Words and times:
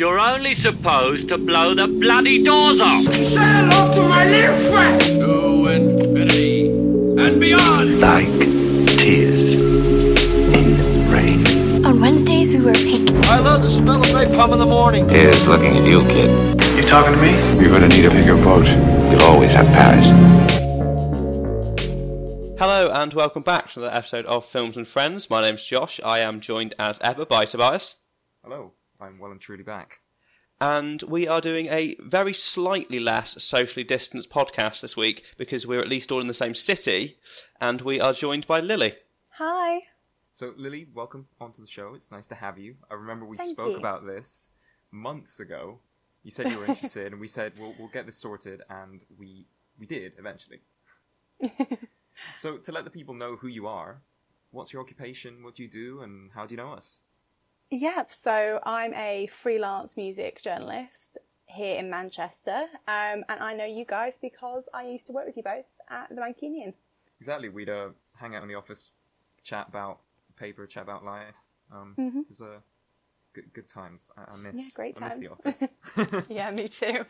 You're 0.00 0.18
only 0.18 0.54
supposed 0.54 1.28
to 1.28 1.36
blow 1.36 1.74
the 1.74 1.86
bloody 1.86 2.42
doors 2.42 2.80
off. 2.80 3.02
Say 3.02 3.34
hello 3.36 3.92
to 3.92 4.00
my 4.08 4.24
little 4.24 4.56
friend. 4.72 4.98
to 4.98 5.66
infinity 5.66 6.70
and 6.70 7.38
beyond. 7.38 8.00
like 8.00 8.26
tears 8.96 9.56
in 10.56 11.12
rain. 11.12 11.84
On 11.84 12.00
Wednesdays, 12.00 12.50
we 12.54 12.64
wear 12.64 12.72
pink. 12.72 13.10
I 13.26 13.40
love 13.40 13.60
the 13.60 13.68
smell 13.68 14.00
of 14.00 14.06
napalm 14.06 14.54
in 14.54 14.58
the 14.58 14.64
morning. 14.64 15.06
Here's 15.06 15.46
looking 15.46 15.76
at 15.76 15.84
you, 15.84 16.00
kid. 16.04 16.30
You 16.76 16.88
talking 16.88 17.12
to 17.14 17.20
me? 17.20 17.32
You're 17.60 17.70
gonna 17.70 17.88
need 17.88 18.06
a 18.06 18.10
bigger 18.10 18.36
boat. 18.36 18.66
You'll 19.10 19.24
always 19.24 19.52
have 19.52 19.66
Paris. 19.66 20.06
Hello 22.58 22.90
and 22.90 23.12
welcome 23.12 23.42
back 23.42 23.70
to 23.72 23.80
the 23.80 23.94
episode 23.94 24.24
of 24.24 24.48
Films 24.48 24.78
and 24.78 24.88
Friends. 24.88 25.28
My 25.28 25.42
name's 25.42 25.62
Josh. 25.62 26.00
I 26.02 26.20
am 26.20 26.40
joined 26.40 26.72
as 26.78 26.98
ever 27.02 27.26
by 27.26 27.44
Tobias, 27.44 27.96
Hello, 28.42 28.72
I'm 29.00 29.18
well 29.18 29.30
and 29.30 29.40
truly 29.40 29.62
back. 29.62 30.00
and 30.60 31.02
we 31.04 31.26
are 31.26 31.40
doing 31.40 31.66
a 31.68 31.96
very 32.00 32.34
slightly 32.34 32.98
less 32.98 33.42
socially 33.42 33.82
distanced 33.84 34.28
podcast 34.30 34.80
this 34.82 34.96
week 34.96 35.24
because 35.38 35.66
we're 35.66 35.80
at 35.80 35.88
least 35.88 36.12
all 36.12 36.20
in 36.20 36.26
the 36.26 36.34
same 36.34 36.54
city, 36.54 37.16
and 37.60 37.80
we 37.80 37.98
are 38.00 38.12
joined 38.12 38.46
by 38.46 38.60
Lily. 38.60 38.94
Hi. 39.30 39.80
So, 40.32 40.52
Lily, 40.56 40.86
welcome 40.94 41.26
onto 41.40 41.62
the 41.62 41.68
show. 41.68 41.94
It's 41.94 42.10
nice 42.12 42.26
to 42.28 42.34
have 42.34 42.58
you. 42.58 42.76
I 42.90 42.94
remember 42.94 43.24
we 43.26 43.36
Thank 43.38 43.50
spoke 43.50 43.72
you. 43.72 43.78
about 43.78 44.06
this 44.06 44.48
months 44.90 45.40
ago. 45.40 45.80
You 46.22 46.30
said 46.30 46.50
you 46.50 46.58
were 46.58 46.66
interested, 46.66 47.12
and 47.12 47.20
we 47.20 47.28
said 47.28 47.52
we'll 47.58 47.74
we'll 47.78 47.88
get 47.88 48.04
this 48.06 48.18
sorted, 48.18 48.60
and 48.68 49.00
we 49.18 49.46
we 49.78 49.86
did 49.86 50.14
eventually. 50.18 50.60
so, 52.36 52.58
to 52.58 52.72
let 52.72 52.84
the 52.84 52.90
people 52.90 53.14
know 53.14 53.36
who 53.36 53.48
you 53.48 53.66
are, 53.66 54.02
what's 54.50 54.72
your 54.72 54.82
occupation? 54.82 55.42
What 55.42 55.54
do 55.54 55.62
you 55.62 55.70
do, 55.70 56.02
and 56.02 56.30
how 56.32 56.44
do 56.46 56.54
you 56.54 56.58
know 56.58 56.72
us? 56.72 57.02
Yep, 57.70 58.12
so 58.12 58.60
I'm 58.64 58.92
a 58.94 59.28
freelance 59.28 59.96
music 59.96 60.42
journalist 60.42 61.18
here 61.46 61.78
in 61.78 61.88
Manchester, 61.88 62.64
um, 62.88 63.24
and 63.28 63.40
I 63.40 63.54
know 63.54 63.64
you 63.64 63.84
guys 63.84 64.18
because 64.20 64.68
I 64.74 64.86
used 64.88 65.06
to 65.06 65.12
work 65.12 65.26
with 65.26 65.36
you 65.36 65.42
both 65.42 65.66
at 65.88 66.08
the 66.08 66.16
Mancunion. 66.20 66.74
Exactly. 67.20 67.48
We'd 67.48 67.68
uh, 67.68 67.90
hang 68.16 68.34
out 68.34 68.42
in 68.42 68.48
the 68.48 68.54
office, 68.56 68.90
chat 69.44 69.66
about 69.68 70.00
paper, 70.36 70.66
chat 70.66 70.82
about 70.84 71.04
life. 71.04 71.34
Um, 71.72 71.94
Mhm. 71.98 72.22
It 72.22 72.28
was 72.28 72.40
uh, 72.40 72.58
good 73.34 73.52
good 73.52 73.68
times. 73.68 74.10
I, 74.16 74.32
I 74.32 74.36
miss 74.36 74.56
Yeah, 74.56 74.70
great 74.74 75.00
I 75.00 75.04
miss 75.18 75.18
the 75.18 75.28
times. 75.28 75.72
office. 75.96 76.26
Yeah, 76.28 76.50
me 76.50 76.68
too. 76.68 77.04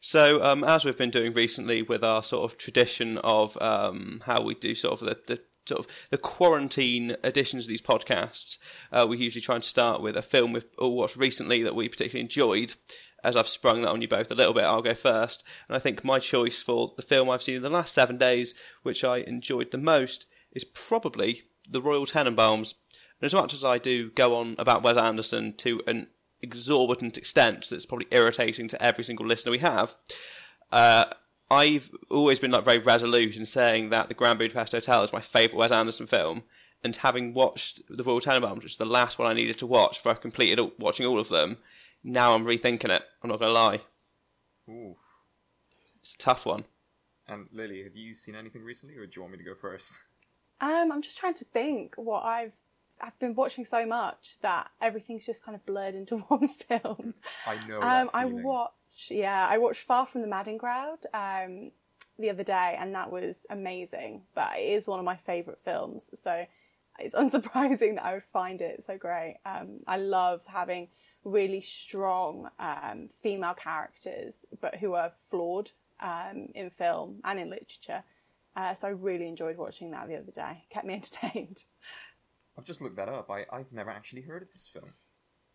So, 0.00 0.42
um, 0.44 0.62
as 0.62 0.84
we've 0.84 0.96
been 0.96 1.10
doing 1.10 1.32
recently 1.34 1.82
with 1.82 2.04
our 2.04 2.22
sort 2.22 2.50
of 2.50 2.56
tradition 2.56 3.18
of 3.18 3.60
um, 3.60 4.22
how 4.24 4.42
we 4.42 4.54
do 4.54 4.74
sort 4.76 5.02
of 5.02 5.08
the, 5.08 5.18
the 5.26 5.40
sort 5.68 5.80
of 5.80 5.86
the 6.10 6.18
quarantine 6.18 7.16
editions 7.22 7.66
of 7.66 7.68
these 7.68 7.82
podcasts, 7.82 8.58
uh, 8.90 9.06
we 9.08 9.18
usually 9.18 9.42
try 9.42 9.54
and 9.54 9.64
start 9.64 10.02
with 10.02 10.16
a 10.16 10.22
film 10.22 10.52
we've 10.52 10.64
all 10.78 10.96
watched 10.96 11.16
recently 11.16 11.62
that 11.62 11.74
we 11.74 11.88
particularly 11.88 12.22
enjoyed. 12.22 12.74
As 13.22 13.36
I've 13.36 13.48
sprung 13.48 13.82
that 13.82 13.90
on 13.90 14.00
you 14.00 14.08
both 14.08 14.30
a 14.30 14.34
little 14.34 14.54
bit, 14.54 14.64
I'll 14.64 14.82
go 14.82 14.94
first. 14.94 15.42
And 15.68 15.76
I 15.76 15.80
think 15.80 16.04
my 16.04 16.18
choice 16.18 16.62
for 16.62 16.94
the 16.96 17.02
film 17.02 17.28
I've 17.28 17.42
seen 17.42 17.56
in 17.56 17.62
the 17.62 17.70
last 17.70 17.92
seven 17.92 18.16
days, 18.16 18.54
which 18.82 19.04
I 19.04 19.18
enjoyed 19.18 19.70
the 19.70 19.78
most, 19.78 20.26
is 20.52 20.64
probably 20.64 21.42
The 21.68 21.82
Royal 21.82 22.06
Tenenbaums. 22.06 22.74
And 23.20 23.26
as 23.26 23.34
much 23.34 23.52
as 23.52 23.64
I 23.64 23.78
do 23.78 24.10
go 24.10 24.36
on 24.36 24.54
about 24.58 24.82
Wes 24.82 24.96
Anderson 24.96 25.54
to 25.58 25.82
an 25.86 26.08
exorbitant 26.40 27.18
extent 27.18 27.66
that's 27.68 27.86
probably 27.86 28.06
irritating 28.10 28.68
to 28.68 28.82
every 28.82 29.02
single 29.02 29.26
listener 29.26 29.50
we 29.50 29.58
have, 29.58 29.94
uh, 30.70 31.06
I've 31.50 31.90
always 32.10 32.38
been 32.38 32.50
like 32.50 32.64
very 32.64 32.78
resolute 32.78 33.36
in 33.36 33.46
saying 33.46 33.90
that 33.90 34.08
The 34.08 34.14
Grand 34.14 34.38
Budapest 34.38 34.72
Hotel 34.72 35.02
is 35.02 35.12
my 35.12 35.20
favourite 35.20 35.56
Wes 35.56 35.70
Anderson 35.70 36.06
film. 36.06 36.44
And 36.84 36.94
having 36.94 37.34
watched 37.34 37.82
The 37.88 38.04
Royal 38.04 38.20
Tenenbaums, 38.20 38.56
which 38.62 38.72
is 38.72 38.76
the 38.76 38.84
last 38.84 39.18
one 39.18 39.28
I 39.28 39.34
needed 39.34 39.58
to 39.58 39.66
watch 39.66 39.98
before 39.98 40.12
I 40.12 40.14
completed 40.14 40.58
all, 40.60 40.72
watching 40.78 41.06
all 41.06 41.18
of 41.18 41.28
them, 41.28 41.58
now 42.04 42.34
I'm 42.34 42.44
rethinking 42.44 42.90
it. 42.90 43.02
I'm 43.22 43.30
not 43.30 43.40
going 43.40 43.52
to 43.52 43.60
lie. 43.60 43.80
Ooh. 44.68 44.96
It's 46.00 46.14
a 46.14 46.18
tough 46.18 46.46
one. 46.46 46.64
And 47.26 47.46
Lily, 47.52 47.82
have 47.82 47.96
you 47.96 48.14
seen 48.14 48.34
anything 48.34 48.62
recently, 48.62 48.96
or 48.96 49.06
do 49.06 49.12
you 49.16 49.22
want 49.22 49.32
me 49.32 49.38
to 49.38 49.44
go 49.44 49.54
first? 49.54 49.92
Um, 50.60 50.92
I'm 50.92 51.02
just 51.02 51.18
trying 51.18 51.34
to 51.34 51.44
think 51.44 51.94
what 51.96 52.24
I've 52.24 52.54
I've 53.00 53.18
been 53.20 53.34
watching 53.34 53.64
so 53.64 53.86
much 53.86 54.40
that 54.42 54.70
everything's 54.80 55.24
just 55.24 55.44
kind 55.44 55.54
of 55.54 55.64
blurred 55.64 55.94
into 55.94 56.16
one 56.28 56.48
film. 56.48 57.14
I 57.46 57.54
know. 57.66 57.76
Um, 57.76 57.82
that 57.82 58.10
I 58.14 58.24
feeling. 58.24 58.42
Watched, 58.98 59.10
yeah, 59.10 59.46
I 59.48 59.58
watched 59.58 59.82
Far 59.82 60.06
from 60.06 60.22
the 60.22 60.26
Madding 60.26 60.58
Crowd 60.58 60.98
um, 61.14 61.70
the 62.18 62.30
other 62.30 62.42
day, 62.42 62.76
and 62.78 62.94
that 62.94 63.10
was 63.10 63.46
amazing. 63.50 64.22
But 64.34 64.58
it 64.58 64.62
is 64.62 64.88
one 64.88 64.98
of 64.98 65.04
my 65.04 65.16
favourite 65.16 65.60
films, 65.60 66.10
so 66.14 66.44
it's 66.98 67.14
unsurprising 67.14 67.94
that 67.96 68.04
I 68.04 68.14
would 68.14 68.24
find 68.24 68.60
it 68.60 68.82
so 68.82 68.98
great. 68.98 69.36
Um, 69.46 69.80
I 69.86 69.98
love 69.98 70.42
having 70.46 70.88
really 71.24 71.60
strong 71.60 72.48
um, 72.58 73.08
female 73.22 73.54
characters, 73.54 74.46
but 74.60 74.76
who 74.76 74.94
are 74.94 75.12
flawed 75.30 75.70
um, 76.00 76.48
in 76.54 76.70
film 76.70 77.20
and 77.24 77.38
in 77.38 77.50
literature. 77.50 78.02
Uh, 78.56 78.74
so 78.74 78.88
I 78.88 78.90
really 78.90 79.28
enjoyed 79.28 79.56
watching 79.56 79.92
that 79.92 80.08
the 80.08 80.16
other 80.16 80.32
day. 80.32 80.64
Kept 80.70 80.86
me 80.86 80.94
entertained. 81.00 81.64
I've 82.56 82.64
just 82.64 82.80
looked 82.80 82.96
that 82.96 83.08
up. 83.08 83.30
I, 83.30 83.46
I've 83.52 83.70
never 83.70 83.90
actually 83.90 84.22
heard 84.22 84.42
of 84.42 84.48
this 84.52 84.68
film. 84.72 84.92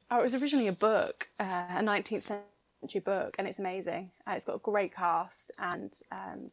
Oh, 0.10 0.20
it 0.20 0.24
was 0.24 0.36
originally 0.36 0.68
a 0.68 0.74
book, 0.74 1.30
uh, 1.40 1.66
a 1.70 1.82
19th 1.82 2.24
century 2.84 3.02
book, 3.02 3.36
and 3.40 3.48
it's 3.48 3.60
amazing. 3.60 4.12
Uh, 4.28 4.34
it's 4.36 4.46
got 4.46 4.56
a 4.56 4.60
great 4.60 4.94
cast, 4.94 5.52
and 5.58 5.98
um, 6.12 6.52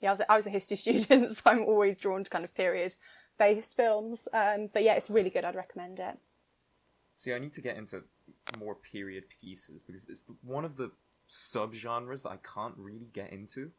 yeah, 0.00 0.10
I 0.10 0.12
was, 0.12 0.20
a, 0.20 0.32
I 0.32 0.36
was 0.36 0.46
a 0.46 0.50
history 0.50 0.76
student, 0.98 1.36
so 1.36 1.42
I'm 1.46 1.64
always 1.64 1.96
drawn 1.96 2.24
to 2.24 2.30
kind 2.30 2.44
of 2.44 2.54
period-based 2.54 3.76
films. 3.76 4.28
Um, 4.32 4.68
but 4.72 4.82
yeah, 4.82 4.94
it's 4.94 5.10
really 5.10 5.30
good. 5.30 5.44
I'd 5.44 5.56
recommend 5.56 5.98
it. 5.98 6.18
See, 7.16 7.32
I 7.32 7.38
need 7.38 7.54
to 7.54 7.60
get 7.60 7.76
into 7.76 8.02
more 8.58 8.74
period 8.74 9.24
pieces 9.40 9.82
because 9.82 10.06
it's 10.08 10.24
one 10.42 10.64
of 10.64 10.76
the 10.76 10.90
subgenres 11.28 12.22
that 12.22 12.30
I 12.30 12.38
can't 12.54 12.74
really 12.76 13.08
get 13.12 13.32
into. 13.32 13.70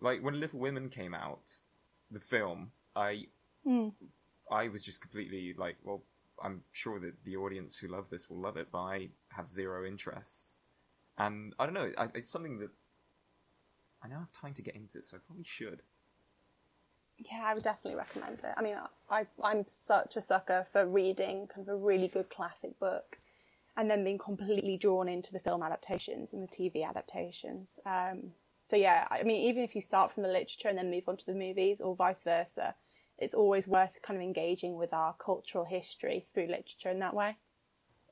Like 0.00 0.22
when 0.22 0.38
Little 0.38 0.60
Women 0.60 0.88
came 0.88 1.14
out, 1.14 1.52
the 2.10 2.20
film, 2.20 2.72
I 2.96 3.26
I 4.50 4.68
was 4.68 4.82
just 4.82 5.00
completely 5.00 5.54
like, 5.56 5.76
well, 5.84 6.02
I'm 6.42 6.62
sure 6.72 6.98
that 7.00 7.14
the 7.24 7.36
audience 7.36 7.78
who 7.78 7.88
love 7.88 8.06
this 8.10 8.28
will 8.28 8.40
love 8.40 8.56
it, 8.56 8.68
but 8.72 8.78
I 8.78 9.08
have 9.28 9.48
zero 9.48 9.86
interest. 9.86 10.52
And 11.18 11.54
I 11.58 11.64
don't 11.66 11.74
know, 11.74 11.90
I, 11.98 12.08
it's 12.14 12.30
something 12.30 12.58
that 12.58 12.70
I 14.02 14.08
now 14.08 14.20
have 14.20 14.32
time 14.32 14.54
to 14.54 14.62
get 14.62 14.76
into, 14.76 15.02
so 15.02 15.16
I 15.16 15.20
probably 15.26 15.44
should. 15.44 15.82
Yeah, 17.18 17.42
I 17.44 17.54
would 17.54 17.64
definitely 17.64 17.98
recommend 17.98 18.38
it. 18.44 18.54
I 18.56 18.62
mean, 18.62 18.76
I, 19.10 19.26
I'm 19.42 19.66
such 19.66 20.16
a 20.16 20.20
sucker 20.20 20.66
for 20.72 20.86
reading 20.86 21.48
kind 21.48 21.66
of 21.66 21.74
a 21.74 21.76
really 21.76 22.06
good 22.06 22.30
classic 22.30 22.78
book 22.78 23.18
and 23.76 23.90
then 23.90 24.04
being 24.04 24.18
completely 24.18 24.76
drawn 24.76 25.08
into 25.08 25.32
the 25.32 25.40
film 25.40 25.62
adaptations 25.62 26.32
and 26.32 26.42
the 26.42 26.48
TV 26.48 26.88
adaptations. 26.88 27.80
Um, 27.84 28.32
so 28.62 28.76
yeah, 28.76 29.08
I 29.10 29.24
mean, 29.24 29.48
even 29.48 29.64
if 29.64 29.74
you 29.74 29.80
start 29.80 30.12
from 30.12 30.22
the 30.22 30.28
literature 30.28 30.68
and 30.68 30.78
then 30.78 30.90
move 30.90 31.08
on 31.08 31.16
to 31.16 31.26
the 31.26 31.34
movies 31.34 31.80
or 31.80 31.96
vice 31.96 32.22
versa, 32.22 32.76
it's 33.18 33.34
always 33.34 33.66
worth 33.66 34.00
kind 34.02 34.16
of 34.16 34.22
engaging 34.22 34.76
with 34.76 34.92
our 34.92 35.14
cultural 35.14 35.64
history 35.64 36.24
through 36.32 36.46
literature 36.46 36.90
in 36.90 37.00
that 37.00 37.14
way. 37.14 37.36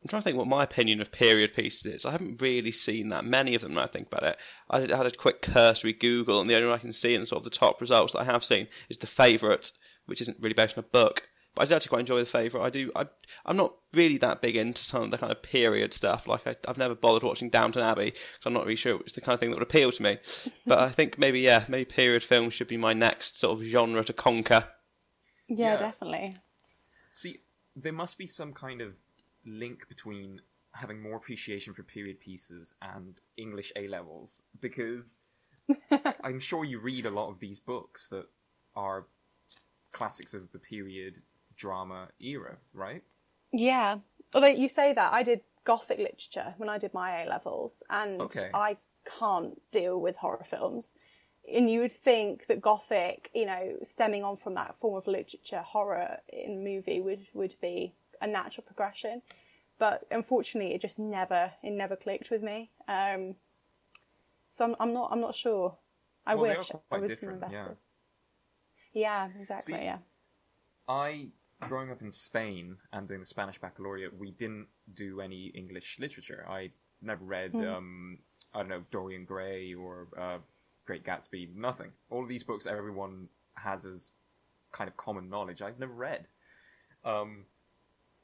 I'm 0.03 0.09
trying 0.09 0.23
to 0.23 0.25
think 0.25 0.37
what 0.37 0.47
my 0.47 0.63
opinion 0.63 1.01
of 1.01 1.11
period 1.11 1.53
pieces 1.55 1.85
is. 1.87 2.05
I 2.05 2.13
haven't 2.13 2.41
really 2.41 2.71
seen 2.71 3.09
that 3.09 3.25
many 3.25 3.55
of 3.55 3.63
them 3.63 3.75
when 3.75 3.83
I 3.85 3.89
think 3.89 4.07
about 4.07 4.23
it. 4.23 4.37
I 4.71 4.79
did- 4.81 4.93
I 4.93 4.97
had 4.99 5.07
a 5.07 5.11
quick 5.11 5.43
cursory 5.43 5.93
Google, 5.93 6.41
and 6.41 6.49
the 6.49 6.55
only 6.55 6.69
one 6.69 6.77
I 6.79 6.81
can 6.81 6.93
see 6.93 7.15
in 7.15 7.27
sort 7.27 7.39
of 7.39 7.45
the 7.45 7.59
top 7.59 7.81
results 7.81 8.13
that 8.13 8.21
I 8.21 8.25
have 8.25 8.45
seen 8.45 8.69
is 8.89 8.99
The 8.99 9.07
Favourite, 9.09 9.73
which 10.07 10.21
isn't 10.21 10.39
really 10.41 10.55
based 10.55 10.79
on 10.79 10.85
a 10.85 10.89
book. 10.89 11.29
But 11.55 11.63
I 11.63 11.65
did 11.65 11.75
actually 11.75 11.89
quite 11.89 12.01
enjoy 12.01 12.21
The 12.21 12.27
Favourite. 12.27 12.65
I 12.67 12.71
do. 12.71 12.93
I, 12.95 13.07
I'm 13.47 13.57
not 13.57 13.75
really 13.95 14.19
that 14.19 14.43
big 14.43 14.57
into 14.57 14.85
some 14.85 15.03
of 15.03 15.11
the 15.11 15.19
kind 15.19 15.33
of 15.33 15.43
period 15.43 15.93
stuff. 15.95 16.29
Like 16.29 16.47
I, 16.47 16.55
I've 16.69 16.77
never 16.79 16.95
bothered 16.95 17.23
watching 17.23 17.49
Downton 17.51 17.83
Abbey 17.83 18.11
because 18.11 18.45
I'm 18.45 18.53
not 18.53 18.65
really 18.65 18.77
sure 18.77 19.01
it's 19.01 19.15
the 19.15 19.23
kind 19.23 19.35
of 19.35 19.41
thing 19.41 19.51
that 19.51 19.57
would 19.57 19.63
appeal 19.67 19.91
to 19.91 20.03
me. 20.03 20.19
but 20.67 20.79
I 20.79 20.91
think 20.91 21.19
maybe 21.19 21.41
yeah, 21.41 21.65
maybe 21.69 21.87
period 21.87 22.23
films 22.23 22.53
should 22.55 22.69
be 22.69 22.77
my 22.77 22.93
next 22.93 23.41
sort 23.41 23.59
of 23.59 23.65
genre 23.65 24.05
to 24.05 24.13
conquer. 24.13 24.69
Yeah, 25.49 25.73
Yeah. 25.73 25.77
definitely. 25.79 26.37
See, 27.15 27.39
there 27.75 27.93
must 27.93 28.19
be 28.19 28.27
some 28.27 28.53
kind 28.53 28.83
of 28.83 28.95
link 29.47 29.89
between 29.89 30.41
having 30.73 31.01
more 31.01 31.17
appreciation 31.17 31.73
for 31.73 31.83
period 31.83 32.21
pieces 32.21 32.75
and 32.83 33.19
English 33.37 33.73
A 33.77 33.89
levels 33.89 34.43
because 34.61 35.19
I'm 36.23 36.39
sure 36.39 36.65
you 36.65 36.79
read 36.79 37.07
a 37.07 37.11
lot 37.11 37.31
of 37.31 37.41
these 37.41 37.61
books 37.61 38.09
that 38.09 38.27
are 38.75 39.07
classics 39.93 40.35
of 40.35 40.53
the 40.53 40.59
period 40.59 41.23
drama 41.57 42.09
era, 42.21 42.59
right? 42.75 43.03
Yeah. 43.53 43.99
Although 44.35 44.49
you 44.49 44.69
say 44.69 44.93
that, 44.93 45.13
I 45.13 45.23
did 45.23 45.41
Gothic 45.65 45.99
literature 45.99 46.55
when 46.59 46.69
I 46.69 46.79
did 46.79 46.95
my 46.95 47.23
A 47.23 47.29
levels, 47.29 47.83
and 47.91 48.21
Okay. 48.21 48.51
I 48.53 48.77
can't 49.19 49.61
deal 49.71 50.01
with 50.01 50.17
horror 50.17 50.45
films. 50.45 50.95
And 51.53 51.71
you 51.71 51.81
would 51.81 51.93
think 51.93 52.47
that 52.49 52.61
Gothic, 52.61 53.31
you 53.35 53.47
know, 53.47 53.77
stemming 53.83 54.25
on 54.25 54.37
from 54.37 54.55
that 54.55 54.79
form 54.79 54.97
of 54.97 55.07
literature, 55.07 55.61
horror 55.63 56.19
in 56.29 56.63
movie 56.65 57.01
would, 57.01 57.27
would 57.35 57.55
be 57.61 57.95
a 58.21 58.27
natural 58.27 58.65
progression. 58.65 59.23
But 59.79 60.07
unfortunately, 60.11 60.75
it 60.75 60.81
just 60.81 60.99
never, 60.99 61.53
it 61.63 61.71
never 61.71 61.97
clicked 61.97 62.31
with 62.31 62.43
me. 62.43 62.71
Um, 62.89 63.37
so 64.49 64.65
I'm, 64.65 64.77
I'm 64.81 64.93
not, 64.93 65.11
I'm 65.13 65.21
not 65.21 65.35
sure. 65.35 65.77
I 66.27 66.35
Well, 66.35 66.57
wish 66.57 66.71
I 66.91 66.99
was 66.99 67.11
different, 67.11 67.43
invested. 67.43 67.77
yeah. 68.93 69.29
Yeah, 69.29 69.29
exactly. 69.39 69.75
See, 69.75 69.85
yeah. 69.85 69.99
I 70.89 71.29
growing 71.61 71.91
up 71.91 72.01
in 72.01 72.13
Spain 72.13 72.77
and 72.93 73.09
doing 73.09 73.21
the 73.21 73.27
Spanish 73.27 73.61
baccalaureate, 73.61 74.19
we 74.19 74.31
didn't 74.31 74.67
do 74.95 75.21
any 75.21 75.47
English 75.55 75.99
literature. 75.99 76.47
I 76.49 76.71
never 77.03 77.25
read, 77.25 77.55
um, 77.57 78.19
I 78.55 78.61
don't 78.61 78.69
know, 78.69 78.85
Dorian 78.91 79.25
Gray 79.25 79.75
or 79.75 80.09
uh, 80.19 80.39
Great 80.87 81.05
Gatsby. 81.05 81.55
Nothing. 81.55 81.93
All 82.11 82.23
of 82.23 82.29
these 82.29 82.45
books 82.45 82.67
everyone 82.67 83.29
has 83.55 83.87
as 83.87 84.11
kind 84.73 84.89
of 84.89 84.97
common 84.97 85.29
knowledge. 85.29 85.63
I've 85.63 85.79
never 85.79 85.93
read. 85.93 86.27
Um, 87.05 87.45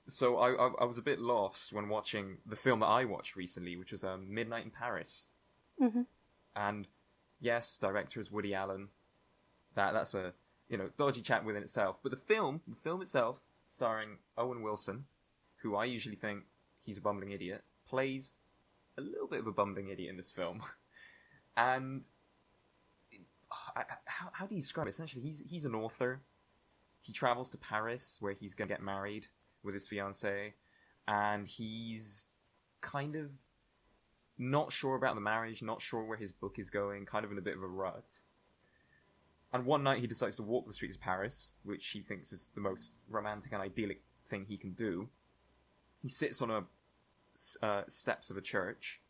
so 0.08 0.37
I, 0.38 0.50
I 0.52 0.70
I 0.81 0.84
was 0.84 0.99
a 0.99 1.02
bit 1.02 1.20
lost 1.20 1.72
when 1.72 1.88
watching 1.88 2.38
the 2.46 2.56
film 2.56 2.81
that 2.81 2.87
I 2.87 3.04
watched 3.04 3.37
recently, 3.37 3.76
which 3.76 3.93
was 3.93 4.04
um, 4.04 4.32
Midnight 4.32 4.64
in 4.64 4.70
Paris. 4.70 5.26
Mhm. 5.81 6.06
And 6.56 6.87
yes, 7.40 7.78
director 7.78 8.20
is 8.20 8.31
Woody 8.31 8.54
Allen. 8.54 8.88
That 9.75 9.93
that's 9.94 10.14
a 10.14 10.34
you 10.69 10.76
know 10.76 10.90
dodgy 10.99 11.22
chat 11.22 11.44
within 11.44 11.62
itself. 11.62 11.96
But 12.02 12.10
the 12.10 12.16
film, 12.19 12.60
the 12.69 12.76
film 12.76 13.00
itself, 13.02 13.38
starring 13.66 14.19
Owen 14.37 14.62
Wilson, 14.62 15.04
who 15.62 15.76
I 15.76 15.84
usually 15.87 16.16
think 16.16 16.44
he's 16.82 16.99
a 16.99 17.00
bumbling 17.00 17.31
idiot, 17.32 17.62
plays 17.87 18.32
a 18.99 19.00
little 19.00 19.28
bit 19.28 19.40
of 19.40 19.46
a 19.46 19.52
bumbling 19.52 19.88
idiot 19.88 20.10
in 20.10 20.16
this 20.16 20.31
film, 20.32 20.60
and 21.56 22.02
I, 23.76 23.81
I- 23.81 23.84
how 24.04 24.31
how 24.32 24.46
do 24.46 24.54
you 24.54 24.60
describe 24.60 24.87
it? 24.87 24.90
Essentially, 24.90 25.22
he's 25.22 25.43
he's 25.46 25.64
an 25.64 25.75
author. 25.75 26.20
He 27.00 27.12
travels 27.12 27.50
to 27.50 27.58
Paris 27.58 28.19
where 28.20 28.32
he's 28.32 28.54
gonna 28.54 28.69
get 28.69 28.82
married 28.82 29.26
with 29.62 29.75
his 29.75 29.88
fiancee, 29.88 30.55
and 31.06 31.47
he's 31.47 32.26
kind 32.81 33.17
of 33.17 33.31
not 34.38 34.73
sure 34.73 34.97
about 34.97 35.14
the 35.14 35.20
marriage, 35.20 35.62
not 35.62 35.81
sure 35.81 36.05
where 36.05 36.17
his 36.17 36.32
book 36.32 36.59
is 36.59 36.70
going, 36.70 37.06
kind 37.06 37.25
of 37.25 37.32
in 37.32 37.38
a 37.38 37.43
bit 37.43 37.56
of 37.56 37.62
a 37.62 37.67
rut. 37.67 38.20
And 39.53 39.67
one 39.67 39.82
night 39.82 40.00
he 40.00 40.06
decides 40.06 40.37
to 40.37 40.43
walk 40.43 40.67
the 40.67 40.73
streets 40.73 40.97
of 40.97 41.03
Paris, 41.03 41.55
which 41.62 41.87
he 41.88 42.00
thinks 42.00 42.32
is 42.32 42.50
the 42.55 42.61
most 42.61 42.93
romantic 43.09 43.53
and 43.53 43.61
idyllic 43.61 44.03
thing 44.26 44.47
he 44.49 44.56
can 44.56 44.73
do. 44.73 45.09
He 46.00 46.09
sits 46.09 46.41
on 46.41 46.50
a 46.50 46.64
uh, 47.62 47.82
steps 47.87 48.31
of 48.31 48.37
a 48.37 48.41
church. 48.41 49.00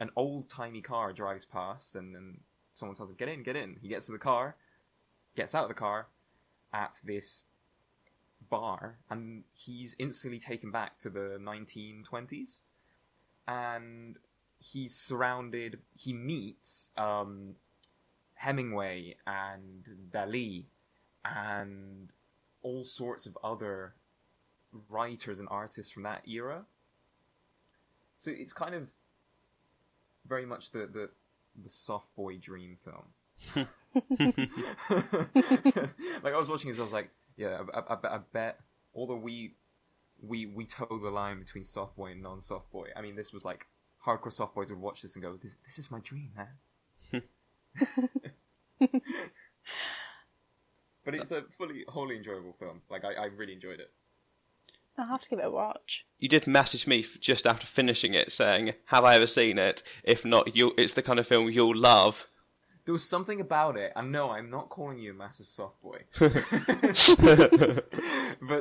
An 0.00 0.10
old 0.16 0.48
timey 0.48 0.80
car 0.80 1.12
drives 1.12 1.44
past, 1.44 1.94
and 1.96 2.14
then 2.14 2.40
someone 2.72 2.96
tells 2.96 3.10
him, 3.10 3.16
"Get 3.16 3.28
in, 3.28 3.42
get 3.42 3.56
in." 3.56 3.76
He 3.80 3.88
gets 3.88 4.06
to 4.06 4.12
the 4.12 4.18
car, 4.18 4.56
gets 5.36 5.54
out 5.54 5.64
of 5.64 5.68
the 5.68 5.74
car 5.74 6.08
at 6.72 7.00
this 7.04 7.44
bar, 8.50 8.98
and 9.10 9.44
he's 9.52 9.94
instantly 9.98 10.38
taken 10.38 10.70
back 10.70 10.98
to 11.00 11.10
the 11.10 11.38
1920s. 11.40 12.60
And 13.46 14.18
he's 14.58 14.94
surrounded. 14.94 15.78
He 15.96 16.12
meets 16.12 16.90
um, 16.96 17.56
Hemingway 18.34 19.16
and 19.26 19.84
Dali 20.10 20.64
and 21.24 22.10
all 22.62 22.84
sorts 22.84 23.26
of 23.26 23.36
other 23.42 23.94
writers 24.88 25.38
and 25.38 25.48
artists 25.50 25.92
from 25.92 26.02
that 26.04 26.26
era. 26.26 26.64
So 28.18 28.30
it's 28.34 28.52
kind 28.52 28.74
of 28.74 28.88
very 30.26 30.46
much 30.46 30.70
the 30.70 30.86
the, 30.86 31.10
the 31.62 31.68
soft 31.68 32.14
boy 32.16 32.38
dream 32.38 32.78
film. 32.84 33.04
like 36.22 36.34
I 36.34 36.38
was 36.38 36.48
watching 36.48 36.70
this, 36.70 36.78
I 36.78 36.82
was 36.82 36.92
like, 36.92 37.10
yeah, 37.36 37.62
I, 37.74 37.78
I, 37.80 37.94
I- 37.94 38.14
I 38.16 38.18
bet. 38.32 38.60
Although 38.94 39.16
we 39.16 39.54
we 40.22 40.46
we 40.46 40.64
toe 40.66 40.98
the 41.02 41.10
line 41.10 41.38
between 41.38 41.64
soft 41.64 41.96
boy 41.96 42.12
and 42.12 42.22
non 42.22 42.40
soft 42.40 42.70
boy. 42.70 42.88
I 42.96 43.02
mean, 43.02 43.16
this 43.16 43.32
was 43.32 43.44
like 43.44 43.66
hardcore 44.06 44.32
soft 44.32 44.54
boys 44.54 44.70
would 44.70 44.80
watch 44.80 45.02
this 45.02 45.16
and 45.16 45.22
go, 45.22 45.36
"This 45.36 45.56
this 45.64 45.78
is 45.78 45.90
my 45.90 46.00
dream, 46.00 46.30
man." 46.36 47.22
but 51.04 51.14
it's 51.14 51.30
a 51.30 51.42
fully 51.50 51.84
wholly 51.88 52.16
enjoyable 52.16 52.54
film. 52.58 52.82
Like 52.90 53.04
I, 53.04 53.14
I 53.14 53.24
really 53.26 53.52
enjoyed 53.52 53.80
it. 53.80 53.90
I'll 54.96 55.06
have 55.08 55.22
to 55.22 55.30
give 55.30 55.40
it 55.40 55.44
a 55.46 55.50
watch. 55.50 56.06
You 56.20 56.28
did 56.28 56.46
message 56.46 56.86
me 56.86 57.04
just 57.20 57.46
after 57.46 57.66
finishing 57.66 58.14
it 58.14 58.30
saying, 58.32 58.74
"Have 58.86 59.04
I 59.04 59.16
ever 59.16 59.26
seen 59.26 59.58
it? 59.58 59.82
If 60.04 60.24
not, 60.24 60.54
you 60.56 60.72
it's 60.78 60.92
the 60.94 61.02
kind 61.02 61.18
of 61.18 61.26
film 61.26 61.48
you'll 61.50 61.76
love." 61.76 62.26
There 62.84 62.92
was 62.92 63.08
something 63.08 63.40
about 63.40 63.78
it, 63.78 63.92
and 63.96 64.12
no, 64.12 64.30
I'm 64.30 64.50
not 64.50 64.68
calling 64.68 64.98
you 64.98 65.12
a 65.12 65.14
massive 65.14 65.46
soft 65.46 65.80
boy. 65.80 66.00
but 66.18 66.30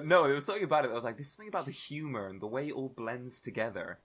no, 0.06 0.26
there 0.26 0.36
was 0.36 0.46
something 0.46 0.64
about 0.64 0.86
it. 0.86 0.88
that 0.88 0.94
I 0.94 0.96
was 0.96 1.04
like, 1.04 1.18
there's 1.18 1.32
something 1.32 1.50
about 1.50 1.66
the 1.66 1.72
humor 1.72 2.28
and 2.28 2.40
the 2.40 2.48
way 2.48 2.70
it 2.70 2.74
all 2.74 2.94
blends 2.96 3.42
together 3.42 4.00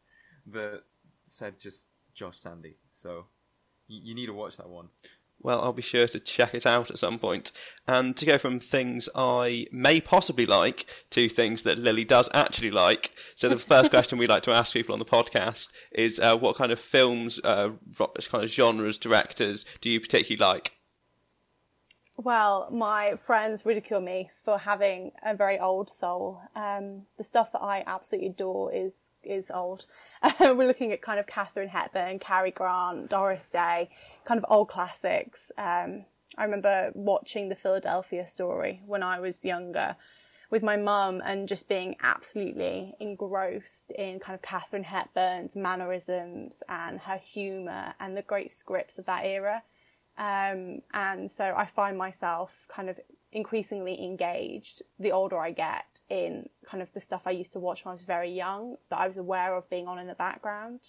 that 0.47 0.83
said 1.27 1.61
just 1.61 1.87
Josh 2.15 2.39
Sandy. 2.39 2.79
So 2.91 3.27
you, 3.87 4.01
you 4.05 4.15
need 4.15 4.27
to 4.27 4.33
watch 4.33 4.57
that 4.57 4.69
one. 4.69 4.89
Well, 5.41 5.61
I'll 5.63 5.73
be 5.73 5.83
sure 5.83 6.09
to 6.09 6.19
check 6.19 6.55
it 6.55 6.67
out 6.67 6.91
at 6.91 6.99
some 6.99 7.19
point. 7.19 7.53
And 7.87 8.17
to 8.17 8.27
go 8.27 8.39
from 8.39 8.59
things 8.59 9.09
I 9.15 9.67
may 9.71 10.01
possibly 10.01 10.47
like 10.47 10.87
to 11.11 11.29
things 11.29 11.63
that 11.63 11.79
Lily 11.79 12.05
does 12.05 12.29
actually 12.35 12.73
like. 12.73 13.13
So 13.37 13.49
the 13.49 13.59
first 13.59 13.91
question 13.95 14.19
we 14.19 14.27
like 14.27 14.43
to 14.45 14.53
ask 14.53 14.73
people 14.73 14.95
on 14.95 14.99
the 14.99 15.05
podcast 15.05 15.69
is, 15.93 16.19
uh, 16.19 16.37
what 16.37 16.57
kind 16.57 16.73
of 16.73 16.81
films, 16.81 17.39
uh, 17.45 17.71
kind 17.97 18.45
of 18.45 18.51
genres, 18.51 18.99
directors 18.99 19.65
do 19.81 19.91
you 19.91 20.01
particularly 20.01 20.55
like? 20.55 20.78
Well, 22.21 22.67
my 22.73 23.15
friends 23.15 23.65
ridicule 23.65 24.01
me 24.01 24.31
for 24.45 24.59
having 24.59 25.13
a 25.23 25.37
very 25.37 25.57
old 25.57 25.89
soul. 25.89 26.41
Um, 26.57 27.03
the 27.17 27.23
stuff 27.23 27.53
that 27.53 27.61
I 27.61 27.85
absolutely 27.87 28.31
adore 28.31 28.75
is 28.75 29.13
is 29.23 29.53
old. 29.55 29.87
We're 30.41 30.67
looking 30.67 30.91
at 30.91 31.01
kind 31.01 31.21
of 31.21 31.29
Katharine 31.29 31.69
Hepburn, 31.69 32.19
Cary 32.19 32.51
Grant, 32.51 33.09
Doris 33.09 33.49
Day, 33.49 33.91
kind 34.25 34.37
of 34.37 34.45
old 34.51 34.67
classics. 34.67 35.53
Um, 35.57 36.07
I 36.37 36.43
remember 36.43 36.91
watching 36.93 37.51
the 37.51 37.55
Philadelphia 37.55 38.27
Story 38.27 38.83
when 38.85 39.05
I 39.05 39.21
was 39.21 39.45
younger 39.45 39.95
with 40.51 40.65
my 40.65 40.77
mum 40.77 41.23
and 41.25 41.49
just 41.49 41.69
being 41.69 41.95
absolutely 42.03 42.97
engrossed 42.99 43.93
in 43.93 44.19
kind 44.19 44.35
of 44.35 44.43
Katharine 44.43 44.83
Hepburn's 44.83 45.55
mannerisms 45.55 46.65
and 46.69 46.99
her 46.99 47.19
humour 47.19 47.95
and 48.01 48.17
the 48.17 48.23
great 48.23 48.51
scripts 48.51 48.99
of 48.99 49.07
that 49.07 49.25
era. 49.25 49.63
Um, 50.19 50.83
and 50.93 51.31
so 51.31 51.55
I 51.57 51.67
find 51.67 51.97
myself 51.97 52.67
kind 52.69 52.91
of 52.91 52.99
increasingly 53.33 54.03
engaged 54.03 54.83
the 54.99 55.13
older 55.13 55.39
I 55.39 55.53
get 55.53 56.01
in 56.11 56.49
kind 56.67 56.83
of 56.83 56.93
the 56.93 57.01
stuff 57.01 57.23
I 57.27 57.31
used 57.31 57.53
to 57.53 57.61
watch 57.61 57.85
when 57.85 57.93
I 57.93 57.95
was 57.95 58.03
very 58.03 58.31
young 58.31 58.77
that 58.91 58.99
I 58.99 59.07
was 59.07 59.17
aware 59.17 59.55
of 59.55 59.71
being 59.71 59.87
on 59.87 59.99
in 59.99 60.09
the 60.09 60.15
background. 60.15 60.81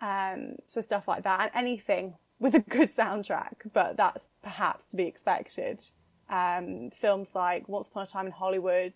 Um, 0.00 0.56
so 0.66 0.80
stuff 0.80 1.08
like 1.08 1.22
that 1.22 1.40
and 1.40 1.50
anything 1.54 2.14
with 2.38 2.54
a 2.54 2.60
good 2.60 2.90
soundtrack, 2.90 3.54
but 3.72 3.96
that's 3.96 4.28
perhaps 4.42 4.86
to 4.88 4.96
be 4.96 5.04
expected. 5.04 5.82
Um, 6.28 6.90
films 6.90 7.34
like 7.34 7.68
Once 7.68 7.88
Upon 7.88 8.02
a 8.02 8.06
Time 8.06 8.26
in 8.26 8.32
Hollywood, 8.32 8.94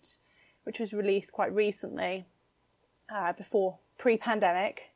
which 0.63 0.79
was 0.79 0.93
released 0.93 1.31
quite 1.31 1.53
recently, 1.55 2.25
uh, 3.13 3.33
before 3.33 3.79
pre-pandemic, 3.97 4.91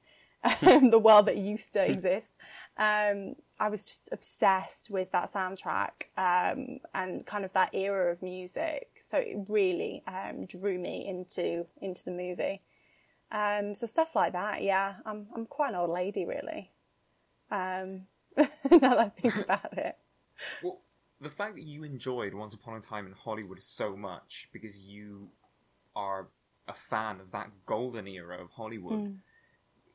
the 0.61 0.99
world 1.01 1.27
that 1.27 1.37
used 1.37 1.73
to 1.73 1.89
exist. 1.89 2.33
Um, 2.77 3.35
I 3.59 3.69
was 3.69 3.83
just 3.83 4.09
obsessed 4.11 4.89
with 4.89 5.11
that 5.11 5.31
soundtrack 5.31 6.07
um, 6.17 6.79
and 6.93 7.25
kind 7.25 7.45
of 7.45 7.53
that 7.53 7.73
era 7.73 8.11
of 8.11 8.21
music. 8.21 8.89
So 9.07 9.17
it 9.17 9.45
really 9.47 10.03
um, 10.07 10.45
drew 10.45 10.77
me 10.77 11.07
into 11.07 11.65
into 11.81 12.03
the 12.03 12.11
movie. 12.11 12.61
Um, 13.31 13.73
so 13.73 13.87
stuff 13.87 14.15
like 14.15 14.33
that, 14.33 14.63
yeah. 14.63 14.95
I'm 15.05 15.27
I'm 15.35 15.45
quite 15.45 15.69
an 15.69 15.75
old 15.75 15.91
lady, 15.91 16.25
really. 16.25 16.71
Um, 17.51 18.07
now 18.37 18.47
that 18.65 18.99
I 18.99 19.09
think 19.09 19.37
about 19.37 19.77
it. 19.77 19.97
Well, 20.63 20.81
the 21.21 21.29
fact 21.29 21.55
that 21.55 21.63
you 21.63 21.83
enjoyed 21.83 22.33
Once 22.33 22.53
Upon 22.53 22.77
a 22.77 22.81
Time 22.81 23.05
in 23.05 23.13
Hollywood 23.13 23.61
so 23.61 23.95
much 23.95 24.49
because 24.51 24.83
you 24.83 25.29
are 25.95 26.27
a 26.67 26.73
fan 26.73 27.19
of 27.19 27.31
that 27.31 27.49
golden 27.65 28.07
era 28.07 28.41
of 28.41 28.49
Hollywood 28.49 29.19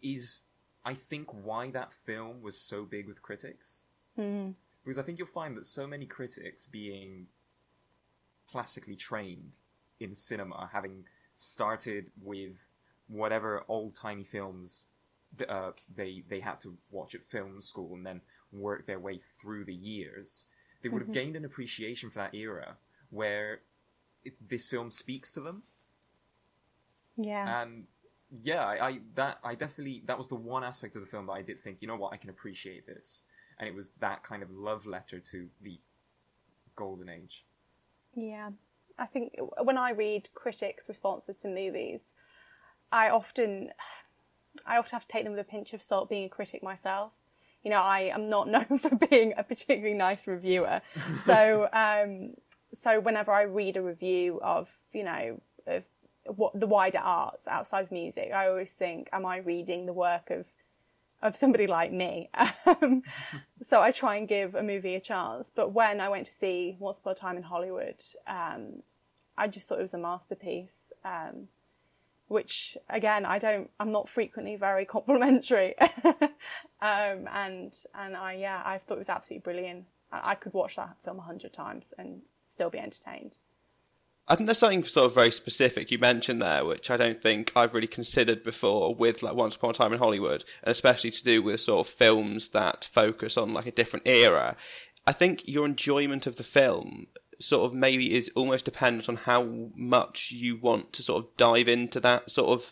is, 0.02 0.43
I 0.85 0.95
think, 0.95 1.33
why 1.33 1.71
that 1.71 1.93
film 1.93 2.43
was 2.43 2.59
so 2.61 2.85
big 2.85 3.07
with 3.07 3.23
critics. 3.23 3.85
Because 4.85 4.99
I 4.99 5.02
think 5.02 5.19
you'll 5.19 5.26
find 5.26 5.57
that 5.57 5.67
so 5.67 5.87
many 5.87 6.07
critics, 6.07 6.67
being 6.67 7.26
classically 8.50 8.97
trained 8.97 9.52
in 10.00 10.14
cinema, 10.14 10.71
having 10.73 11.05
started 11.37 12.11
with 12.23 12.57
whatever 13.09 13.64
old 13.69 13.95
timey 13.95 14.25
films 14.25 14.85
uh, 15.49 15.71
they 15.95 16.25
they 16.28 16.40
had 16.40 16.61
to 16.61 16.76
watch 16.90 17.14
at 17.14 17.23
film 17.23 17.61
school 17.61 17.95
and 17.95 18.05
then 18.05 18.21
work 18.52 18.87
their 18.87 18.99
way 18.99 19.21
through 19.40 19.64
the 19.64 19.75
years, 19.75 20.47
they 20.83 20.88
would 20.88 21.02
have 21.02 21.12
gained 21.12 21.37
an 21.37 21.45
appreciation 21.45 22.09
for 22.09 22.19
that 22.19 22.35
era 22.35 22.76
where 23.11 23.61
it, 24.25 24.35
this 24.49 24.69
film 24.69 24.90
speaks 24.90 25.33
to 25.33 25.40
them. 25.40 25.62
Yeah. 27.17 27.62
And 27.62 27.85
yeah, 28.42 28.64
I, 28.64 28.88
I 28.88 28.99
that 29.14 29.38
I 29.42 29.54
definitely 29.54 30.02
that 30.06 30.18
was 30.18 30.28
the 30.28 30.35
one 30.35 30.64
aspect 30.64 30.97
of 30.97 31.02
the 31.02 31.08
film 31.08 31.26
that 31.26 31.32
I 31.32 31.42
did 31.42 31.62
think, 31.62 31.78
you 31.80 31.88
know 31.88 31.97
what, 31.97 32.12
I 32.12 32.16
can 32.16 32.30
appreciate 32.30 32.87
this, 32.87 33.25
and 33.58 33.68
it 33.68 33.75
was 33.75 33.90
that 34.00 34.23
kind 34.23 34.42
of 34.42 34.50
love 34.50 34.87
letter 34.87 35.18
to 35.18 35.49
the 35.62 35.78
golden 36.76 37.08
age. 37.08 37.44
Yeah, 38.14 38.50
I 38.99 39.06
think 39.06 39.37
when 39.62 39.78
I 39.78 39.90
read 39.90 40.28
critics' 40.35 40.88
responses 40.88 41.37
to 41.38 41.49
movies, 41.49 42.12
I 42.92 43.11
often, 43.11 43.70
I 44.66 44.76
often 44.76 44.92
have 44.92 45.06
to 45.06 45.08
take 45.08 45.25
them 45.25 45.32
with 45.32 45.40
a 45.40 45.50
pinch 45.50 45.73
of 45.73 45.82
salt. 45.82 46.08
Being 46.08 46.26
a 46.26 46.28
critic 46.28 46.62
myself, 46.62 47.12
you 47.62 47.70
know, 47.70 47.80
I 47.80 48.00
am 48.12 48.28
not 48.28 48.49
known 48.49 48.78
for 48.78 48.94
being 48.94 49.35
a 49.37 49.42
particularly 49.42 49.94
nice 49.94 50.26
reviewer. 50.26 50.80
So 51.25 51.68
um, 51.73 52.35
so 52.73 53.00
whenever 53.00 53.32
I 53.32 53.42
read 53.42 53.76
a 53.76 53.82
review 53.82 54.40
of, 54.42 54.75
you 54.92 55.04
know, 55.04 55.40
of 55.66 55.85
what 56.37 56.58
the 56.58 56.66
wider 56.66 56.99
arts 56.99 57.49
outside 57.49 57.85
of 57.85 57.92
music, 57.92 58.32
I 58.32 58.49
always 58.49 58.73
think, 58.73 59.08
am 59.12 59.25
I 59.26 59.38
reading 59.38 59.87
the 59.87 59.92
work 59.92 60.30
of 60.30 60.47
of 61.20 61.37
somebody 61.37 61.66
like 61.66 61.92
me? 61.92 62.30
Um, 62.66 63.02
so 63.62 63.80
I 63.80 63.92
try 63.92 64.16
and 64.16 64.28
give 64.28 64.54
a 64.54 64.62
movie 64.62 64.94
a 64.94 65.00
chance. 65.00 65.50
But 65.52 65.73
when 65.73 66.02
I 66.02 66.11
went 66.11 66.26
to 66.26 66.32
see 66.32 66.76
Once 66.78 66.99
Upon 66.99 67.12
a 67.12 67.16
Time 67.16 67.37
in 67.38 67.42
Hollywood, 67.44 68.02
um, 68.26 68.82
I 69.38 69.49
just 69.49 69.66
thought 69.66 69.78
it 69.78 69.82
was 69.82 69.94
a 69.94 69.99
masterpiece. 69.99 70.92
Um, 71.02 71.49
which 72.28 72.76
again, 72.90 73.25
I 73.25 73.38
don't, 73.38 73.70
I'm 73.80 73.90
not 73.90 74.08
frequently 74.08 74.56
very 74.56 74.85
complimentary. 74.97 75.75
um, 75.80 76.28
and, 76.80 77.75
and 77.94 78.16
I, 78.16 78.35
yeah, 78.35 78.62
I 78.64 78.78
thought 78.78 78.94
it 78.94 78.99
was 78.99 79.08
absolutely 79.08 79.42
brilliant. 79.42 79.87
I, 80.12 80.32
I 80.32 80.35
could 80.35 80.52
watch 80.52 80.76
that 80.76 80.97
film 81.04 81.18
a 81.18 81.23
hundred 81.23 81.52
times 81.52 81.94
and 81.99 82.23
still 82.42 82.70
be 82.70 82.78
entertained. 82.78 83.38
I 84.30 84.37
think 84.37 84.47
there's 84.47 84.58
something 84.58 84.85
sort 84.85 85.06
of 85.06 85.14
very 85.14 85.30
specific 85.30 85.90
you 85.90 85.99
mentioned 85.99 86.42
there, 86.42 86.62
which 86.62 86.90
I 86.90 86.99
don't 86.99 87.23
think 87.23 87.50
I've 87.56 87.73
really 87.73 87.87
considered 87.87 88.44
before 88.44 88.94
with 88.94 89.23
like 89.23 89.35
Once 89.35 89.56
Upon 89.56 89.70
a 89.70 89.73
Time 89.73 89.94
in 89.94 89.99
Hollywood, 89.99 90.44
and 90.62 90.70
especially 90.70 91.11
to 91.12 91.25
do 91.25 91.42
with 91.42 91.61
sort 91.61 91.87
of 91.87 91.92
films 91.92 92.49
that 92.49 92.85
focus 92.92 93.38
on 93.38 93.54
like 93.54 93.64
a 93.64 93.73
different 93.73 94.06
era. 94.06 94.54
I 95.06 95.12
think 95.12 95.49
your 95.49 95.64
enjoyment 95.64 96.26
of 96.26 96.37
the 96.37 96.42
film 96.42 97.06
sort 97.40 97.64
of 97.64 97.75
maybe 97.75 98.14
is 98.14 98.30
almost 98.35 98.66
dependent 98.66 99.08
on 99.08 99.16
how 99.16 99.70
much 99.75 100.30
you 100.30 100.58
want 100.58 100.92
to 100.92 101.02
sort 101.02 101.25
of 101.25 101.37
dive 101.38 101.68
into 101.68 101.99
that 102.00 102.30
sort 102.30 102.50
of 102.50 102.70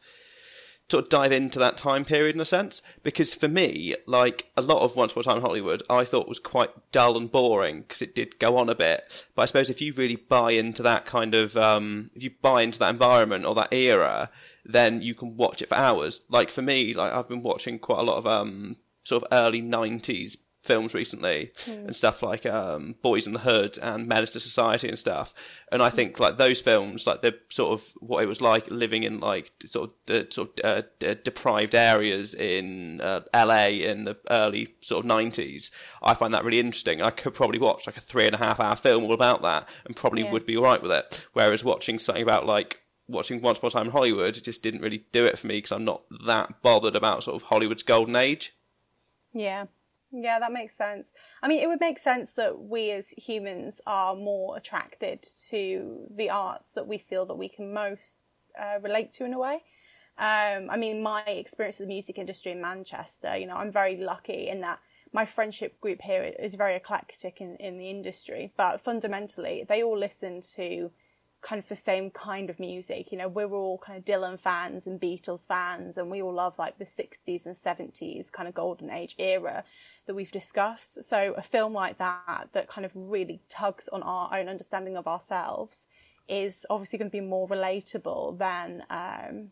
sort 0.88 1.05
of 1.05 1.11
dive 1.11 1.33
into 1.33 1.59
that 1.59 1.76
time 1.76 2.05
period 2.05 2.35
in 2.35 2.40
a 2.40 2.45
sense. 2.45 2.83
Because 3.02 3.35
for 3.35 3.49
me, 3.49 3.97
like 4.07 4.50
a 4.57 4.62
lot 4.62 4.83
of 4.83 4.97
Once 4.97 5.12
Upon 5.12 5.23
a 5.23 5.25
Time 5.25 5.37
in 5.37 5.43
Hollywood, 5.43 5.83
I 5.90 6.05
thought 6.05 6.28
was 6.28 6.38
quite 6.38 6.71
dull 6.93 7.16
and 7.16 7.31
boring 7.31 7.83
because 7.83 8.02
it 8.02 8.14
did 8.14 8.38
go 8.38 8.57
on 8.57 8.69
a 8.69 8.75
bit. 8.75 9.25
But 9.35 9.43
I 9.43 9.47
suppose 9.47 9.71
if 9.71 9.81
you 9.81 9.93
really 9.95 10.16
buy 10.16 10.52
into 10.52 10.83
that 10.83 11.07
kind 11.07 11.35
of, 11.35 11.57
um, 11.57 12.11
if 12.14 12.23
you 12.23 12.31
buy 12.40 12.62
into 12.62 12.78
that 12.78 12.90
environment 12.90 13.45
or 13.45 13.55
that 13.57 13.73
era, 13.73 14.31
then 14.64 15.02
you 15.02 15.14
can 15.14 15.37
watch 15.37 15.62
it 15.62 15.69
for 15.69 15.76
hours. 15.76 16.21
Like 16.28 16.50
for 16.50 16.62
me, 16.62 16.95
like 16.95 17.12
I've 17.12 17.28
been 17.28 17.43
watching 17.43 17.78
quite 17.78 18.00
a 18.00 18.05
lot 18.05 18.19
of 18.19 18.26
um, 18.26 18.76
sort 19.05 19.23
of 19.23 19.28
early 19.33 19.62
'90s 19.62 20.37
films 20.66 20.94
recently 20.94 21.52
Hmm. 21.64 21.70
and 21.87 21.96
stuff 21.96 22.23
like 22.23 22.44
um, 22.46 22.94
Boys 23.02 23.26
in 23.26 23.32
the 23.32 23.38
Hood 23.40 23.78
and 23.80 24.06
Menace 24.06 24.30
to 24.30 24.40
Society 24.40 24.88
and 24.88 24.99
stuff. 24.99 25.32
And 25.73 25.82
I 25.82 25.90
think 25.90 26.20
like 26.20 26.37
those 26.38 26.61
films, 26.61 27.06
like 27.06 27.23
the 27.23 27.38
sort 27.49 27.78
of 27.80 27.87
what 28.00 28.23
it 28.23 28.26
was 28.26 28.40
like 28.40 28.70
living 28.70 29.02
in 29.04 29.20
like 29.20 29.50
sort 29.64 29.90
of 29.90 29.96
the 30.06 30.26
sort 30.30 30.61
of 30.61 30.64
uh, 30.64 30.82
d- 30.99 31.16
deprived 31.25 31.75
areas 31.75 32.35
in 32.35 33.00
uh, 33.00 33.20
LA 33.35 33.66
in 33.68 34.04
the 34.04 34.16
early 34.30 34.75
sort 34.80 35.00
of 35.04 35.06
nineties. 35.06 35.70
I 36.02 36.14
find 36.14 36.32
that 36.35 36.44
really 36.44 36.61
interesting. 36.61 37.02
I 37.02 37.11
could 37.11 37.35
probably 37.35 37.58
watch 37.58 37.87
like 37.87 37.96
a 37.96 38.00
three 38.00 38.26
and 38.26 38.35
a 38.35 38.38
half 38.38 38.61
hour 38.61 38.76
film 38.76 39.04
all 39.04 39.12
about 39.14 39.42
that 39.42 39.68
and 39.87 39.96
probably 39.96 40.23
Yeah. 40.23 40.32
would 40.32 40.46
be 40.46 40.56
alright 40.56 40.82
with 40.82 40.92
it. 40.92 41.25
Whereas 41.32 41.64
watching 41.64 41.99
something 41.99 42.23
about 42.23 42.46
like 42.46 42.80
watching 43.08 43.40
Once 43.40 43.58
Upon 43.58 43.68
a 43.68 43.70
Time 43.73 43.87
in 43.87 43.92
Hollywood, 43.92 44.37
it 44.37 44.42
just 44.44 44.62
didn't 44.62 44.80
really 44.82 45.04
do 45.12 45.25
it 45.25 45.38
for 45.38 45.46
me 45.46 45.58
because 45.58 45.70
I'm 45.73 45.85
not 45.85 46.02
that 46.26 46.61
bothered 46.62 46.96
about 46.96 47.23
sort 47.25 47.37
of 47.37 47.42
Hollywood's 47.49 47.82
golden 47.85 48.16
age. 48.16 48.52
Yeah. 49.32 49.66
Yeah, 50.12 50.38
that 50.38 50.52
makes 50.52 50.76
sense. 50.76 51.12
I 51.42 51.48
mean, 51.48 51.60
it 51.60 51.66
would 51.66 51.80
make 51.80 51.98
sense 51.98 52.34
that 52.34 52.60
we 52.60 52.90
as 52.92 53.10
humans 53.10 53.80
are 53.86 54.14
more 54.14 54.56
attracted 54.56 55.26
to 55.48 56.06
the 56.14 56.30
arts 56.30 56.72
that 56.72 56.86
we 56.86 56.98
feel 56.98 57.26
that 57.26 57.34
we 57.34 57.48
can 57.48 57.72
most 57.72 58.20
uh, 58.58 58.78
relate 58.80 59.12
to 59.14 59.25
in 59.25 59.34
a 59.34 59.38
way. 59.38 59.62
Um, 60.18 60.70
I 60.70 60.76
mean, 60.76 61.02
my 61.02 61.22
experience 61.22 61.78
of 61.78 61.86
the 61.86 61.92
music 61.92 62.18
industry 62.18 62.52
in 62.52 62.60
Manchester, 62.62 63.36
you 63.36 63.46
know, 63.46 63.56
I'm 63.56 63.72
very 63.72 63.96
lucky 63.96 64.48
in 64.48 64.60
that 64.62 64.78
my 65.12 65.25
friendship 65.26 65.80
group 65.80 66.02
here 66.02 66.22
is 66.22 66.54
very 66.54 66.76
eclectic 66.76 67.40
in, 67.40 67.56
in 67.56 67.78
the 67.78 67.90
industry, 67.90 68.52
but 68.56 68.80
fundamentally, 68.80 69.64
they 69.68 69.82
all 69.82 69.98
listen 69.98 70.40
to 70.56 70.90
kind 71.42 71.58
of 71.62 71.68
the 71.68 71.76
same 71.76 72.10
kind 72.10 72.50
of 72.50 72.58
music. 72.58 73.12
You 73.12 73.18
know, 73.18 73.28
we're 73.28 73.52
all 73.52 73.78
kind 73.78 73.98
of 73.98 74.04
Dylan 74.04 74.38
fans 74.38 74.86
and 74.86 75.00
Beatles 75.00 75.46
fans, 75.46 75.96
and 75.98 76.10
we 76.10 76.22
all 76.22 76.34
love 76.34 76.58
like 76.58 76.78
the 76.78 76.84
60s 76.84 77.46
and 77.46 77.54
70s 77.54 78.32
kind 78.32 78.48
of 78.48 78.54
golden 78.54 78.90
age 78.90 79.14
era 79.18 79.64
that 80.06 80.14
we've 80.14 80.32
discussed. 80.32 81.04
So 81.04 81.34
a 81.36 81.42
film 81.42 81.72
like 81.72 81.98
that, 81.98 82.48
that 82.52 82.68
kind 82.68 82.84
of 82.84 82.92
really 82.94 83.40
tugs 83.48 83.88
on 83.88 84.02
our 84.02 84.36
own 84.36 84.48
understanding 84.48 84.96
of 84.96 85.06
ourselves, 85.06 85.86
is 86.28 86.66
obviously 86.70 86.98
going 86.98 87.10
to 87.10 87.16
be 87.16 87.20
more 87.20 87.48
relatable 87.48 88.38
than, 88.38 88.82
um, 88.90 89.50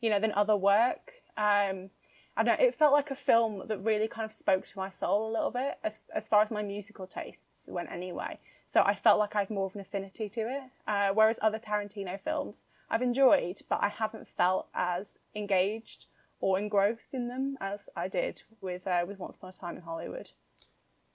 you 0.00 0.10
know, 0.10 0.20
than 0.20 0.32
other 0.32 0.56
work. 0.56 1.12
Um, 1.36 1.90
I 2.36 2.42
don't 2.42 2.58
know, 2.58 2.66
it 2.66 2.74
felt 2.74 2.92
like 2.92 3.10
a 3.10 3.16
film 3.16 3.64
that 3.66 3.78
really 3.78 4.08
kind 4.08 4.24
of 4.24 4.32
spoke 4.32 4.66
to 4.66 4.78
my 4.78 4.90
soul 4.90 5.30
a 5.30 5.32
little 5.32 5.50
bit, 5.50 5.78
as, 5.84 6.00
as 6.14 6.28
far 6.28 6.42
as 6.42 6.50
my 6.50 6.62
musical 6.62 7.06
tastes 7.06 7.68
went 7.68 7.90
anyway. 7.90 8.38
So 8.66 8.82
I 8.82 8.94
felt 8.94 9.18
like 9.18 9.36
I 9.36 9.40
had 9.40 9.50
more 9.50 9.66
of 9.66 9.74
an 9.74 9.82
affinity 9.82 10.30
to 10.30 10.40
it. 10.40 10.62
Uh, 10.86 11.10
whereas 11.12 11.38
other 11.42 11.58
Tarantino 11.58 12.18
films 12.18 12.64
I've 12.90 13.02
enjoyed, 13.02 13.60
but 13.68 13.80
I 13.82 13.88
haven't 13.88 14.28
felt 14.28 14.68
as 14.74 15.18
engaged 15.34 16.06
or 16.42 16.58
engrossed 16.58 17.14
in 17.14 17.28
them 17.28 17.56
as 17.60 17.88
I 17.96 18.08
did 18.08 18.42
with 18.60 18.86
uh, 18.86 19.04
with 19.06 19.18
Once 19.18 19.36
Upon 19.36 19.50
a 19.50 19.52
Time 19.54 19.76
in 19.76 19.82
Hollywood. 19.82 20.32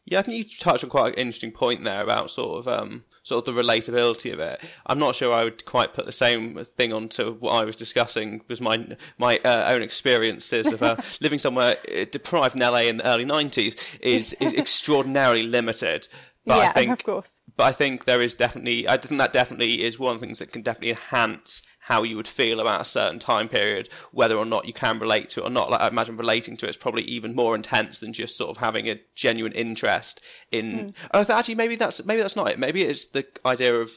Yeah, 0.05 0.19
I 0.19 0.22
think 0.22 0.38
you 0.38 0.57
touched 0.57 0.86
on 0.86 0.89
quite 0.89 1.13
an 1.13 1.19
interesting 1.19 1.51
point 1.51 1.84
there 1.84 2.01
about 2.01 2.31
sort 2.31 2.60
of 2.60 2.67
um, 2.67 3.03
sort 3.24 3.46
of 3.46 3.53
the 3.53 3.62
relatability 3.62 4.31
of 4.31 4.39
it. 4.39 4.62
I'm 4.86 5.00
not 5.00 5.15
sure 5.15 5.34
I 5.34 5.43
would 5.43 5.65
quite 5.65 5.93
put 5.93 6.05
the 6.05 6.13
same 6.13 6.63
thing 6.77 6.93
onto 6.93 7.34
what 7.36 7.62
I 7.62 7.65
was 7.65 7.75
discussing 7.75 8.38
because 8.39 8.62
my 8.62 8.96
my 9.17 9.38
uh, 9.43 9.65
own 9.67 9.81
experiences 9.81 10.67
of 10.67 10.81
uh, 10.81 10.96
living 11.22 11.39
somewhere 11.39 11.75
uh, 11.93 12.05
deprived 12.10 12.55
in 12.55 12.62
LA 12.62 12.84
in 12.84 12.98
the 12.98 13.07
early 13.07 13.25
90s 13.25 13.77
is 14.00 14.31
is 14.39 14.53
extraordinarily 14.63 15.43
limited. 15.43 16.07
But 16.46 16.60
yeah, 16.60 16.69
I 16.69 16.74
think 16.74 16.91
of 16.91 17.03
course. 17.03 17.41
but 17.57 17.65
I 17.65 17.74
think 17.74 18.05
there 18.05 18.24
is 18.24 18.34
definitely, 18.34 18.88
I 18.88 18.96
think 18.96 19.19
that 19.19 19.34
definitely 19.34 19.84
is 19.84 20.00
one 20.00 20.15
of 20.15 20.22
the 20.22 20.25
things 20.25 20.39
that 20.39 20.53
can 20.53 20.62
definitely 20.62 20.91
enhance 20.91 21.62
how 21.88 22.03
you 22.03 22.17
would 22.17 22.27
feel 22.27 22.60
about 22.60 22.82
a 22.82 22.86
certain 22.86 23.17
time 23.17 23.48
period, 23.48 23.88
whether 24.12 24.36
or 24.36 24.44
not 24.44 24.65
you 24.65 24.74
can 24.74 25.00
relate 25.00 25.29
to 25.29 25.39
it 25.39 25.46
or 25.46 25.50
not. 25.50 25.72
Like 25.72 25.79
I 25.79 25.88
imagine 25.88 26.17
relating 26.17 26.58
to 26.58 26.65
it 26.65 26.72
is 26.72 26.75
probably 26.75 27.03
even 27.03 27.34
more 27.34 27.56
intense 27.56 28.00
than 28.00 28.12
just 28.12 28.36
sort 28.36 28.50
of 28.50 28.58
having 28.58 28.89
a 28.89 29.00
genuine 29.15 29.53
interest 29.53 30.20
in. 30.51 30.79
Hmm. 30.79 30.89
Oh, 31.13 31.24
th- 31.24 31.38
actually, 31.38 31.56
maybe 31.56 31.77
that's 31.77 32.03
maybe 32.03 32.22
that's 32.22 32.36
not 32.36 32.51
it. 32.51 32.60
Maybe 32.60 32.84
it's 32.84 33.06
the 33.06 33.25
idea 33.46 33.74
of 33.74 33.89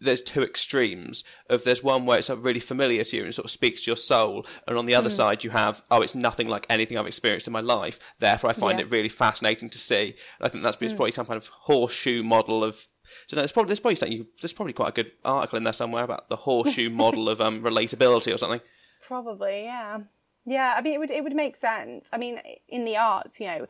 there's 0.00 0.22
two 0.22 0.44
extremes. 0.44 1.24
Of 1.50 1.64
there's 1.64 1.82
one 1.82 2.06
where 2.06 2.20
it's 2.20 2.30
really 2.30 2.60
familiar 2.60 3.02
to 3.02 3.16
you 3.16 3.24
and 3.24 3.34
sort 3.34 3.46
of 3.46 3.50
speaks 3.50 3.82
to 3.82 3.90
your 3.90 3.96
soul, 3.96 4.46
and 4.68 4.78
on 4.78 4.86
the 4.86 4.94
other 4.94 5.10
hmm. 5.10 5.16
side 5.16 5.42
you 5.42 5.50
have 5.50 5.82
oh, 5.90 6.02
it's 6.02 6.14
nothing 6.14 6.46
like 6.46 6.66
anything 6.70 6.96
I've 6.98 7.08
experienced 7.08 7.48
in 7.48 7.52
my 7.52 7.62
life. 7.62 7.98
Therefore, 8.20 8.50
I 8.50 8.52
find 8.52 8.78
Yeah. 8.78 8.84
it 8.84 8.92
really 8.92 9.08
fascinating 9.08 9.70
to 9.70 9.78
see. 9.78 10.14
And 10.38 10.46
I 10.46 10.48
think 10.48 10.62
that's 10.62 10.76
it's 10.80 10.94
probably 10.94 11.10
some 11.10 11.26
kind 11.26 11.36
of 11.36 11.48
horseshoe 11.48 12.22
model 12.22 12.62
of 12.62 12.86
so 13.26 13.36
there's 13.36 13.52
probably 13.52 13.68
there's 13.68 13.80
probably 13.80 13.96
something 13.96 14.18
you, 14.18 14.26
there's 14.40 14.52
probably 14.52 14.72
quite 14.72 14.88
a 14.88 14.92
good 14.92 15.12
article 15.24 15.56
in 15.56 15.64
there 15.64 15.72
somewhere 15.72 16.04
about 16.04 16.28
the 16.28 16.36
horseshoe 16.36 16.90
model 17.04 17.28
of 17.28 17.40
um, 17.40 17.62
relatability 17.62 18.32
or 18.32 18.38
something. 18.38 18.60
Probably, 19.06 19.64
yeah, 19.64 20.00
yeah. 20.44 20.74
I 20.76 20.82
mean, 20.82 20.94
it 20.94 20.98
would 20.98 21.10
it 21.10 21.22
would 21.22 21.34
make 21.34 21.56
sense. 21.56 22.08
I 22.12 22.18
mean, 22.18 22.40
in 22.68 22.84
the 22.84 22.96
arts, 22.96 23.40
you 23.40 23.46
know, 23.46 23.66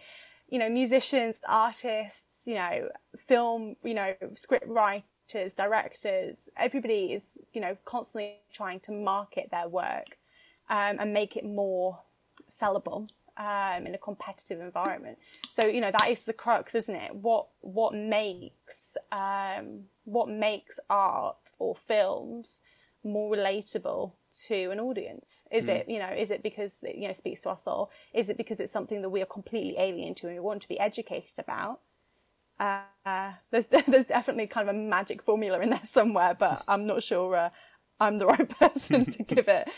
you 0.49 0.59
know, 0.59 0.69
musicians, 0.69 1.41
artists, 1.49 2.47
you 2.47 2.55
know, 2.55 2.89
film, 3.27 3.77
you 3.83 3.95
know, 3.95 4.15
script 4.35 4.69
writers, 4.69 5.55
directors. 5.57 6.49
Everybody 6.57 7.13
is, 7.13 7.39
you 7.53 7.61
know, 7.61 7.77
constantly 7.85 8.37
trying 8.53 8.81
to 8.81 8.93
market 8.93 9.51
their 9.51 9.69
work 9.69 10.19
um, 10.71 10.97
and 11.01 11.13
make 11.13 11.37
it 11.37 11.45
more 11.45 12.01
sellable 12.51 13.09
um, 13.37 13.87
in 13.87 13.95
a 13.95 13.99
competitive 13.99 14.61
environment. 14.61 15.19
So 15.51 15.67
you 15.67 15.81
know 15.81 15.91
that 15.91 16.11
is 16.11 16.21
the 16.21 16.33
crux, 16.33 16.75
isn't 16.75 16.95
it? 16.95 17.15
What 17.15 17.47
what 17.61 17.95
makes 17.95 18.97
um, 19.13 19.85
what 20.05 20.29
makes 20.29 20.79
art 20.89 21.53
or 21.59 21.75
films 21.75 22.63
more 23.03 23.35
relatable 23.35 24.13
to 24.47 24.71
an 24.71 24.81
audience? 24.81 25.45
Is 25.51 25.69
it 25.69 25.89
you 25.89 25.99
know 25.99 26.11
is 26.11 26.31
it 26.31 26.43
because 26.43 26.79
it, 26.83 26.97
you 26.97 27.07
know 27.09 27.13
speaks 27.13 27.43
to 27.43 27.51
our 27.51 27.59
soul? 27.59 27.91
Is 28.13 28.29
it 28.29 28.37
because 28.37 28.61
it's 28.61 28.73
something 28.73 29.03
that 29.03 29.11
we 29.11 29.23
are 29.23 29.27
completely 29.27 29.77
alien 29.79 30.15
to 30.17 30.27
and 30.27 30.37
we 30.37 30.41
want 30.41 30.63
to 30.63 30.69
be 30.69 30.79
educated 30.79 31.39
about? 31.39 31.81
Uh, 32.59 33.33
there's 33.51 33.67
there's 33.89 34.07
definitely 34.07 34.47
kind 34.47 34.69
of 34.69 34.75
a 34.75 34.79
magic 34.79 35.23
formula 35.23 35.61
in 35.61 35.71
there 35.71 35.81
somewhere, 35.85 36.35
but 36.39 36.65
I'm 36.69 36.87
not 36.87 37.03
sure 37.03 37.37
uh, 37.37 37.51
I'm 38.01 38.19
the 38.19 38.27
right 38.27 38.49
person 38.59 39.07
to 39.07 39.23
give 39.23 39.49
it. 39.49 39.69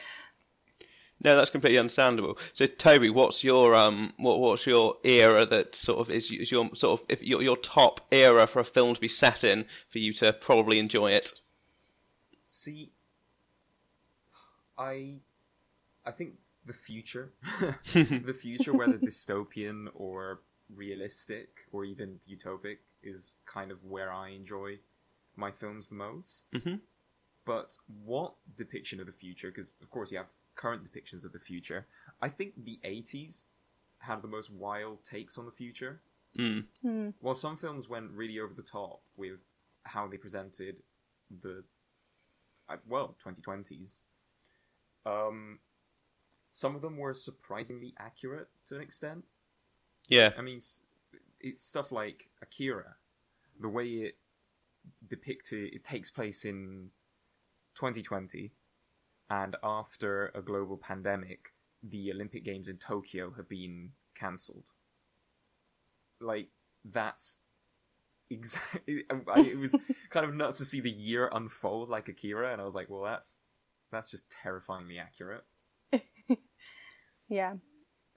No, 1.27 1.35
that's 1.35 1.51
completely 1.51 1.81
understandable. 1.81 2.39
So, 2.53 2.67
Toby, 2.67 3.11
what's 3.11 3.43
your 3.43 3.75
um, 3.75 4.13
what 4.17 4.39
what's 4.39 4.65
your 4.65 4.97
era 5.03 5.45
that 5.47 5.75
sort 5.75 5.99
of 5.99 6.09
is, 6.09 6.31
is 6.31 6.53
your 6.53 6.73
sort 6.73 7.01
of 7.01 7.07
if 7.09 7.21
your 7.21 7.43
your 7.43 7.57
top 7.57 8.01
era 8.13 8.47
for 8.47 8.61
a 8.61 8.65
film 8.65 8.95
to 8.95 9.01
be 9.01 9.09
set 9.09 9.43
in 9.43 9.67
for 9.89 9.99
you 9.99 10.13
to 10.15 10.33
probably 10.35 10.79
enjoy 10.79 11.11
it? 11.11 11.33
See, 12.43 12.93
I, 14.79 15.17
I 16.05 16.13
think 16.13 16.35
the 16.65 16.73
future, 16.73 17.33
the 17.93 18.37
future, 18.41 18.73
whether 18.73 18.97
dystopian 18.97 19.89
or 19.97 20.43
realistic 20.77 21.49
or 21.73 21.85
even 21.85 22.21
utopic, 22.31 22.77
is 23.03 23.33
kind 23.47 23.73
of 23.73 23.83
where 23.83 24.13
I 24.13 24.29
enjoy 24.29 24.79
my 25.35 25.51
films 25.51 25.89
the 25.89 25.97
most. 25.97 26.53
Mhm. 26.53 26.79
But 27.45 27.77
what 28.05 28.35
depiction 28.57 29.01
of 29.01 29.07
the 29.07 29.13
future? 29.13 29.49
Because 29.49 29.73
of 29.83 29.91
course 29.91 30.13
you 30.13 30.19
have 30.19 30.29
current 30.57 30.83
depictions 30.85 31.25
of 31.25 31.33
the 31.33 31.39
future. 31.39 31.87
I 32.21 32.29
think 32.29 32.65
the 32.65 32.81
'80s 32.85 33.45
had 33.99 34.23
the 34.23 34.29
most 34.29 34.51
wild 34.51 35.05
takes 35.05 35.39
on 35.39 35.45
the 35.47 35.53
future. 35.53 36.01
Mm. 36.39 36.65
Well, 37.21 37.35
some 37.35 37.57
films 37.57 37.89
went 37.89 38.11
really 38.11 38.39
over 38.41 38.53
the 38.55 38.63
top 38.63 39.01
with 39.17 39.39
how 39.85 40.07
they 40.07 40.17
presented 40.19 40.77
the 41.43 41.65
uh, 42.69 42.77
well 42.89 43.17
2020s. 43.25 44.01
Um, 45.07 45.61
some 46.53 46.75
of 46.75 46.83
them 46.83 46.97
were 46.99 47.15
surprisingly 47.15 47.95
accurate 47.99 48.49
to 48.69 48.77
an 48.77 48.83
extent. 48.83 49.25
Yeah. 50.09 50.31
I 50.37 50.43
mean, 50.43 50.57
s- 50.57 50.83
it's 51.41 51.63
stuff 51.63 51.93
like 51.93 52.29
Akira, 52.43 52.97
the 53.61 53.69
way 53.69 53.87
it 53.87 54.17
depicted 55.09 55.73
it 55.73 55.85
takes 55.85 56.11
place 56.11 56.45
in 56.45 56.91
2020, 57.77 58.53
and 59.31 59.57
after 59.63 60.33
a 60.35 60.43
global 60.43 60.77
pandemic, 60.77 61.53
the 61.83 62.13
Olympic 62.13 62.45
Games 62.45 62.69
in 62.69 62.79
Tokyo 62.79 63.33
have 63.37 63.49
been 63.49 63.91
cancelled. 64.15 64.65
Like 66.21 66.49
that's 66.85 67.39
exactly. 68.31 69.05
It 69.37 69.59
was 69.59 69.75
kind 70.11 70.27
of 70.27 70.35
nuts 70.35 70.59
to 70.59 70.65
see 70.65 70.81
the 70.81 70.91
year 70.91 71.29
unfold 71.33 71.89
like 71.89 72.09
Akira, 72.09 72.53
and 72.53 72.61
I 72.61 72.65
was 72.65 72.75
like, 72.75 72.89
well, 72.89 73.03
that's 73.03 73.39
that's 73.93 74.11
just 74.11 74.29
terrifyingly 74.31 74.99
accurate. 74.99 75.45
Yeah. 77.29 77.55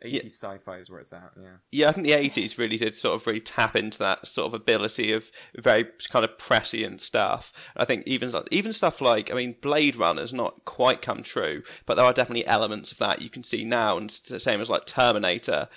80s 0.03 0.25
sci-fi 0.27 0.77
is 0.77 0.89
where 0.89 0.99
it's 0.99 1.11
at. 1.11 1.31
Yeah. 1.35 1.49
Yeah, 1.71 1.89
I 1.89 1.91
think 1.91 2.07
the 2.07 2.13
eighties 2.13 2.57
really 2.57 2.77
did 2.77 2.95
sort 2.95 3.15
of 3.19 3.27
really 3.27 3.41
tap 3.41 3.75
into 3.75 3.99
that 3.99 4.25
sort 4.25 4.47
of 4.47 4.53
ability 4.53 5.11
of 5.11 5.29
very 5.57 5.87
kind 6.09 6.23
of 6.23 6.37
prescient 6.37 7.01
stuff. 7.01 7.51
I 7.75 7.85
think 7.85 8.07
even 8.07 8.33
even 8.51 8.71
stuff 8.73 9.01
like 9.01 9.29
I 9.31 9.33
mean, 9.33 9.55
Blade 9.61 9.95
Runner's 9.95 10.33
not 10.33 10.63
quite 10.65 11.01
come 11.01 11.21
true, 11.21 11.63
but 11.85 11.95
there 11.95 12.05
are 12.05 12.13
definitely 12.13 12.47
elements 12.47 12.91
of 12.91 12.97
that 12.99 13.21
you 13.21 13.29
can 13.29 13.43
see 13.43 13.65
now, 13.65 13.97
and 13.97 14.09
it's 14.09 14.19
the 14.19 14.39
same 14.39 14.61
as 14.61 14.69
like 14.69 14.85
Terminator, 14.85 15.67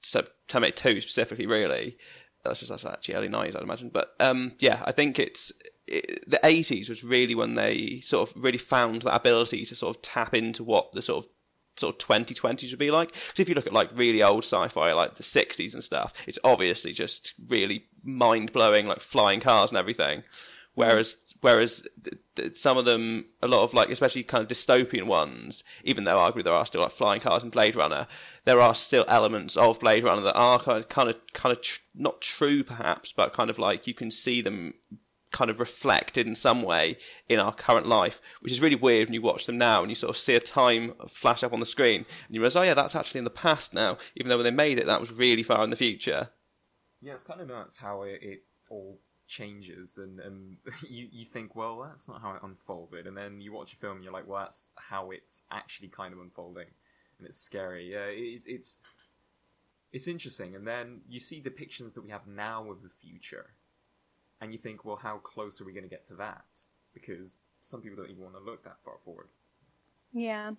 so 0.00 0.26
Terminator 0.48 0.76
Two 0.76 1.00
specifically, 1.00 1.46
really. 1.46 1.96
That's 2.44 2.60
just 2.60 2.70
that's 2.70 2.84
actually 2.84 3.14
early 3.14 3.28
nineties, 3.28 3.54
I'd 3.54 3.62
imagine. 3.62 3.90
But 3.90 4.14
um, 4.18 4.52
yeah, 4.58 4.82
I 4.84 4.92
think 4.92 5.18
it's 5.18 5.52
it, 5.86 6.28
the 6.28 6.44
eighties 6.44 6.88
was 6.88 7.04
really 7.04 7.34
when 7.34 7.54
they 7.54 8.00
sort 8.02 8.28
of 8.28 8.42
really 8.42 8.58
found 8.58 9.02
that 9.02 9.14
ability 9.14 9.64
to 9.66 9.74
sort 9.74 9.96
of 9.96 10.02
tap 10.02 10.34
into 10.34 10.64
what 10.64 10.92
the 10.92 11.02
sort 11.02 11.24
of 11.24 11.30
sort 11.78 12.02
of 12.02 12.08
2020s 12.08 12.70
would 12.70 12.78
be 12.78 12.90
like. 12.90 13.12
Because 13.12 13.40
if 13.40 13.48
you 13.48 13.54
look 13.54 13.66
at 13.66 13.72
like 13.72 13.90
really 13.94 14.22
old 14.22 14.44
sci-fi, 14.44 14.92
like 14.92 15.16
the 15.16 15.22
60s 15.22 15.74
and 15.74 15.84
stuff, 15.84 16.12
it's 16.26 16.38
obviously 16.44 16.92
just 16.92 17.34
really 17.48 17.86
mind 18.02 18.52
blowing, 18.52 18.86
like 18.86 19.00
flying 19.00 19.40
cars 19.40 19.70
and 19.70 19.78
everything. 19.78 20.22
Whereas, 20.74 21.16
whereas 21.40 21.84
th- 22.04 22.22
th- 22.36 22.56
some 22.56 22.78
of 22.78 22.84
them, 22.84 23.26
a 23.42 23.48
lot 23.48 23.64
of 23.64 23.74
like, 23.74 23.90
especially 23.90 24.22
kind 24.22 24.42
of 24.42 24.48
dystopian 24.48 25.06
ones, 25.06 25.64
even 25.82 26.04
though 26.04 26.16
arguably 26.16 26.44
there 26.44 26.52
are 26.52 26.66
still 26.66 26.82
like 26.82 26.92
flying 26.92 27.20
cars 27.20 27.42
in 27.42 27.50
Blade 27.50 27.74
Runner, 27.74 28.06
there 28.44 28.60
are 28.60 28.76
still 28.76 29.04
elements 29.08 29.56
of 29.56 29.80
Blade 29.80 30.04
Runner 30.04 30.22
that 30.22 30.36
are 30.36 30.60
kind 30.60 30.78
of, 30.78 30.88
kind 30.88 31.08
of, 31.08 31.16
kind 31.32 31.56
of 31.56 31.62
tr- 31.62 31.80
not 31.96 32.20
true 32.20 32.62
perhaps, 32.62 33.12
but 33.12 33.32
kind 33.32 33.50
of 33.50 33.58
like 33.58 33.88
you 33.88 33.94
can 33.94 34.12
see 34.12 34.40
them 34.40 34.74
kind 35.30 35.50
of 35.50 35.60
reflected 35.60 36.26
in 36.26 36.34
some 36.34 36.62
way 36.62 36.96
in 37.28 37.38
our 37.38 37.52
current 37.52 37.86
life, 37.86 38.20
which 38.40 38.52
is 38.52 38.60
really 38.60 38.76
weird 38.76 39.08
when 39.08 39.14
you 39.14 39.22
watch 39.22 39.46
them 39.46 39.58
now 39.58 39.82
and 39.82 39.90
you 39.90 39.94
sort 39.94 40.10
of 40.10 40.16
see 40.16 40.34
a 40.34 40.40
time 40.40 40.94
flash 41.12 41.42
up 41.42 41.52
on 41.52 41.60
the 41.60 41.66
screen 41.66 42.04
and 42.26 42.34
you 42.34 42.40
realize, 42.40 42.56
oh 42.56 42.62
yeah, 42.62 42.74
that's 42.74 42.96
actually 42.96 43.18
in 43.18 43.24
the 43.24 43.30
past 43.30 43.74
now, 43.74 43.98
even 44.16 44.28
though 44.28 44.36
when 44.36 44.44
they 44.44 44.50
made 44.50 44.78
it, 44.78 44.86
that 44.86 45.00
was 45.00 45.12
really 45.12 45.42
far 45.42 45.62
in 45.64 45.70
the 45.70 45.76
future. 45.76 46.28
Yeah, 47.00 47.14
it's 47.14 47.22
kind 47.22 47.40
of 47.40 47.48
nuts 47.48 47.78
how 47.78 48.02
it, 48.02 48.18
it 48.22 48.44
all 48.70 48.98
changes, 49.28 49.98
and, 49.98 50.18
and 50.18 50.56
you, 50.88 51.08
you 51.12 51.24
think, 51.24 51.54
well, 51.54 51.86
that's 51.88 52.08
not 52.08 52.20
how 52.20 52.32
it 52.32 52.42
unfolded, 52.42 53.06
and 53.06 53.16
then 53.16 53.40
you 53.40 53.52
watch 53.52 53.72
a 53.72 53.76
film 53.76 53.96
and 53.96 54.04
you're 54.04 54.12
like, 54.12 54.26
well, 54.26 54.42
that's 54.42 54.64
how 54.76 55.10
it's 55.10 55.44
actually 55.50 55.88
kind 55.88 56.12
of 56.12 56.20
unfolding, 56.20 56.66
and 57.18 57.28
it's 57.28 57.38
scary. 57.38 57.92
Yeah, 57.92 58.06
it, 58.06 58.42
it's 58.46 58.78
it's 59.92 60.08
interesting, 60.08 60.54
and 60.56 60.66
then 60.66 61.02
you 61.08 61.20
see 61.20 61.40
depictions 61.40 61.94
that 61.94 62.02
we 62.02 62.10
have 62.10 62.26
now 62.26 62.70
of 62.70 62.82
the 62.82 62.88
future, 62.88 63.54
and 64.40 64.52
you 64.52 64.58
think, 64.58 64.84
well, 64.84 64.96
how 64.96 65.18
close 65.18 65.60
are 65.60 65.64
we 65.64 65.72
going 65.72 65.84
to 65.84 65.90
get 65.90 66.06
to 66.06 66.14
that? 66.14 66.44
Because 66.94 67.38
some 67.60 67.80
people 67.80 67.96
don't 67.96 68.10
even 68.10 68.22
want 68.22 68.36
to 68.36 68.42
look 68.42 68.64
that 68.64 68.76
far 68.84 68.94
forward. 69.04 69.28
Yeah. 70.12 70.52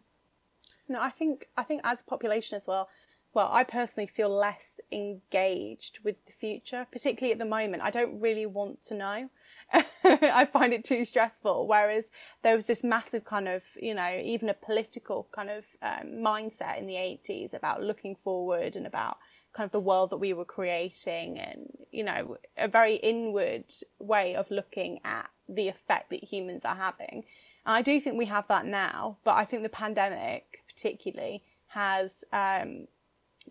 No, 0.87 1.01
I 1.01 1.09
think 1.09 1.47
I 1.55 1.63
think 1.63 1.81
as 1.83 2.01
a 2.01 2.03
population 2.03 2.57
as 2.57 2.67
well. 2.67 2.89
Well, 3.31 3.49
I 3.51 3.63
personally 3.63 4.07
feel 4.07 4.29
less 4.29 4.79
engaged 4.91 5.99
with 6.03 6.15
the 6.25 6.31
future, 6.31 6.87
particularly 6.91 7.31
at 7.31 7.37
the 7.37 7.45
moment. 7.45 7.83
I 7.83 7.91
don't 7.91 8.19
really 8.19 8.47
want 8.47 8.83
to 8.85 8.95
know. 8.95 9.29
I 10.03 10.45
find 10.45 10.73
it 10.73 10.83
too 10.83 11.05
stressful. 11.05 11.67
Whereas 11.67 12.09
there 12.41 12.55
was 12.55 12.65
this 12.65 12.83
massive 12.83 13.25
kind 13.25 13.47
of, 13.47 13.61
you 13.79 13.93
know, 13.93 14.19
even 14.23 14.49
a 14.49 14.55
political 14.55 15.27
kind 15.31 15.51
of 15.51 15.63
um, 15.83 16.23
mindset 16.23 16.79
in 16.79 16.87
the 16.87 16.95
80s 16.95 17.53
about 17.53 17.83
looking 17.83 18.15
forward 18.15 18.75
and 18.75 18.87
about 18.87 19.19
kind 19.53 19.65
of 19.65 19.71
the 19.71 19.79
world 19.79 20.11
that 20.11 20.17
we 20.17 20.33
were 20.33 20.45
creating 20.45 21.39
and, 21.39 21.71
you 21.91 22.03
know, 22.03 22.37
a 22.57 22.67
very 22.67 22.95
inward 22.95 23.65
way 23.99 24.35
of 24.35 24.49
looking 24.51 24.99
at 25.03 25.29
the 25.47 25.67
effect 25.67 26.11
that 26.11 26.23
humans 26.23 26.65
are 26.65 26.75
having. 26.75 27.23
And 27.65 27.75
I 27.75 27.81
do 27.81 27.99
think 27.99 28.17
we 28.17 28.25
have 28.25 28.47
that 28.47 28.65
now, 28.65 29.17
but 29.23 29.35
I 29.35 29.45
think 29.45 29.63
the 29.63 29.69
pandemic 29.69 30.59
particularly 30.73 31.43
has 31.67 32.23
um, 32.31 32.87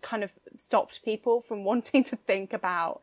kind 0.01 0.23
of 0.23 0.31
stopped 0.57 1.03
people 1.03 1.41
from 1.41 1.63
wanting 1.65 2.03
to 2.05 2.15
think 2.15 2.53
about, 2.53 3.01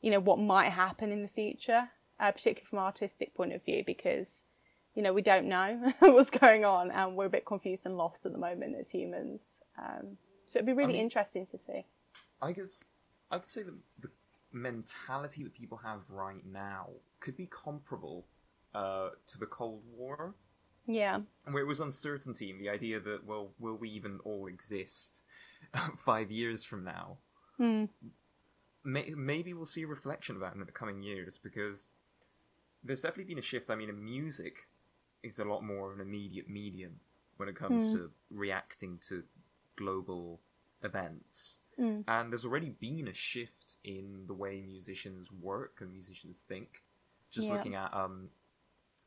you 0.00 0.10
know, 0.10 0.20
what 0.20 0.38
might 0.38 0.70
happen 0.70 1.12
in 1.12 1.22
the 1.22 1.28
future, 1.28 1.88
uh, 2.18 2.32
particularly 2.32 2.66
from 2.68 2.78
an 2.78 2.84
artistic 2.86 3.34
point 3.34 3.52
of 3.52 3.64
view, 3.64 3.84
because, 3.86 4.44
you 4.94 5.02
know, 5.02 5.12
we 5.12 5.22
don't 5.22 5.46
know 5.46 5.92
what's 6.00 6.30
going 6.30 6.64
on 6.64 6.90
and 6.90 7.16
we're 7.16 7.26
a 7.26 7.30
bit 7.30 7.44
confused 7.44 7.84
and 7.84 7.96
lost 7.96 8.24
at 8.24 8.32
the 8.32 8.38
moment 8.38 8.76
as 8.78 8.90
humans. 8.90 9.60
Um, 9.78 10.16
so 10.46 10.58
it'd 10.58 10.66
be 10.66 10.72
really 10.72 10.94
mean- 10.94 11.02
interesting 11.02 11.46
to 11.46 11.58
see. 11.58 11.84
I 12.42 12.52
guess 12.52 12.84
I 13.30 13.38
could 13.38 13.46
say 13.50 13.62
that 13.62 13.74
the 14.00 14.10
mentality 14.52 15.44
that 15.44 15.54
people 15.54 15.78
have 15.78 16.08
right 16.10 16.44
now 16.44 16.88
could 17.20 17.36
be 17.36 17.46
comparable 17.46 18.26
uh, 18.74 19.10
to 19.26 19.38
the 19.38 19.46
Cold 19.46 19.82
War, 19.96 20.34
Yeah. 20.86 21.20
where 21.44 21.62
it 21.62 21.66
was 21.66 21.80
uncertainty 21.80 22.50
and 22.50 22.60
the 22.60 22.68
idea 22.68 22.98
that, 23.00 23.24
well, 23.24 23.52
will 23.58 23.76
we 23.76 23.90
even 23.90 24.18
all 24.24 24.46
exist 24.46 25.22
five 25.96 26.30
years 26.30 26.64
from 26.64 26.84
now? 26.84 27.18
May- 28.82 29.12
maybe 29.14 29.52
we'll 29.52 29.66
see 29.66 29.82
a 29.82 29.86
reflection 29.86 30.36
of 30.36 30.40
that 30.40 30.54
in 30.54 30.60
the 30.60 30.72
coming 30.72 31.02
years 31.02 31.38
because 31.42 31.88
there's 32.82 33.02
definitely 33.02 33.24
been 33.34 33.38
a 33.38 33.42
shift. 33.42 33.70
I 33.70 33.74
mean, 33.76 33.90
in 33.90 34.02
music 34.02 34.68
is 35.22 35.38
a 35.38 35.44
lot 35.44 35.62
more 35.62 35.92
of 35.92 36.00
an 36.00 36.06
immediate 36.06 36.48
medium 36.48 37.00
when 37.36 37.48
it 37.48 37.56
comes 37.56 37.92
to 37.92 38.10
reacting 38.30 38.98
to 39.08 39.22
global 39.76 40.40
events. 40.82 41.58
And 42.08 42.32
there's 42.32 42.44
already 42.44 42.70
been 42.70 43.08
a 43.08 43.14
shift 43.14 43.76
in 43.84 44.24
the 44.26 44.34
way 44.34 44.60
musicians 44.60 45.30
work 45.30 45.78
and 45.80 45.92
musicians 45.92 46.40
think. 46.40 46.82
Just 47.30 47.48
Yeah. 47.48 47.56
looking 47.56 47.74
at, 47.74 47.94
um, 47.94 48.30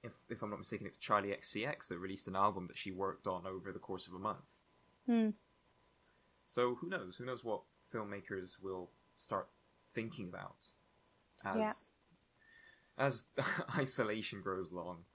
if, 0.04 0.14
if 0.30 0.42
I'm 0.42 0.50
not 0.50 0.60
mistaken, 0.60 0.88
it's 0.88 1.00
Charli 1.00 1.38
XCX 1.38 1.88
that 1.90 2.00
released 2.00 2.28
an 2.28 2.36
album 2.36 2.68
that 2.68 2.78
she 2.78 2.92
worked 2.92 3.28
on 3.28 3.46
over 3.46 3.72
the 3.72 3.80
course 3.80 4.08
of 4.08 4.14
a 4.14 4.20
month. 4.20 4.62
So 6.46 6.76
who 6.76 6.90
knows? 6.90 7.16
Who 7.16 7.26
knows 7.26 7.44
what 7.44 7.62
filmmakers 7.94 8.62
will 8.62 8.90
start 9.18 9.50
thinking 9.94 10.30
about 10.30 10.66
as 11.46 11.60
Yeah. 11.60 11.74
as 12.98 13.26
isolation 13.78 14.42
grows 14.42 14.72
long. 14.72 15.06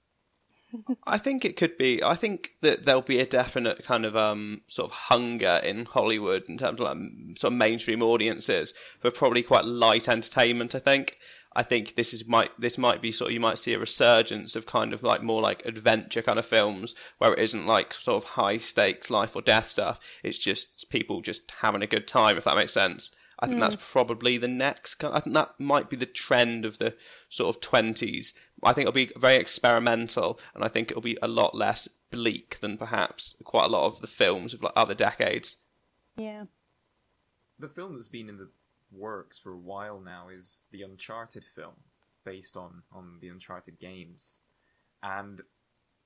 I 1.05 1.17
think 1.17 1.45
it 1.45 1.57
could 1.57 1.77
be. 1.77 2.03
I 2.03 2.15
think 2.15 2.51
that 2.61 2.85
there'll 2.85 3.01
be 3.01 3.19
a 3.19 3.25
definite 3.25 3.83
kind 3.83 4.05
of 4.05 4.15
um 4.15 4.61
sort 4.67 4.91
of 4.91 4.95
hunger 4.95 5.59
in 5.63 5.85
Hollywood 5.85 6.43
in 6.47 6.57
terms 6.57 6.79
of 6.79 6.85
like 6.85 6.97
sort 7.39 7.53
of 7.53 7.57
mainstream 7.57 8.03
audiences 8.03 8.73
for 8.99 9.09
probably 9.11 9.43
quite 9.43 9.65
light 9.65 10.07
entertainment. 10.07 10.75
I 10.75 10.79
think. 10.79 11.17
I 11.55 11.63
think 11.63 11.95
this 11.95 12.13
is 12.13 12.27
might 12.27 12.51
this 12.59 12.77
might 12.77 13.01
be 13.01 13.11
sort 13.11 13.29
of 13.29 13.33
you 13.33 13.39
might 13.39 13.57
see 13.57 13.73
a 13.73 13.79
resurgence 13.79 14.55
of 14.55 14.67
kind 14.67 14.93
of 14.93 15.01
like 15.01 15.23
more 15.23 15.41
like 15.41 15.65
adventure 15.65 16.21
kind 16.21 16.37
of 16.37 16.45
films 16.45 16.93
where 17.17 17.33
it 17.33 17.39
isn't 17.39 17.65
like 17.65 17.91
sort 17.91 18.23
of 18.23 18.29
high 18.29 18.59
stakes 18.59 19.09
life 19.09 19.35
or 19.35 19.41
death 19.41 19.71
stuff. 19.71 19.99
It's 20.21 20.37
just 20.37 20.87
people 20.89 21.21
just 21.21 21.49
having 21.61 21.81
a 21.81 21.87
good 21.87 22.07
time 22.07 22.37
if 22.37 22.43
that 22.43 22.55
makes 22.55 22.73
sense. 22.73 23.11
I 23.39 23.47
think 23.47 23.59
that's 23.61 23.75
hmm. 23.75 23.81
probably 23.81 24.37
the 24.37 24.49
next. 24.49 25.03
I 25.03 25.19
think 25.21 25.33
that 25.33 25.59
might 25.59 25.89
be 25.89 25.95
the 25.95 26.05
trend 26.05 26.65
of 26.65 26.77
the 26.77 26.95
sort 27.29 27.55
of 27.55 27.61
twenties. 27.61 28.33
I 28.63 28.73
think 28.73 28.83
it'll 28.83 28.93
be 28.93 29.11
very 29.15 29.35
experimental, 29.35 30.39
and 30.53 30.63
I 30.63 30.67
think 30.67 30.91
it'll 30.91 31.01
be 31.01 31.17
a 31.21 31.27
lot 31.27 31.55
less 31.55 31.87
bleak 32.11 32.59
than 32.59 32.77
perhaps 32.77 33.35
quite 33.45 33.65
a 33.65 33.69
lot 33.69 33.85
of 33.85 34.01
the 34.01 34.07
films 34.07 34.53
of 34.53 34.61
like 34.61 34.73
other 34.75 34.93
decades. 34.93 35.57
Yeah. 36.17 36.45
The 37.59 37.69
film 37.69 37.93
that's 37.93 38.09
been 38.09 38.29
in 38.29 38.37
the 38.37 38.49
works 38.91 39.39
for 39.39 39.51
a 39.53 39.57
while 39.57 39.99
now 39.99 40.29
is 40.29 40.63
the 40.71 40.81
Uncharted 40.81 41.45
film, 41.45 41.75
based 42.25 42.57
on 42.57 42.83
on 42.91 43.19
the 43.21 43.29
Uncharted 43.29 43.79
games, 43.79 44.39
and 45.01 45.41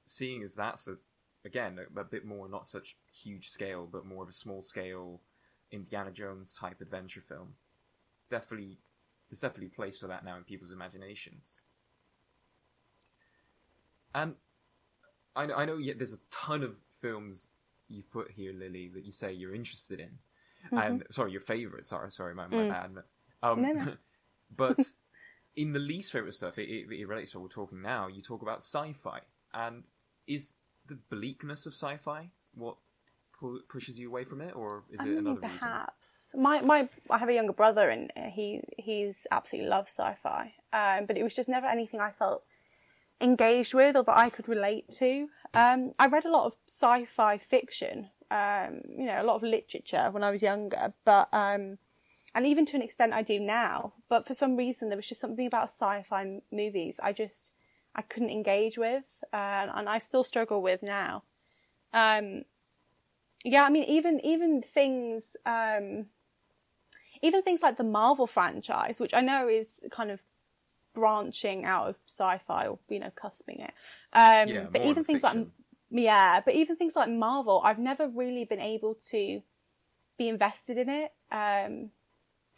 seeing 0.05 0.43
as 0.43 0.53
that's 0.53 0.87
a 0.87 0.97
again 1.45 1.79
a, 1.79 1.99
a 1.99 2.03
bit 2.03 2.25
more 2.25 2.47
not 2.47 2.67
such 2.67 2.95
huge 3.11 3.49
scale, 3.49 3.87
but 3.91 4.05
more 4.05 4.21
of 4.21 4.29
a 4.29 4.33
small 4.33 4.61
scale 4.61 5.21
Indiana 5.73 6.11
Jones 6.11 6.55
type 6.55 6.79
adventure 6.79 7.21
film, 7.21 7.55
definitely 8.29 8.77
there's 9.29 9.39
definitely 9.39 9.67
a 9.67 9.75
place 9.75 9.97
for 9.99 10.07
that 10.07 10.23
now 10.23 10.37
in 10.37 10.43
people's 10.43 10.71
imaginations. 10.71 11.63
And 14.13 14.35
I 15.35 15.47
know, 15.47 15.55
I 15.55 15.65
know 15.65 15.77
yeah, 15.77 15.93
there's 15.97 16.13
a 16.13 16.19
ton 16.29 16.61
of 16.61 16.77
films 17.01 17.49
you 17.87 18.03
put 18.03 18.31
here, 18.31 18.53
Lily, 18.53 18.91
that 18.93 19.05
you 19.05 19.11
say 19.11 19.33
you're 19.33 19.55
interested 19.55 19.99
in. 19.99 20.19
And 20.71 21.03
sorry, 21.09 21.31
your 21.31 21.41
favorite. 21.41 21.87
Sorry, 21.87 22.11
sorry, 22.11 22.35
my, 22.35 22.47
my 22.47 22.69
bad. 22.69 22.91
Um, 23.41 23.61
No, 23.61 23.71
no. 23.71 23.93
but 24.55 24.79
in 25.55 25.73
the 25.73 25.79
least 25.79 26.11
favorite 26.11 26.33
stuff, 26.33 26.57
it, 26.57 26.69
it, 26.69 26.91
it 26.91 27.07
relates 27.07 27.31
to 27.31 27.39
what 27.39 27.43
we're 27.43 27.49
talking 27.49 27.81
now. 27.81 28.07
You 28.07 28.21
talk 28.21 28.41
about 28.41 28.59
sci-fi, 28.59 29.21
and 29.53 29.83
is 30.27 30.53
the 30.87 30.99
bleakness 31.09 31.65
of 31.65 31.73
sci-fi 31.73 32.29
what 32.53 32.77
pu- 33.43 33.63
pushes 33.67 33.99
you 33.99 34.07
away 34.07 34.23
from 34.23 34.39
it, 34.41 34.55
or 34.55 34.83
is 34.93 34.99
I 35.01 35.03
it 35.03 35.09
mean, 35.09 35.19
another 35.19 35.41
reason? 35.41 35.57
perhaps. 35.59 36.07
My 36.35 36.61
my 36.61 36.89
I 37.09 37.17
have 37.17 37.29
a 37.29 37.33
younger 37.33 37.53
brother 37.53 37.89
and 37.89 38.11
uh, 38.15 38.29
he 38.37 38.61
he's 38.77 39.27
absolutely 39.31 39.69
loves 39.69 39.91
sci-fi. 39.91 40.53
Um, 40.71 41.05
but 41.05 41.17
it 41.17 41.23
was 41.23 41.35
just 41.35 41.49
never 41.49 41.67
anything 41.67 41.99
I 41.99 42.11
felt 42.11 42.43
engaged 43.21 43.73
with 43.73 43.95
or 43.95 44.03
that 44.03 44.17
I 44.17 44.29
could 44.29 44.47
relate 44.47 44.89
to. 44.99 45.27
Um, 45.53 45.91
I 45.99 46.07
read 46.07 46.25
a 46.25 46.31
lot 46.31 46.45
of 46.47 46.53
sci-fi 46.67 47.37
fiction, 47.37 48.09
um, 48.31 48.81
you 48.97 49.05
know, 49.05 49.21
a 49.21 49.27
lot 49.29 49.35
of 49.35 49.43
literature 49.43 50.09
when 50.11 50.23
I 50.23 50.31
was 50.31 50.41
younger, 50.41 50.93
but 51.05 51.29
um, 51.31 51.77
and 52.33 52.47
even 52.47 52.65
to 52.67 52.75
an 52.75 52.81
extent 52.81 53.13
I 53.13 53.21
do 53.21 53.39
now. 53.39 53.93
But 54.09 54.25
for 54.25 54.33
some 54.33 54.55
reason, 54.55 54.89
there 54.89 54.97
was 54.97 55.07
just 55.07 55.21
something 55.21 55.45
about 55.45 55.69
sci-fi 55.69 56.21
m- 56.21 56.41
movies 56.51 56.99
I 57.03 57.13
just 57.13 57.51
I 57.95 58.01
couldn't 58.01 58.31
engage 58.31 58.77
with, 58.77 59.03
uh, 59.31 59.67
and 59.77 59.87
I 59.87 59.99
still 59.99 60.23
struggle 60.23 60.61
with 60.63 60.81
now. 60.81 61.23
Um, 61.93 62.45
yeah, 63.43 63.63
I 63.63 63.69
mean, 63.69 63.83
even 63.83 64.19
even 64.23 64.61
things, 64.61 65.35
um, 65.45 66.05
even 67.21 67.41
things 67.41 67.61
like 67.61 67.77
the 67.77 67.83
Marvel 67.83 68.27
franchise, 68.27 68.99
which 68.99 69.13
I 69.13 69.21
know 69.21 69.47
is 69.47 69.83
kind 69.91 70.11
of 70.11 70.21
branching 70.93 71.65
out 71.65 71.89
of 71.89 71.95
sci-fi 72.07 72.67
or 72.67 72.77
you 72.89 72.99
know 72.99 73.11
cusping 73.15 73.63
it. 73.63 73.73
Um, 74.13 74.49
Yeah, 74.49 74.67
but 74.71 74.81
even 74.81 74.97
in 74.99 75.03
things 75.03 75.23
like 75.23 75.47
yeah, 75.91 76.41
but 76.41 76.53
even 76.55 76.75
things 76.75 76.95
like 76.95 77.09
Marvel, 77.09 77.61
I've 77.63 77.79
never 77.79 78.07
really 78.07 78.45
been 78.45 78.59
able 78.61 78.95
to 79.09 79.41
be 80.17 80.27
invested 80.27 80.77
in 80.77 80.89
it. 80.89 81.11
Um, 81.31 81.91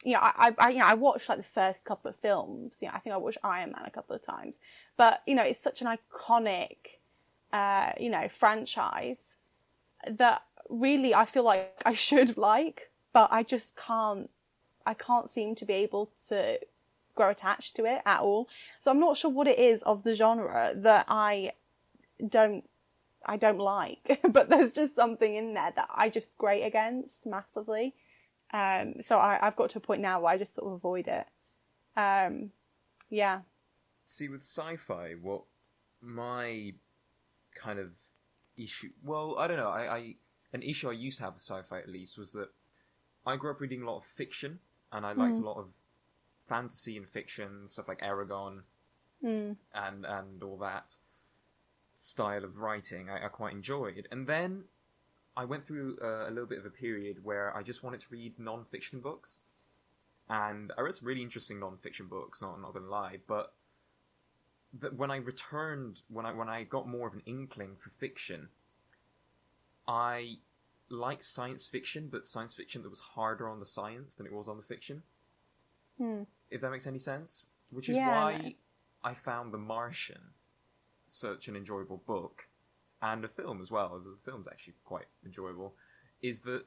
you 0.04 0.14
know, 0.14 0.20
I, 0.20 0.50
I, 0.50 0.56
I, 0.60 0.70
you 0.70 0.80
know, 0.80 0.86
I 0.86 0.94
watched 0.94 1.30
like 1.30 1.40
the 1.40 1.44
first 1.44 1.84
couple 1.84 2.10
of 2.10 2.16
films. 2.16 2.80
You 2.82 2.90
know, 2.90 2.94
I 2.94 3.00
think 3.00 3.14
I 3.14 3.18
watched 3.18 3.40
Iron 3.44 3.72
Man 3.72 3.84
a 3.86 3.90
couple 3.90 4.16
of 4.16 4.22
times, 4.22 4.60
but 4.98 5.22
you 5.26 5.36
know, 5.36 5.42
it's 5.44 5.60
such 5.60 5.82
an 5.82 5.88
iconic, 5.88 6.78
uh, 7.52 7.92
you 8.00 8.10
know, 8.10 8.28
franchise 8.30 9.36
that 10.08 10.44
really 10.70 11.14
I 11.14 11.26
feel 11.26 11.44
like 11.44 11.82
I 11.86 11.94
should 11.94 12.38
like, 12.52 12.92
but 13.14 13.32
I 13.32 13.44
just 13.44 13.76
can't. 13.76 14.30
I 14.86 14.94
can't 14.94 15.30
seem 15.30 15.56
to 15.56 15.66
be 15.66 15.74
able 15.74 16.12
to 16.28 16.60
grow 17.16 17.30
attached 17.30 17.76
to 17.78 17.86
it 17.86 18.02
at 18.06 18.20
all. 18.20 18.48
So 18.80 18.92
I'm 18.92 19.00
not 19.00 19.18
sure 19.18 19.32
what 19.32 19.48
it 19.48 19.58
is 19.58 19.82
of 19.84 20.04
the 20.04 20.14
genre 20.14 20.74
that 20.76 21.06
I 21.08 21.54
don't 22.28 22.66
I 23.26 23.38
don't 23.38 23.58
like, 23.58 24.20
but 24.30 24.50
there's 24.50 24.74
just 24.74 24.96
something 24.96 25.34
in 25.34 25.54
there 25.54 25.74
that 25.76 25.90
I 25.94 26.10
just 26.10 26.38
grate 26.38 26.66
against 26.66 27.26
massively. 27.26 27.96
Um, 28.54 29.02
so 29.02 29.18
I, 29.18 29.40
I've 29.42 29.56
got 29.56 29.72
to 29.72 29.80
a 29.80 29.82
point 29.82 30.02
now 30.02 30.20
where 30.20 30.34
I 30.34 30.38
just 30.38 30.54
sort 30.54 30.68
of 30.68 30.74
avoid 30.74 31.08
it. 31.08 31.26
Um, 31.98 32.52
yeah. 33.10 33.40
See, 34.06 34.30
with 34.30 34.42
sci-fi, 34.42 35.16
what 35.20 35.44
my 36.02 36.74
kind 37.56 37.80
of 37.80 37.90
issue, 38.56 38.92
well, 39.04 39.36
I 39.40 39.48
don't 39.48 39.58
know, 39.58 39.70
I, 39.70 39.96
I 39.96 40.16
an 40.56 40.64
issue 40.64 40.90
I 40.90 40.94
used 40.94 41.18
to 41.20 41.26
have 41.26 41.34
with 41.34 41.44
sci-fi 41.44 41.80
at 41.80 41.90
least 41.90 42.18
was 42.18 42.32
that 42.32 42.50
I 43.28 43.36
grew 43.36 43.52
up 43.52 43.60
reading 43.62 43.84
a 43.84 43.86
lot 43.92 43.98
of 43.98 44.06
fiction, 44.06 44.60
and 44.92 45.06
I 45.06 45.12
liked 45.14 45.38
a 45.44 45.46
lot 45.50 45.58
of 45.58 45.68
fantasy 46.48 46.96
and 46.98 47.08
fiction 47.08 47.68
stuff 47.68 47.88
like 47.88 48.02
Eragon 48.02 48.62
and 49.74 50.06
and 50.06 50.44
all 50.44 50.58
that 50.58 50.98
style 51.96 52.44
of 52.44 52.58
writing. 52.58 53.10
I, 53.10 53.26
I 53.26 53.30
quite 53.30 53.54
enjoyed, 53.54 54.08
and 54.12 54.28
then 54.28 54.66
I 55.36 55.46
went 55.46 55.66
through 55.66 55.98
uh, 56.02 56.30
a 56.30 56.32
little 56.32 56.46
bit 56.46 56.60
of 56.60 56.66
a 56.66 56.70
period 56.70 57.24
where 57.24 57.56
I 57.58 57.62
just 57.64 57.84
wanted 57.84 58.00
to 58.02 58.08
read 58.10 58.40
non-fiction 58.40 59.02
books, 59.02 59.40
and 60.30 60.72
I 60.78 60.82
read 60.82 60.96
some 60.96 61.08
really 61.08 61.24
interesting 61.24 61.60
non-fiction 61.60 62.08
books. 62.08 62.42
Not 62.42 62.62
not 62.62 62.74
gonna 62.74 62.88
lie, 62.88 63.18
but 63.28 63.54
that 64.80 64.96
when 64.96 65.12
I 65.12 65.18
returned, 65.18 66.02
when 66.10 66.26
I 66.26 66.32
when 66.34 66.50
I 66.50 66.64
got 66.64 66.88
more 66.88 67.08
of 67.08 67.14
an 67.14 67.24
inkling 67.26 67.76
for 67.82 67.90
fiction, 67.90 68.50
I 69.88 70.38
liked 70.90 71.24
science 71.24 71.68
fiction, 71.68 72.10
but 72.12 72.26
science 72.26 72.54
fiction 72.54 72.84
that 72.84 72.90
was 72.90 73.00
harder 73.00 73.50
on 73.50 73.60
the 73.60 73.66
science 73.66 74.16
than 74.16 74.26
it 74.26 74.34
was 74.34 74.48
on 74.48 74.58
the 74.58 74.64
fiction. 74.64 75.04
Hmm. 75.98 76.24
If 76.50 76.62
that 76.62 76.72
makes 76.72 76.88
any 76.88 77.00
sense, 77.00 77.46
which 77.70 77.90
is 77.90 77.98
Yeah, 77.98 78.12
why 78.12 78.56
I 79.04 79.14
found 79.14 79.54
The 79.54 79.58
Martian 79.58 80.34
such 81.08 81.48
an 81.48 81.56
enjoyable 81.56 82.02
book, 82.06 82.48
and 83.02 83.24
a 83.24 83.28
film 83.28 83.62
as 83.62 83.72
well. 83.72 84.00
The 84.00 84.18
film's 84.24 84.48
actually 84.48 84.74
quite 84.84 85.06
enjoyable. 85.24 85.76
Is 86.22 86.42
that 86.42 86.66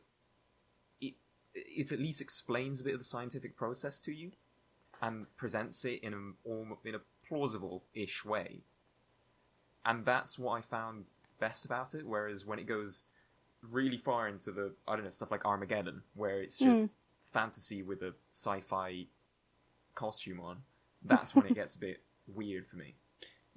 it? 1.00 1.14
It 1.54 1.92
at 1.92 1.98
least 1.98 2.20
explains 2.20 2.81
a 2.81 2.85
bit 2.85 2.94
of 2.94 3.00
the 3.00 3.04
scientific 3.04 3.57
process 3.57 4.00
to 4.00 4.12
you, 4.12 4.33
and 5.00 5.26
presents 5.37 5.85
it 5.85 6.02
in 6.02 6.14
a 6.14 6.88
in 6.88 6.94
a 6.94 7.00
plausible-ish 7.28 8.24
way. 8.24 8.62
And 9.85 10.04
that's 10.04 10.38
what 10.38 10.52
I 10.52 10.61
found 10.61 11.07
best 11.40 11.64
about 11.64 11.94
it. 11.94 12.07
Whereas 12.07 12.44
when 12.46 12.59
it 12.59 12.66
goes 12.66 13.04
really 13.62 13.97
far 13.97 14.29
into 14.29 14.53
the 14.53 14.73
I 14.87 14.97
don't 14.97 15.05
know 15.05 15.11
stuff 15.11 15.31
like 15.31 15.44
Armageddon, 15.44 16.03
where 16.14 16.40
it's 16.40 16.59
just 16.59 16.92
fantasy 17.23 17.83
with 17.83 18.03
a 18.03 18.14
sci-fi 18.33 19.07
costume 19.94 20.40
on, 20.40 20.59
that's 21.05 21.35
when 21.35 21.47
it 21.47 21.55
gets 21.55 21.75
a 21.75 21.79
bit 21.79 22.03
weird 22.27 22.66
for 22.66 22.77
me. 22.77 22.94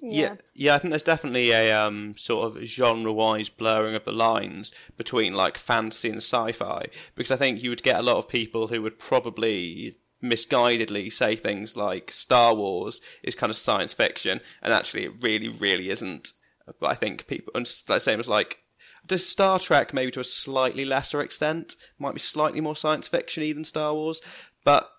Yeah, 0.04 0.36
yeah, 0.56 0.74
I 0.74 0.80
think 0.80 0.90
there's 0.90 1.04
definitely 1.04 1.52
a 1.52 1.80
um, 1.80 2.16
sort 2.18 2.48
of 2.48 2.64
genre-wise 2.64 3.50
blurring 3.50 3.94
of 3.94 4.04
the 4.04 4.12
lines 4.12 4.74
between 4.98 5.34
like 5.34 5.60
fantasy 5.60 6.10
and 6.10 6.18
sci-fi 6.18 6.88
because 7.14 7.30
I 7.30 7.38
think 7.38 7.62
you 7.62 7.70
would 7.70 7.84
get 7.84 8.00
a 8.00 8.02
lot 8.02 8.18
of 8.18 8.28
people 8.28 8.68
who 8.68 8.82
would 8.82 8.98
probably 8.98 9.98
misguidedly 10.24 11.12
say 11.14 11.36
things 11.36 11.76
like 11.76 12.12
Star 12.12 12.56
Wars 12.56 13.00
is 13.22 13.36
kind 13.36 13.52
of 13.52 13.58
science 13.58 13.94
fiction, 13.94 14.42
and 14.64 14.74
actually 14.74 15.06
it 15.06 15.14
really, 15.22 15.50
really 15.50 15.92
isn't. 15.92 16.34
But 16.80 16.90
I 16.90 16.96
think 16.96 17.28
people, 17.28 17.52
and 17.54 17.66
it's 17.66 17.84
the 17.84 18.00
same 18.00 18.20
as 18.20 18.28
like, 18.28 18.58
does 19.06 19.28
Star 19.28 19.60
Trek 19.60 19.94
maybe 19.94 20.12
to 20.12 20.20
a 20.20 20.26
slightly 20.26 20.86
lesser 20.86 21.22
extent 21.22 21.76
might 22.00 22.14
be 22.14 22.20
slightly 22.20 22.62
more 22.62 22.76
science 22.76 23.10
fictiony 23.10 23.54
than 23.54 23.64
Star 23.64 23.94
Wars, 23.94 24.22
but 24.64 24.90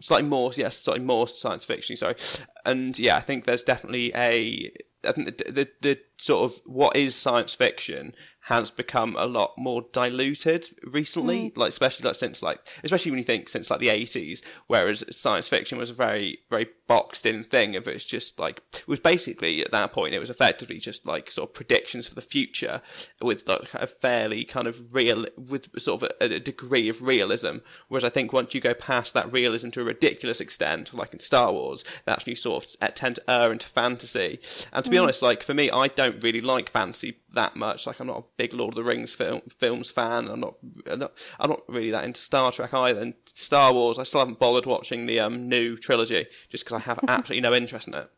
slightly 0.00 0.28
more, 0.28 0.52
yes, 0.56 0.78
slightly 0.78 1.04
more 1.04 1.28
science 1.28 1.64
fiction. 1.64 1.96
Sorry, 1.96 2.16
and 2.64 2.98
yeah, 2.98 3.16
I 3.16 3.20
think 3.20 3.44
there's 3.44 3.62
definitely 3.62 4.12
a. 4.14 4.72
I 5.04 5.12
think 5.12 5.38
the, 5.38 5.52
the 5.52 5.68
the 5.80 5.98
sort 6.16 6.50
of 6.50 6.60
what 6.64 6.96
is 6.96 7.14
science 7.14 7.54
fiction 7.54 8.14
has 8.46 8.72
become 8.72 9.14
a 9.16 9.26
lot 9.26 9.54
more 9.56 9.84
diluted 9.92 10.68
recently, 10.82 11.50
mm. 11.50 11.56
like 11.56 11.68
especially 11.68 12.04
like 12.04 12.16
since 12.16 12.42
like 12.42 12.58
especially 12.82 13.12
when 13.12 13.18
you 13.18 13.24
think 13.24 13.48
since 13.48 13.70
like 13.70 13.78
the 13.78 13.88
eighties, 13.88 14.42
whereas 14.66 15.04
science 15.10 15.46
fiction 15.46 15.78
was 15.78 15.90
a 15.90 15.94
very 15.94 16.40
very 16.50 16.66
boxed 16.88 17.24
in 17.24 17.44
thing. 17.44 17.74
If 17.74 17.86
it's 17.86 18.04
just 18.04 18.40
like 18.40 18.60
it 18.74 18.88
was 18.88 18.98
basically 18.98 19.64
at 19.64 19.70
that 19.70 19.92
point 19.92 20.14
it 20.14 20.18
was 20.18 20.28
effectively 20.30 20.78
just 20.78 21.06
like 21.06 21.30
sort 21.30 21.50
of 21.50 21.54
predictions 21.54 22.08
for 22.08 22.16
the 22.16 22.20
future 22.20 22.82
with 23.20 23.46
like 23.46 23.72
a 23.74 23.86
fairly 23.86 24.44
kind 24.44 24.66
of 24.66 24.92
real 24.92 25.24
with 25.36 25.68
sort 25.80 26.02
of 26.02 26.10
a, 26.20 26.34
a 26.34 26.40
degree 26.40 26.88
of 26.88 27.00
realism. 27.00 27.58
Whereas 27.88 28.04
I 28.04 28.08
think 28.08 28.32
once 28.32 28.54
you 28.54 28.60
go 28.60 28.74
past 28.74 29.14
that 29.14 29.32
realism 29.32 29.70
to 29.70 29.82
a 29.82 29.84
ridiculous 29.84 30.40
extent, 30.40 30.92
like 30.92 31.12
in 31.12 31.20
Star 31.20 31.52
Wars, 31.52 31.84
they 32.06 32.12
actually 32.12 32.34
sort 32.34 32.64
of 32.64 32.70
uh, 32.80 32.88
tend 32.88 33.16
to 33.16 33.30
err 33.30 33.52
into 33.52 33.68
fantasy. 33.68 34.40
And 34.72 34.84
to 34.84 34.90
be 34.90 34.96
mm. 34.96 35.02
honest, 35.04 35.22
like 35.22 35.44
for 35.44 35.54
me, 35.54 35.70
I 35.70 35.86
don't 35.86 36.22
really 36.22 36.40
like 36.40 36.68
fantasy 36.68 37.18
that 37.34 37.56
much. 37.56 37.86
Like 37.86 38.00
I'm 38.00 38.06
not 38.06 38.18
a 38.18 38.24
big 38.36 38.52
Lord 38.52 38.72
of 38.72 38.76
the 38.76 38.84
Rings 38.84 39.14
film, 39.14 39.42
films 39.58 39.90
fan. 39.90 40.28
I'm 40.28 40.40
not, 40.40 40.54
I'm 40.86 40.98
not, 40.98 41.12
I'm 41.40 41.50
not 41.50 41.62
really 41.68 41.90
that 41.90 42.04
into 42.04 42.20
Star 42.20 42.52
Trek 42.52 42.72
either. 42.74 43.00
And 43.00 43.14
Star 43.26 43.72
Wars, 43.72 43.98
I 43.98 44.04
still 44.04 44.20
haven't 44.20 44.38
bothered 44.38 44.66
watching 44.66 45.06
the 45.06 45.20
um, 45.20 45.48
new 45.48 45.76
trilogy 45.76 46.26
just 46.48 46.64
because 46.64 46.76
I 46.76 46.80
have 46.80 47.00
absolutely 47.08 47.48
no 47.48 47.54
interest 47.54 47.88
in 47.88 47.94
it. 47.94 48.10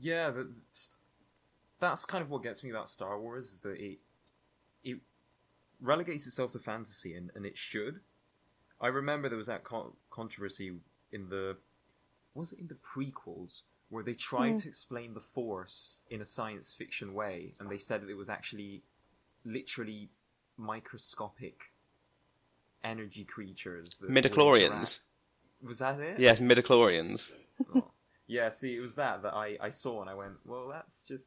Yeah, 0.00 0.30
that, 0.30 0.48
that's 1.78 2.04
kind 2.04 2.22
of 2.22 2.30
what 2.30 2.42
gets 2.42 2.64
me 2.64 2.70
about 2.70 2.88
Star 2.88 3.20
Wars 3.20 3.52
is 3.52 3.60
that 3.62 3.78
it 3.78 3.98
it 4.84 4.98
relegates 5.80 6.26
itself 6.26 6.52
to 6.52 6.58
fantasy, 6.58 7.14
and, 7.14 7.30
and 7.34 7.44
it 7.46 7.56
should. 7.56 8.00
I 8.80 8.88
remember 8.88 9.28
there 9.28 9.38
was 9.38 9.46
that 9.46 9.64
con- 9.64 9.92
controversy 10.10 10.72
in 11.12 11.28
the 11.28 11.56
was 12.34 12.52
it 12.52 12.58
in 12.58 12.68
the 12.68 12.74
prequels 12.74 13.62
where 13.92 14.02
they 14.02 14.14
tried 14.14 14.52
hmm. 14.52 14.56
to 14.56 14.68
explain 14.68 15.12
the 15.12 15.20
Force 15.20 16.00
in 16.10 16.22
a 16.22 16.24
science 16.24 16.72
fiction 16.72 17.12
way, 17.12 17.52
and 17.60 17.70
they 17.70 17.76
said 17.76 18.00
that 18.00 18.08
it 18.08 18.16
was 18.16 18.30
actually 18.30 18.82
literally 19.44 20.08
microscopic 20.56 21.72
energy 22.82 23.24
creatures. 23.24 23.98
That 24.00 24.08
would 24.08 24.24
Midichlorians. 24.24 25.00
Was 25.62 25.80
that 25.80 26.00
it? 26.00 26.18
Yes, 26.18 26.40
midichlorians. 26.40 27.32
Oh. 27.74 27.84
Yeah, 28.26 28.48
see, 28.50 28.74
it 28.74 28.80
was 28.80 28.94
that 28.94 29.22
that 29.24 29.34
I, 29.34 29.58
I 29.60 29.68
saw 29.68 30.00
and 30.00 30.08
I 30.08 30.14
went, 30.14 30.36
well, 30.46 30.68
that's 30.68 31.02
just 31.02 31.26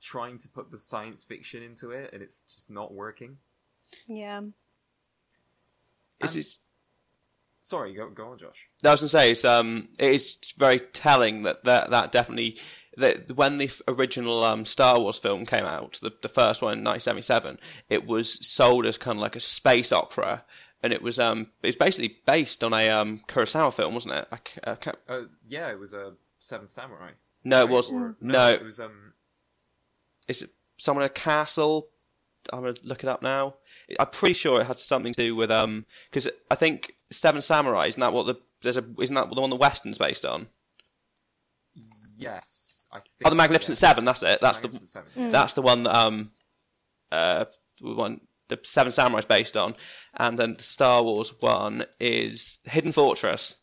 trying 0.00 0.38
to 0.38 0.48
put 0.48 0.70
the 0.70 0.78
science 0.78 1.24
fiction 1.24 1.60
into 1.62 1.90
it, 1.90 2.10
and 2.12 2.22
it's 2.22 2.40
just 2.40 2.70
not 2.70 2.94
working. 2.94 3.36
Yeah. 4.06 4.42
It's, 6.20 6.34
And- 6.34 6.40
it's, 6.40 6.60
Sorry, 7.62 7.94
go 7.94 8.08
go 8.10 8.28
on, 8.32 8.38
Josh. 8.38 8.66
I 8.84 8.90
was 8.90 9.00
going 9.00 9.06
to 9.06 9.08
say 9.08 9.30
it's 9.30 9.44
um 9.44 9.88
it 9.98 10.14
is 10.14 10.36
very 10.58 10.80
telling 10.80 11.42
that 11.44 11.64
that, 11.64 11.90
that 11.90 12.12
definitely 12.12 12.58
that 12.96 13.36
when 13.36 13.58
the 13.58 13.70
original 13.86 14.42
um, 14.44 14.64
Star 14.64 14.98
Wars 14.98 15.18
film 15.18 15.46
came 15.46 15.64
out, 15.64 15.98
the 16.02 16.10
the 16.22 16.28
first 16.28 16.62
one 16.62 16.78
in 16.78 16.84
1977, 16.84 17.58
it 17.88 18.06
was 18.06 18.44
sold 18.46 18.86
as 18.86 18.98
kind 18.98 19.18
of 19.18 19.22
like 19.22 19.36
a 19.36 19.40
space 19.40 19.92
opera. 19.92 20.44
and 20.82 20.92
it 20.92 21.02
was 21.02 21.18
um 21.18 21.50
it's 21.62 21.76
basically 21.76 22.16
based 22.26 22.64
on 22.64 22.72
a 22.72 22.88
um 22.88 23.20
Kurosawa 23.28 23.72
film, 23.72 23.94
wasn't 23.94 24.14
it? 24.14 24.28
I 24.32 24.38
I 24.72 24.74
can't- 24.76 24.98
Uh, 25.08 25.22
yeah, 25.48 25.70
it 25.70 25.78
was 25.78 25.92
a 25.94 26.14
Seventh 26.40 26.70
Samurai. 26.70 27.10
no, 27.44 27.58
it 27.60 27.64
right? 27.64 27.70
was 27.70 27.92
Or- 27.92 28.16
no. 28.20 28.48
it 28.48 28.64
was 28.64 28.80
um. 28.80 29.12
Is 30.28 30.42
it 30.42 30.50
someone 30.78 31.04
in 31.04 31.10
a 31.10 31.12
castle? 31.12 31.88
I'm 32.52 32.60
gonna 32.60 32.74
look 32.82 33.02
it 33.02 33.08
up 33.08 33.22
now. 33.22 33.54
I'm 33.98 34.06
pretty 34.08 34.34
sure 34.34 34.60
it 34.60 34.66
had 34.66 34.78
something 34.78 35.12
to 35.12 35.22
do 35.22 35.36
with 35.36 35.50
um 35.50 35.84
because 36.10 36.28
I 36.50 36.54
think 36.54 36.94
Seven 37.10 37.40
Samurai 37.40 37.86
isn't 37.86 38.00
that 38.00 38.12
what 38.12 38.26
the 38.26 38.36
there's 38.62 38.76
a 38.76 38.84
isn't 39.00 39.14
that 39.14 39.28
the 39.30 39.40
one 39.40 39.50
the 39.50 39.56
Western's 39.56 39.98
based 39.98 40.24
on? 40.24 40.48
Yes, 42.18 42.86
I 42.92 42.96
think. 42.96 43.06
Oh, 43.24 43.30
the 43.30 43.34
so, 43.34 43.36
Magnificent 43.36 43.70
yes. 43.76 43.78
Seven. 43.78 44.04
That's 44.04 44.22
it. 44.22 44.40
That's 44.40 44.58
the 44.58 44.68
Magnificent 44.68 45.06
Seven. 45.14 45.30
That's 45.30 45.52
the 45.54 45.62
one 45.62 45.82
that 45.84 45.96
um, 45.96 46.30
uh, 47.10 47.46
the 47.80 47.94
one 47.94 48.20
the 48.48 48.58
Seven 48.62 48.92
Samurai 48.92 49.20
is 49.20 49.24
based 49.24 49.56
on, 49.56 49.74
and 50.14 50.38
then 50.38 50.54
the 50.54 50.62
Star 50.62 51.02
Wars 51.02 51.32
one 51.40 51.84
is 51.98 52.58
Hidden 52.64 52.92
Fortress. 52.92 53.56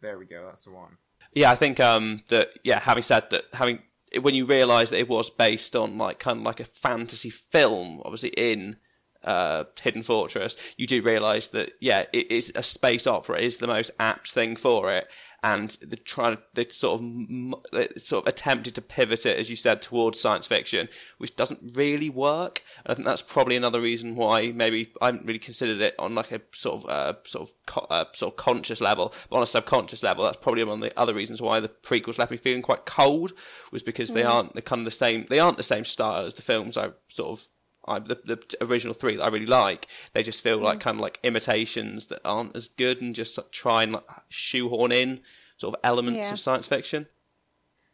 There 0.00 0.18
we 0.18 0.26
go. 0.26 0.46
That's 0.46 0.64
the 0.64 0.72
one. 0.72 0.96
Yeah, 1.34 1.50
I 1.50 1.54
think 1.54 1.80
um 1.80 2.22
that 2.28 2.50
yeah. 2.64 2.80
Having 2.80 3.02
said 3.02 3.30
that, 3.30 3.44
having 3.52 3.80
when 4.20 4.34
you 4.34 4.46
realise 4.46 4.90
that 4.90 4.98
it 4.98 5.08
was 5.08 5.30
based 5.30 5.76
on 5.76 5.98
like 5.98 6.18
kind 6.18 6.38
of 6.38 6.44
like 6.44 6.60
a 6.60 6.64
fantasy 6.64 7.30
film, 7.30 8.02
obviously 8.04 8.30
in 8.30 8.76
uh, 9.24 9.64
Hidden 9.80 10.02
Fortress, 10.02 10.56
you 10.76 10.86
do 10.86 11.02
realise 11.02 11.48
that 11.48 11.72
yeah, 11.80 12.04
it 12.12 12.30
is 12.30 12.52
a 12.54 12.62
space 12.62 13.06
opera. 13.06 13.40
Is 13.40 13.58
the 13.58 13.66
most 13.66 13.90
apt 13.98 14.32
thing 14.32 14.56
for 14.56 14.92
it, 14.92 15.08
and 15.44 15.76
they 15.82 15.96
trying 15.96 16.38
they 16.54 16.68
sort 16.68 17.00
of 17.00 17.54
they 17.72 17.88
sort 17.96 18.24
of 18.24 18.28
attempted 18.28 18.74
to 18.76 18.82
pivot 18.82 19.26
it 19.26 19.38
as 19.38 19.50
you 19.50 19.56
said 19.56 19.82
towards 19.82 20.20
science 20.20 20.46
fiction, 20.46 20.88
which 21.18 21.34
doesn't 21.34 21.76
really 21.76 22.08
work. 22.08 22.62
I 22.86 22.94
think 22.94 23.06
that's 23.06 23.22
probably 23.22 23.56
another 23.56 23.80
reason 23.80 24.14
why 24.14 24.52
maybe 24.52 24.92
I 25.00 25.06
haven't 25.06 25.26
really 25.26 25.40
considered 25.40 25.80
it 25.80 25.94
on 25.98 26.14
like 26.14 26.30
a 26.30 26.40
sort 26.52 26.84
of 26.84 26.88
uh, 26.88 27.14
sort 27.24 27.48
of 27.48 27.54
co- 27.66 27.86
uh, 27.90 28.04
sort 28.12 28.34
of 28.34 28.36
conscious 28.36 28.80
level, 28.80 29.12
but 29.30 29.36
on 29.36 29.42
a 29.42 29.46
subconscious 29.46 30.02
level, 30.02 30.24
that's 30.24 30.36
probably 30.36 30.62
one 30.62 30.82
of 30.82 30.88
the 30.88 30.98
other 30.98 31.14
reasons 31.14 31.42
why 31.42 31.58
the 31.58 31.68
prequels 31.68 32.18
left 32.18 32.30
me 32.30 32.36
feeling 32.36 32.62
quite 32.62 32.86
cold, 32.86 33.32
was 33.72 33.82
because 33.82 34.10
they 34.10 34.22
aren't 34.22 34.54
the 34.54 34.62
kind 34.62 34.80
of 34.80 34.84
the 34.84 34.90
same 34.92 35.26
they 35.28 35.40
aren't 35.40 35.56
the 35.56 35.62
same 35.62 35.84
style 35.84 36.24
as 36.24 36.34
the 36.34 36.42
films 36.42 36.76
I 36.76 36.90
sort 37.08 37.40
of 37.40 37.48
I, 37.86 37.98
the, 37.98 38.14
the 38.24 38.56
original 38.60 38.94
three 38.94 39.16
that 39.16 39.24
I 39.24 39.28
really 39.28 39.46
like. 39.46 39.86
They 40.12 40.22
just 40.22 40.42
feel 40.42 40.58
like 40.58 40.80
kind 40.80 40.96
of 40.96 41.00
like 41.00 41.18
imitations 41.22 42.06
that 42.06 42.20
aren't 42.24 42.54
as 42.56 42.68
good 42.68 43.00
and 43.02 43.14
just 43.14 43.36
like, 43.38 43.50
try 43.50 43.82
and 43.82 43.92
like, 43.92 44.04
shoehorn 44.28 44.92
in 44.92 45.20
sort 45.56 45.74
of 45.74 45.80
elements 45.84 46.28
Yeah. 46.28 46.34
of 46.34 46.40
science 46.40 46.66
fiction. 46.66 47.06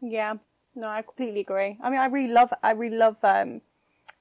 Yeah, 0.00 0.34
no, 0.74 0.88
I 0.88 1.02
completely 1.02 1.40
agree. 1.40 1.78
I 1.80 1.90
mean, 1.90 1.98
I 1.98 2.06
really 2.06 2.32
love, 2.32 2.52
I 2.62 2.70
really 2.72 2.96
love 2.96 3.18
um, 3.24 3.62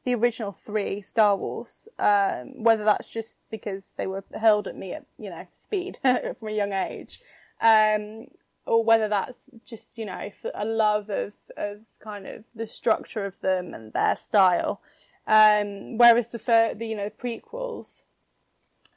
the 0.05 0.15
original 0.15 0.53
three 0.53 1.01
Star 1.01 1.35
Wars. 1.35 1.87
Um, 1.99 2.63
whether 2.63 2.83
that's 2.83 3.11
just 3.11 3.41
because 3.51 3.93
they 3.97 4.07
were 4.07 4.23
hurled 4.39 4.67
at 4.67 4.75
me 4.75 4.93
at 4.93 5.05
you 5.17 5.29
know 5.29 5.47
speed 5.53 5.99
from 6.03 6.47
a 6.47 6.51
young 6.51 6.73
age, 6.73 7.21
um, 7.61 8.27
or 8.65 8.83
whether 8.83 9.07
that's 9.07 9.49
just 9.65 9.97
you 9.97 10.05
know 10.05 10.31
a 10.55 10.65
love 10.65 11.09
of 11.09 11.33
of 11.57 11.81
kind 11.99 12.25
of 12.25 12.45
the 12.55 12.67
structure 12.67 13.25
of 13.25 13.39
them 13.41 13.73
and 13.73 13.93
their 13.93 14.15
style. 14.15 14.81
Um, 15.27 15.97
whereas 15.97 16.31
the, 16.31 16.39
fir- 16.39 16.73
the 16.73 16.87
you 16.87 16.95
know 16.95 17.09
prequels, 17.09 18.03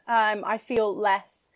um, 0.07 0.45
I 0.47 0.59
feel 0.59 0.95
less. 0.95 1.51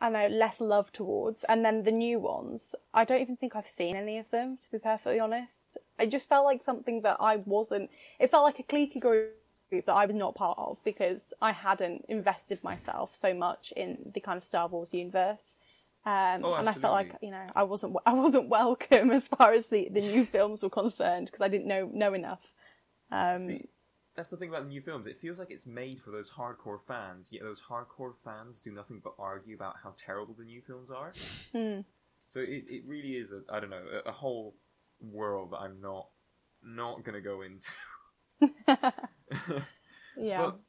I 0.00 0.10
don't 0.10 0.14
know, 0.14 0.36
less 0.38 0.60
love 0.60 0.90
towards. 0.90 1.44
And 1.44 1.62
then 1.64 1.82
the 1.82 1.90
new 1.92 2.18
ones, 2.18 2.74
I 2.94 3.04
don't 3.04 3.20
even 3.20 3.36
think 3.36 3.54
I've 3.54 3.66
seen 3.66 3.94
any 3.94 4.16
of 4.18 4.30
them, 4.30 4.56
to 4.56 4.70
be 4.72 4.78
perfectly 4.78 5.20
honest. 5.20 5.76
It 5.98 6.10
just 6.10 6.30
felt 6.30 6.46
like 6.46 6.62
something 6.62 7.02
that 7.02 7.18
I 7.20 7.36
wasn't, 7.36 7.90
it 8.18 8.30
felt 8.30 8.44
like 8.44 8.58
a 8.58 8.62
cliquey 8.62 8.98
group 9.00 9.34
that 9.70 9.92
I 9.92 10.06
was 10.06 10.16
not 10.16 10.34
part 10.34 10.56
of 10.58 10.78
because 10.82 11.34
I 11.42 11.52
hadn't 11.52 12.06
invested 12.08 12.64
myself 12.64 13.14
so 13.14 13.34
much 13.34 13.72
in 13.76 13.98
the 14.14 14.20
kind 14.20 14.38
of 14.38 14.44
Star 14.44 14.66
Wars 14.66 14.94
universe. 14.94 15.56
Um, 16.06 16.38
Oh, 16.42 16.54
and 16.54 16.66
I 16.68 16.72
felt 16.72 16.94
like, 16.94 17.14
you 17.20 17.30
know, 17.30 17.46
I 17.54 17.64
wasn't, 17.64 17.96
I 18.06 18.14
wasn't 18.14 18.48
welcome 18.48 19.10
as 19.10 19.28
far 19.28 19.52
as 19.52 19.66
the, 19.66 19.88
the 19.90 20.00
new 20.00 20.24
films 20.24 20.62
were 20.62 20.70
concerned 20.70 21.26
because 21.26 21.42
I 21.42 21.48
didn't 21.48 21.66
know, 21.68 21.90
know 21.92 22.14
enough. 22.14 22.54
Um, 23.10 23.46
See, 23.46 23.68
that's 24.16 24.30
the 24.30 24.36
thing 24.36 24.48
about 24.48 24.64
the 24.64 24.68
new 24.68 24.82
films. 24.82 25.06
It 25.06 25.20
feels 25.20 25.38
like 25.38 25.50
it's 25.50 25.66
made 25.66 26.00
for 26.02 26.10
those 26.10 26.30
hardcore 26.30 26.80
fans, 26.86 27.30
yet 27.32 27.42
those 27.42 27.62
hardcore 27.62 28.14
fans 28.24 28.60
do 28.60 28.70
nothing 28.70 29.00
but 29.02 29.14
argue 29.18 29.54
about 29.54 29.76
how 29.82 29.94
terrible 29.96 30.34
the 30.34 30.44
new 30.44 30.60
films 30.60 30.90
are. 30.90 31.12
Hmm. 31.52 31.80
So 32.26 32.40
it, 32.40 32.64
it 32.68 32.82
really 32.86 33.16
is 33.16 33.32
a 33.32 33.42
I 33.52 33.60
don't 33.60 33.70
know 33.70 33.82
a, 34.04 34.10
a 34.10 34.12
whole 34.12 34.54
world 35.00 35.52
that 35.52 35.58
I'm 35.58 35.80
not 35.80 36.08
not 36.62 37.04
gonna 37.04 37.20
go 37.20 37.42
into. 37.42 37.72
yeah. 40.16 40.38
But 40.38 40.60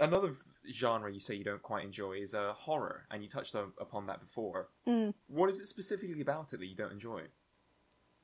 another 0.00 0.32
genre 0.70 1.12
you 1.12 1.20
say 1.20 1.34
you 1.34 1.44
don't 1.44 1.62
quite 1.62 1.84
enjoy 1.84 2.14
is 2.14 2.34
uh, 2.34 2.52
horror, 2.54 3.06
and 3.10 3.22
you 3.22 3.28
touched 3.28 3.54
on, 3.54 3.72
upon 3.80 4.06
that 4.06 4.20
before. 4.20 4.68
Mm. 4.86 5.14
What 5.26 5.48
is 5.50 5.60
it 5.60 5.66
specifically 5.66 6.20
about 6.20 6.52
it 6.52 6.60
that 6.60 6.66
you 6.66 6.76
don't 6.76 6.92
enjoy? 6.92 7.22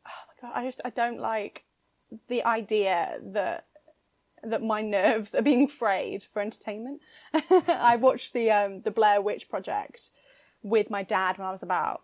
Oh 0.07 0.21
my 0.43 0.49
god, 0.49 0.53
I 0.55 0.65
just 0.65 0.81
I 0.85 0.91
don't 0.91 1.21
like 1.21 1.65
the 2.29 2.45
idea 2.45 3.19
that 3.23 3.67
that 4.45 4.63
my 4.63 4.81
nerves 4.81 5.35
are 5.35 5.43
being 5.43 5.67
frayed 5.67 6.25
for 6.33 6.41
entertainment. 6.41 7.01
I 7.69 7.97
watched 7.97 8.33
the 8.33 8.51
um, 8.51 8.83
the 8.83 8.91
Blair 8.91 9.21
Witch 9.21 9.49
Project 9.49 10.11
with 10.63 10.91
my 10.91 11.03
dad 11.03 11.39
when 11.39 11.47
I 11.47 11.53
was 11.53 11.63
about 11.63 12.03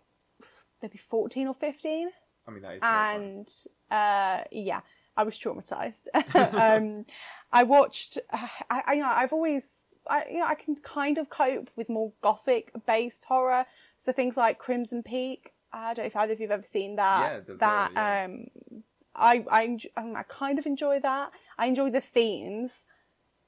maybe 0.81 0.97
fourteen 0.97 1.47
or 1.47 1.53
fifteen, 1.53 2.09
I 2.47 2.51
mean, 2.51 2.61
that 2.61 2.75
is 2.75 2.83
and 2.83 3.49
uh, 3.91 4.43
yeah, 4.51 4.81
I 5.17 5.23
was 5.23 5.37
traumatized. 5.37 6.07
um, 6.53 7.05
I 7.51 7.63
watched. 7.63 8.19
I, 8.31 8.83
I 8.87 8.93
you 8.93 9.01
know 9.01 9.09
I've 9.09 9.33
always. 9.33 9.81
I, 10.07 10.25
you 10.29 10.37
know, 10.37 10.45
I 10.45 10.53
can 10.53 10.75
kind 10.75 11.17
of 11.17 11.31
cope 11.31 11.71
with 11.75 11.89
more 11.89 12.11
gothic-based 12.21 13.25
horror, 13.25 13.65
so 13.97 14.11
things 14.11 14.37
like 14.37 14.59
Crimson 14.59 15.01
Peak. 15.01 15.53
I 15.73 15.95
don't 15.95 16.03
know 16.03 16.07
if 16.07 16.15
either 16.15 16.33
of 16.33 16.39
you've 16.39 16.51
ever 16.51 16.63
seen 16.63 16.97
that. 16.97 17.43
Yeah, 17.47 17.55
that 17.57 17.91
yeah. 17.95 18.25
um, 18.25 18.83
I 19.15 19.45
I, 19.49 19.77
I 19.97 20.23
kind 20.23 20.59
of 20.59 20.65
enjoy 20.65 20.99
that. 20.99 21.31
I 21.57 21.67
enjoy 21.67 21.89
the 21.89 22.01
themes. 22.01 22.85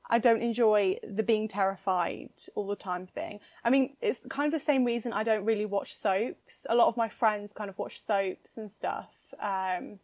I 0.10 0.20
don't 0.20 0.42
enjoy 0.42 0.98
the 1.04 1.24
being 1.24 1.48
terrified 1.48 2.30
all 2.56 2.68
the 2.68 2.78
time 2.78 3.08
thing. 3.08 3.42
I 3.64 3.70
mean, 3.70 3.98
it's 4.02 4.26
kind 4.30 4.46
of 4.46 4.54
the 4.54 4.64
same 4.64 4.86
reason 4.86 5.12
I 5.12 5.24
don't 5.24 5.44
really 5.44 5.66
watch 5.66 5.94
soaps. 5.94 6.66
A 6.70 6.76
lot 6.76 6.88
of 6.88 6.96
my 6.96 7.10
friends 7.10 7.52
kind 7.52 7.70
of 7.70 7.78
watch 7.78 8.00
soaps 8.00 8.58
and 8.58 8.72
stuff. 8.72 9.10
Um, 9.40 10.00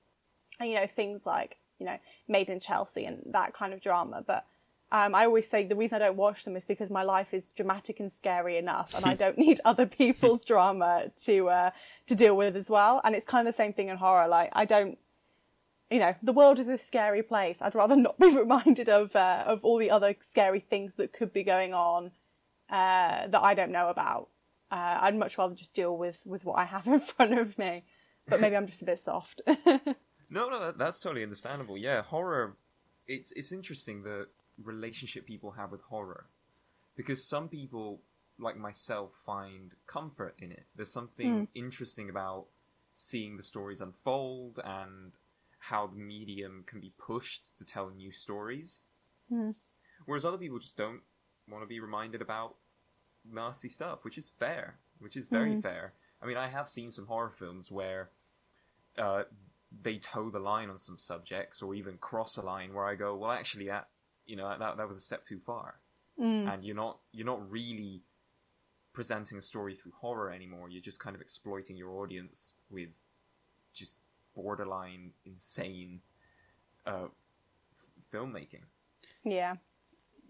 and, 0.60 0.70
you 0.70 0.76
know, 0.76 0.88
things 0.88 1.26
like, 1.26 1.58
you 1.80 1.86
know, 1.86 1.98
Made 2.28 2.50
in 2.50 2.60
Chelsea 2.60 3.06
and 3.06 3.22
that 3.28 3.54
kind 3.54 3.74
of 3.74 3.80
drama. 3.80 4.24
But 4.26 4.46
um, 4.92 5.16
I 5.16 5.26
always 5.26 5.50
say 5.50 5.66
the 5.66 5.76
reason 5.76 5.96
I 5.96 6.06
don't 6.06 6.18
watch 6.18 6.46
them 6.46 6.56
is 6.56 6.66
because 6.66 6.92
my 6.92 7.02
life 7.02 7.34
is 7.34 7.50
dramatic 7.50 8.00
and 8.00 8.12
scary 8.12 8.58
enough, 8.58 8.94
and 8.94 9.06
I 9.06 9.14
don't 9.24 9.38
need 9.40 9.60
other 9.66 9.88
people's 9.88 10.46
drama 10.46 11.12
to 11.24 11.50
uh, 11.50 11.72
to 12.08 12.16
deal 12.16 12.38
with 12.38 12.56
as 12.56 12.70
well. 12.70 13.02
And 13.04 13.16
it's 13.16 13.26
kind 13.26 13.48
of 13.48 13.54
the 13.54 13.58
same 13.58 13.74
thing 13.74 13.90
in 13.90 13.98
horror. 13.98 14.28
Like 14.28 14.52
I 14.54 14.66
don't, 14.66 15.00
you 15.94 16.00
know, 16.00 16.16
the 16.24 16.34
world 16.34 16.60
is 16.60 16.68
a 16.68 16.78
scary 16.78 17.22
place. 17.22 17.62
I'd 17.62 17.76
rather 17.76 17.96
not 17.96 18.18
be 18.26 18.36
reminded 18.36 18.90
of 18.90 19.16
uh, 19.16 19.44
of 19.46 19.64
all 19.64 19.78
the 19.78 19.92
other 19.92 20.16
scary 20.22 20.60
things 20.60 20.96
that 20.96 21.14
could 21.14 21.32
be 21.32 21.44
going 21.44 21.74
on 21.74 22.12
uh, 22.70 23.28
that 23.28 23.42
I 23.42 23.54
don't 23.54 23.72
know 23.72 23.90
about. 23.90 24.30
Uh, 24.72 24.98
I'd 25.02 25.16
much 25.16 25.38
rather 25.38 25.54
just 25.54 25.76
deal 25.76 25.96
with 25.96 26.22
with 26.26 26.46
what 26.46 26.56
I 26.56 26.66
have 26.66 26.88
in 26.96 27.00
front 27.00 27.38
of 27.38 27.58
me. 27.60 27.84
But 28.28 28.42
maybe 28.42 28.56
I'm 28.56 28.68
just 28.68 28.82
a 28.82 28.86
bit 28.86 29.00
soft. 29.00 29.42
No, 30.32 30.50
no, 30.50 30.60
that, 30.60 30.78
that's 30.80 31.00
totally 31.00 31.22
understandable. 31.22 31.78
Yeah, 31.78 32.02
horror. 32.02 32.56
It's 33.08 33.32
it's 33.34 33.52
interesting 33.52 34.02
the 34.02 34.30
relationship 34.58 35.28
people 35.28 35.52
have 35.52 35.70
with 35.70 35.82
horror, 35.82 36.26
because 36.96 37.24
some 37.24 37.50
people, 37.50 38.00
like 38.40 38.58
myself, 38.58 39.12
find 39.24 39.74
comfort 39.86 40.36
in 40.40 40.52
it. 40.52 40.64
There's 40.76 40.92
something 40.92 41.50
interesting 41.54 42.10
about 42.10 42.46
seeing 42.96 43.38
the 43.38 43.44
stories 43.44 43.82
unfold 43.82 44.60
and 44.64 45.12
how 45.70 45.88
the 45.88 45.96
medium 45.98 46.64
can 46.68 46.82
be 46.82 46.92
pushed 46.98 47.58
to 47.58 47.64
tell 47.64 47.90
new 47.90 48.12
stories. 48.12 48.82
Hmm. 49.30 49.52
Whereas 50.06 50.26
other 50.26 50.38
people 50.38 50.60
just 50.60 50.76
don't 50.76 51.00
want 51.50 51.64
to 51.64 51.68
be 51.68 51.80
reminded 51.80 52.22
about 52.22 52.56
nasty 53.24 53.70
stuff, 53.70 54.00
which 54.04 54.18
is 54.18 54.34
fair, 54.38 54.76
which 55.00 55.16
is 55.16 55.28
very 55.28 55.54
hmm. 55.54 55.62
fair. 55.62 55.94
I 56.22 56.26
mean, 56.26 56.36
I 56.36 56.50
have 56.50 56.68
seen 56.68 56.92
some 56.92 57.06
horror 57.06 57.32
films 57.32 57.72
where 57.72 58.10
uh, 58.98 59.24
they 59.82 60.00
toe 60.00 60.30
the 60.30 60.40
line 60.40 60.70
on 60.70 60.78
some 60.78 61.00
subjects 61.00 61.62
or 61.62 61.74
even 61.76 61.98
cross 61.98 62.36
a 62.36 62.42
line 62.42 62.74
where 62.74 62.86
I 62.86 62.96
go, 62.96 63.16
well, 63.16 63.32
actually, 63.32 63.68
that 63.68 63.88
you 64.26 64.36
know 64.36 64.54
that 64.58 64.76
that 64.78 64.88
was 64.88 64.98
a 64.98 65.02
step 65.02 65.24
too 65.24 65.40
far, 65.40 65.76
hmm. 66.18 66.48
and 66.48 66.62
you're 66.62 66.76
not 66.76 67.00
you're 67.14 67.26
not 67.26 67.50
really 67.50 68.02
presenting 68.92 69.38
a 69.38 69.42
story 69.42 69.76
through 69.76 69.94
horror 69.98 70.30
anymore. 70.30 70.70
You're 70.70 70.82
just 70.82 71.00
kind 71.00 71.16
of 71.16 71.22
exploiting 71.22 71.78
your 71.78 71.92
audience 71.92 72.52
with 72.70 72.90
just 73.74 74.02
borderline 74.36 75.12
insane 75.26 76.02
uh, 76.86 77.06
f- 77.06 77.90
filmmaking. 78.14 78.64
yeah. 79.24 79.56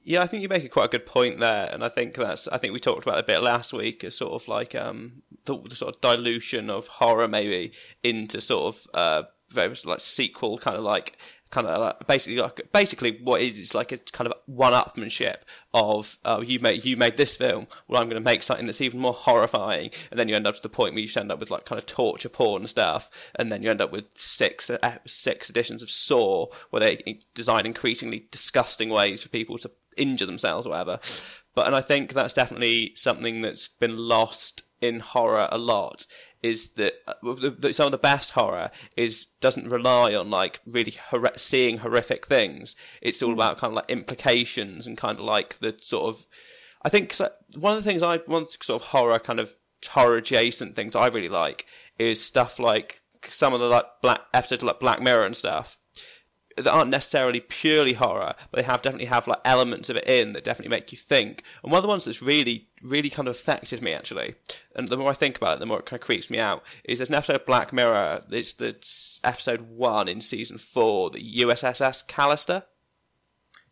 Yeah, 0.05 0.21
I 0.21 0.27
think 0.27 0.43
you 0.43 0.49
make 0.49 0.65
a 0.65 0.69
quite 0.69 0.87
a 0.87 0.97
good 0.97 1.05
point 1.05 1.39
there, 1.39 1.69
and 1.71 1.81
I 1.81 1.87
think 1.87 2.15
that's 2.15 2.49
I 2.49 2.57
think 2.57 2.73
we 2.73 2.79
talked 2.81 3.03
about 3.03 3.19
it 3.19 3.23
a 3.23 3.27
bit 3.27 3.41
last 3.41 3.71
week, 3.71 4.03
as 4.03 4.17
sort 4.17 4.33
of 4.33 4.45
like 4.49 4.75
um 4.75 5.23
the, 5.45 5.57
the 5.57 5.77
sort 5.77 5.95
of 5.95 6.01
dilution 6.01 6.69
of 6.69 6.87
horror 6.87 7.29
maybe 7.29 7.71
into 8.03 8.41
sort 8.41 8.75
of 8.75 8.87
uh 8.93 9.23
very 9.49 9.69
much 9.69 9.85
like 9.85 10.01
sequel 10.01 10.57
kind 10.57 10.75
of 10.75 10.83
like 10.83 11.17
kind 11.53 11.67
of 11.67 11.79
like, 11.79 12.07
basically 12.07 12.37
like 12.37 12.71
basically 12.73 13.19
what 13.23 13.39
it 13.39 13.49
is 13.49 13.59
is 13.59 13.75
like 13.75 13.91
a 13.91 13.97
kind 13.99 14.25
of 14.27 14.33
one-upmanship 14.47 15.37
of 15.75 16.17
oh 16.25 16.41
you 16.41 16.59
made 16.59 16.83
you 16.83 16.97
made 16.97 17.15
this 17.15 17.37
film 17.37 17.67
well 17.87 18.01
I'm 18.01 18.09
going 18.09 18.21
to 18.21 18.25
make 18.25 18.41
something 18.41 18.65
that's 18.65 18.81
even 18.81 18.99
more 18.99 19.13
horrifying 19.13 19.91
and 20.09 20.19
then 20.19 20.27
you 20.27 20.35
end 20.35 20.47
up 20.47 20.55
to 20.55 20.61
the 20.63 20.69
point 20.69 20.95
where 20.95 21.03
you 21.03 21.09
end 21.15 21.31
up 21.31 21.39
with 21.39 21.51
like 21.51 21.65
kind 21.65 21.77
of 21.77 21.85
torture 21.85 22.27
porn 22.27 22.65
stuff 22.65 23.11
and 23.35 23.51
then 23.51 23.61
you 23.61 23.69
end 23.69 23.81
up 23.81 23.91
with 23.91 24.05
six 24.15 24.71
uh, 24.71 24.97
six 25.05 25.47
editions 25.51 25.83
of 25.83 25.91
Saw 25.91 26.47
where 26.71 26.79
they 26.79 27.19
design 27.35 27.67
increasingly 27.67 28.25
disgusting 28.31 28.89
ways 28.89 29.21
for 29.21 29.29
people 29.29 29.59
to 29.59 29.69
injure 29.95 30.25
themselves 30.25 30.65
or 30.65 30.71
whatever. 30.71 30.99
But 31.53 31.67
and 31.67 31.75
I 31.75 31.81
think 31.81 32.13
that's 32.13 32.33
definitely 32.33 32.93
something 32.95 33.41
that's 33.41 33.67
been 33.67 33.95
lost 33.95 34.63
in 34.83 34.99
horror 34.99 35.47
a 35.51 35.57
lot 35.57 36.05
is 36.41 36.69
that 36.71 36.93
uh, 37.07 37.71
some 37.71 37.85
of 37.85 37.91
the 37.93 37.97
best 37.97 38.31
horror 38.31 38.69
is 38.97 39.27
doesn't 39.39 39.69
rely 39.69 40.13
on 40.13 40.29
like 40.29 40.59
really 40.65 40.91
hor- 41.09 41.37
seeing 41.37 41.77
horrific 41.77 42.27
things. 42.27 42.75
It's 43.01 43.23
all 43.23 43.31
about 43.33 43.59
kind 43.59 43.71
of 43.71 43.75
like 43.75 43.89
implications 43.89 44.85
and 44.85 44.97
kind 44.97 45.17
of 45.17 45.25
like 45.25 45.57
the 45.59 45.75
sort 45.79 46.13
of. 46.13 46.25
I 46.83 46.89
think 46.89 47.15
one 47.57 47.77
of 47.77 47.83
the 47.83 47.89
things 47.89 48.03
I 48.03 48.17
one 48.17 48.47
sort 48.61 48.81
of 48.81 48.87
horror 48.89 49.19
kind 49.19 49.39
of 49.39 49.55
horror 49.87 50.17
adjacent 50.17 50.75
things 50.75 50.95
I 50.95 51.07
really 51.07 51.29
like 51.29 51.65
is 51.97 52.21
stuff 52.21 52.59
like 52.59 53.01
some 53.29 53.53
of 53.53 53.61
the 53.61 53.67
like 53.67 53.85
black 54.01 54.21
episodes 54.33 54.63
like 54.63 54.81
Black 54.81 55.01
Mirror 55.01 55.25
and 55.25 55.37
stuff 55.37 55.77
that 56.57 56.67
aren't 56.67 56.89
necessarily 56.91 57.39
purely 57.39 57.93
horror, 57.93 58.35
but 58.51 58.57
they 58.59 58.65
have 58.65 58.81
definitely 58.81 59.07
have 59.07 59.27
like 59.27 59.39
elements 59.45 59.89
of 59.89 59.97
it 59.97 60.07
in 60.07 60.33
that 60.33 60.43
definitely 60.43 60.69
make 60.69 60.91
you 60.91 60.97
think. 60.97 61.43
And 61.63 61.71
one 61.71 61.79
of 61.79 61.83
the 61.83 61.89
ones 61.89 62.05
that's 62.05 62.21
really, 62.21 62.67
really 62.81 63.09
kind 63.09 63.27
of 63.27 63.35
affected 63.35 63.81
me 63.81 63.93
actually, 63.93 64.35
and 64.75 64.89
the 64.89 64.97
more 64.97 65.11
I 65.11 65.15
think 65.15 65.37
about 65.37 65.57
it, 65.57 65.59
the 65.59 65.65
more 65.65 65.79
it 65.79 65.85
kind 65.85 65.99
of 65.99 66.05
creeps 66.05 66.29
me 66.29 66.39
out, 66.39 66.63
is 66.83 66.99
there's 66.99 67.09
an 67.09 67.15
episode 67.15 67.37
of 67.37 67.45
Black 67.45 67.73
Mirror. 67.73 68.23
It's 68.29 68.53
the 68.53 68.75
episode 69.23 69.61
one 69.61 70.07
in 70.07 70.21
season 70.21 70.57
four, 70.57 71.09
the 71.09 71.39
USS 71.39 72.05
Callister. 72.07 72.63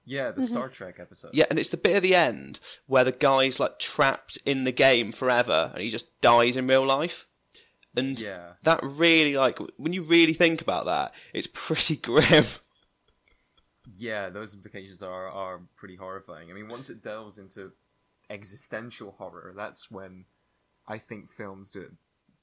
Yeah, 0.04 0.32
the 0.32 0.42
Star 0.46 0.66
mm-hmm. 0.66 0.74
Trek 0.74 1.00
episode. 1.00 1.32
Yeah, 1.34 1.46
and 1.50 1.60
it's 1.60 1.70
the 1.70 1.78
bit 1.78 1.98
at 1.98 2.04
the 2.04 2.16
end 2.16 2.60
where 2.88 3.04
the 3.04 3.12
guy's 3.12 3.60
like 3.60 3.80
trapped 3.80 4.38
in 4.46 4.64
the 4.64 4.72
game 4.72 5.12
forever, 5.12 5.72
and 5.74 5.82
he 5.82 5.90
just 5.90 6.20
dies 6.22 6.58
in 6.58 6.68
real 6.68 6.86
life. 6.86 7.28
And 7.96 8.20
Yeah. 8.20 8.54
that 8.64 8.80
really 8.84 9.36
like 9.36 9.60
when 9.78 9.94
you 9.94 10.02
really 10.02 10.34
think 10.34 10.62
about 10.62 10.86
that, 10.86 11.14
it's 11.34 11.48
pretty 11.52 11.96
grim. 11.98 12.46
Yeah, 13.98 14.30
those 14.30 14.54
implications 14.54 15.02
are 15.02 15.28
are 15.28 15.62
pretty 15.76 15.96
horrifying. 15.96 16.50
I 16.50 16.54
mean, 16.54 16.68
once 16.68 16.90
it 16.90 17.04
delves 17.04 17.38
into 17.38 17.72
existential 18.30 19.16
horror, 19.18 19.54
that's 19.56 19.92
when 19.92 20.26
I 20.88 20.98
think 20.98 21.30
films 21.30 21.72
do 21.72 21.82
it. 21.82 21.92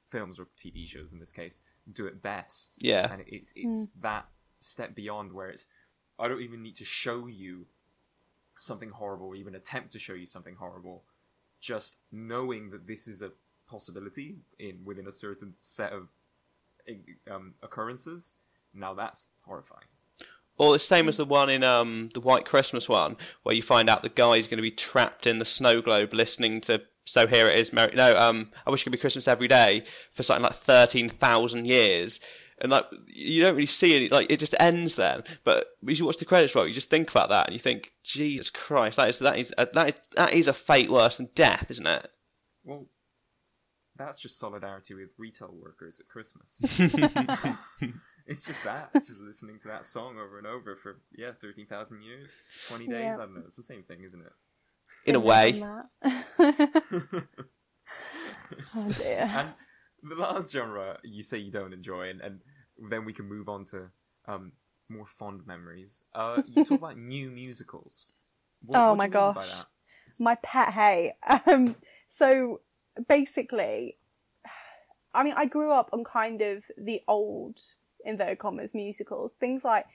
Films 0.06 0.38
or 0.38 0.46
TV 0.58 0.86
shows 0.88 1.12
in 1.12 1.20
this 1.20 1.32
case 1.32 1.62
do 1.92 2.06
it 2.06 2.22
best. 2.22 2.76
Yeah. 2.78 3.12
and 3.12 3.24
it's 3.26 3.52
it's 3.54 3.88
that 4.00 4.26
step 4.60 4.94
beyond 4.94 5.32
where 5.32 5.50
it's 5.50 5.66
I 6.18 6.28
don't 6.28 6.40
even 6.42 6.62
need 6.62 6.76
to 6.76 6.84
show 6.84 7.26
you 7.26 7.66
something 8.58 8.90
horrible, 8.90 9.28
or 9.28 9.36
even 9.36 9.54
attempt 9.54 9.92
to 9.92 9.98
show 9.98 10.14
you 10.14 10.26
something 10.26 10.56
horrible. 10.56 11.04
Just 11.60 11.98
knowing 12.10 12.70
that 12.70 12.86
this 12.86 13.06
is 13.06 13.22
a 13.22 13.32
possibility 13.68 14.36
in 14.58 14.80
within 14.84 15.06
a 15.06 15.12
certain 15.12 15.54
set 15.62 15.92
of 15.92 16.08
um, 17.30 17.54
occurrences. 17.62 18.32
Now 18.74 18.94
that's 18.94 19.28
horrifying. 19.42 19.86
Or 20.58 20.72
the 20.72 20.78
same 20.78 21.08
as 21.08 21.16
the 21.16 21.24
one 21.24 21.48
in 21.50 21.62
um, 21.62 22.10
the 22.14 22.20
White 22.20 22.44
Christmas 22.44 22.88
one, 22.88 23.16
where 23.44 23.54
you 23.54 23.62
find 23.62 23.88
out 23.88 24.02
the 24.02 24.08
guy's 24.08 24.48
going 24.48 24.58
to 24.58 24.62
be 24.62 24.72
trapped 24.72 25.26
in 25.26 25.38
the 25.38 25.44
snow 25.44 25.80
globe 25.80 26.12
listening 26.12 26.60
to 26.62 26.82
"So 27.06 27.26
Here 27.28 27.46
It 27.46 27.60
Is." 27.60 27.72
Merry... 27.72 27.94
No, 27.94 28.16
um, 28.16 28.50
I 28.66 28.70
wish 28.70 28.82
it 28.82 28.84
could 28.84 28.92
be 28.92 28.98
Christmas 28.98 29.28
every 29.28 29.46
day 29.46 29.84
for 30.12 30.24
something 30.24 30.42
like 30.42 30.56
thirteen 30.56 31.08
thousand 31.08 31.66
years, 31.66 32.18
and 32.60 32.72
like 32.72 32.86
you 33.06 33.42
don't 33.42 33.54
really 33.54 33.66
see 33.66 33.94
any. 33.94 34.08
Like 34.08 34.30
it 34.30 34.40
just 34.40 34.56
ends 34.58 34.96
then. 34.96 35.22
But 35.44 35.66
as 35.88 36.00
you 36.00 36.06
watch 36.06 36.16
the 36.16 36.24
credits 36.24 36.54
roll, 36.56 36.66
you 36.66 36.74
just 36.74 36.90
think 36.90 37.10
about 37.10 37.28
that 37.28 37.46
and 37.46 37.52
you 37.52 37.60
think, 37.60 37.92
Jesus 38.02 38.50
Christ, 38.50 38.96
that 38.96 39.08
is 39.08 39.20
that 39.20 39.38
is 39.38 39.54
a, 39.56 39.68
that 39.74 39.88
is 39.88 39.94
that 40.16 40.32
is 40.32 40.48
a 40.48 40.52
fate 40.52 40.90
worse 40.90 41.18
than 41.18 41.28
death, 41.36 41.66
isn't 41.70 41.86
it? 41.86 42.10
Well, 42.64 42.86
that's 43.96 44.20
just 44.20 44.40
solidarity 44.40 44.94
with 44.94 45.10
retail 45.18 45.54
workers 45.54 46.00
at 46.00 46.08
Christmas. 46.08 46.60
it's 48.28 48.44
just 48.44 48.62
that, 48.64 48.90
just 48.94 49.20
listening 49.20 49.58
to 49.60 49.68
that 49.68 49.86
song 49.86 50.18
over 50.18 50.38
and 50.38 50.46
over 50.46 50.76
for 50.76 51.00
yeah, 51.16 51.30
thirteen 51.40 51.66
thousand 51.66 52.02
years, 52.02 52.28
twenty 52.68 52.86
days. 52.86 53.04
Yeah. 53.04 53.14
I 53.14 53.18
don't 53.20 53.34
know. 53.34 53.42
It's 53.46 53.56
the 53.56 53.62
same 53.62 53.82
thing, 53.82 54.02
isn't 54.04 54.20
it? 54.20 54.32
In 55.06 55.14
a 55.14 55.20
way. 55.20 55.62
oh 56.04 57.22
dear. 58.96 59.28
And 59.32 59.48
the 60.02 60.14
last 60.14 60.52
genre 60.52 60.98
you 61.02 61.22
say 61.22 61.38
you 61.38 61.50
don't 61.50 61.72
enjoy, 61.72 62.10
and, 62.10 62.20
and 62.20 62.40
then 62.90 63.04
we 63.04 63.12
can 63.12 63.26
move 63.26 63.48
on 63.48 63.64
to 63.66 63.88
um, 64.26 64.52
more 64.88 65.06
fond 65.06 65.46
memories. 65.46 66.02
Uh, 66.14 66.42
you 66.46 66.64
talk 66.64 66.78
about 66.78 66.98
new 66.98 67.30
musicals. 67.30 68.12
What, 68.66 68.78
Oh 68.78 68.88
what 68.90 68.98
my 68.98 69.08
do 69.08 69.18
you 69.18 69.24
mean 69.24 69.34
by 69.34 69.46
gosh. 69.46 69.64
my 70.18 70.34
pet 70.42 70.72
hate. 70.72 71.14
Um, 71.46 71.76
so 72.08 72.60
basically, 73.08 73.96
I 75.14 75.24
mean, 75.24 75.34
I 75.36 75.46
grew 75.46 75.72
up 75.72 75.90
on 75.92 76.04
kind 76.04 76.42
of 76.42 76.64
the 76.76 77.00
old 77.08 77.58
inverted 78.08 78.38
commas 78.38 78.74
musicals, 78.74 79.34
things 79.34 79.64
like 79.64 79.86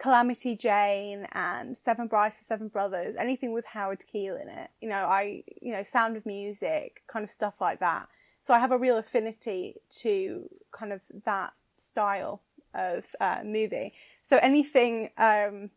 Calamity 0.00 0.56
Jane 0.56 1.26
and 1.32 1.76
Seven 1.76 2.06
Brides 2.06 2.36
for 2.36 2.42
Seven 2.42 2.68
Brothers, 2.68 3.16
anything 3.18 3.52
with 3.52 3.66
Howard 3.66 4.04
Keel 4.10 4.36
in 4.36 4.48
it. 4.48 4.70
You 4.80 4.88
know, 4.88 5.04
I, 5.04 5.44
you 5.60 5.72
know, 5.72 5.82
Sound 5.82 6.16
of 6.16 6.26
Music, 6.26 7.02
kind 7.06 7.24
of 7.24 7.30
stuff 7.30 7.60
like 7.60 7.80
that. 7.80 8.08
So 8.42 8.54
I 8.54 8.58
have 8.58 8.72
a 8.72 8.78
real 8.78 8.96
affinity 8.96 9.76
to 10.00 10.48
kind 10.72 10.92
of 10.92 11.00
that 11.26 11.52
style 11.76 12.42
of 12.74 13.04
uh, 13.20 13.40
movie. 13.44 13.92
So 14.22 14.38
anything 14.38 15.10
um, 15.18 15.70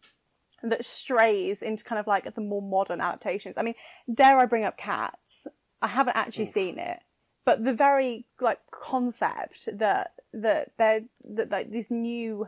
that 0.63 0.85
strays 0.85 1.61
into 1.61 1.83
kind 1.83 1.99
of 1.99 2.07
like 2.07 2.33
the 2.33 2.41
more 2.41 2.61
modern 2.61 3.01
adaptations. 3.01 3.57
I 3.57 3.63
mean, 3.63 3.75
dare 4.11 4.37
I 4.37 4.45
bring 4.45 4.63
up 4.63 4.77
Cats? 4.77 5.47
I 5.81 5.87
haven't 5.87 6.15
actually 6.15 6.45
seen 6.45 6.79
it, 6.79 6.99
but 7.45 7.63
the 7.63 7.73
very 7.73 8.25
like 8.39 8.59
concept 8.71 9.69
that 9.77 10.13
that 10.33 10.71
they're 10.77 11.01
that 11.23 11.51
like 11.51 11.71
these 11.71 11.91
new 11.91 12.47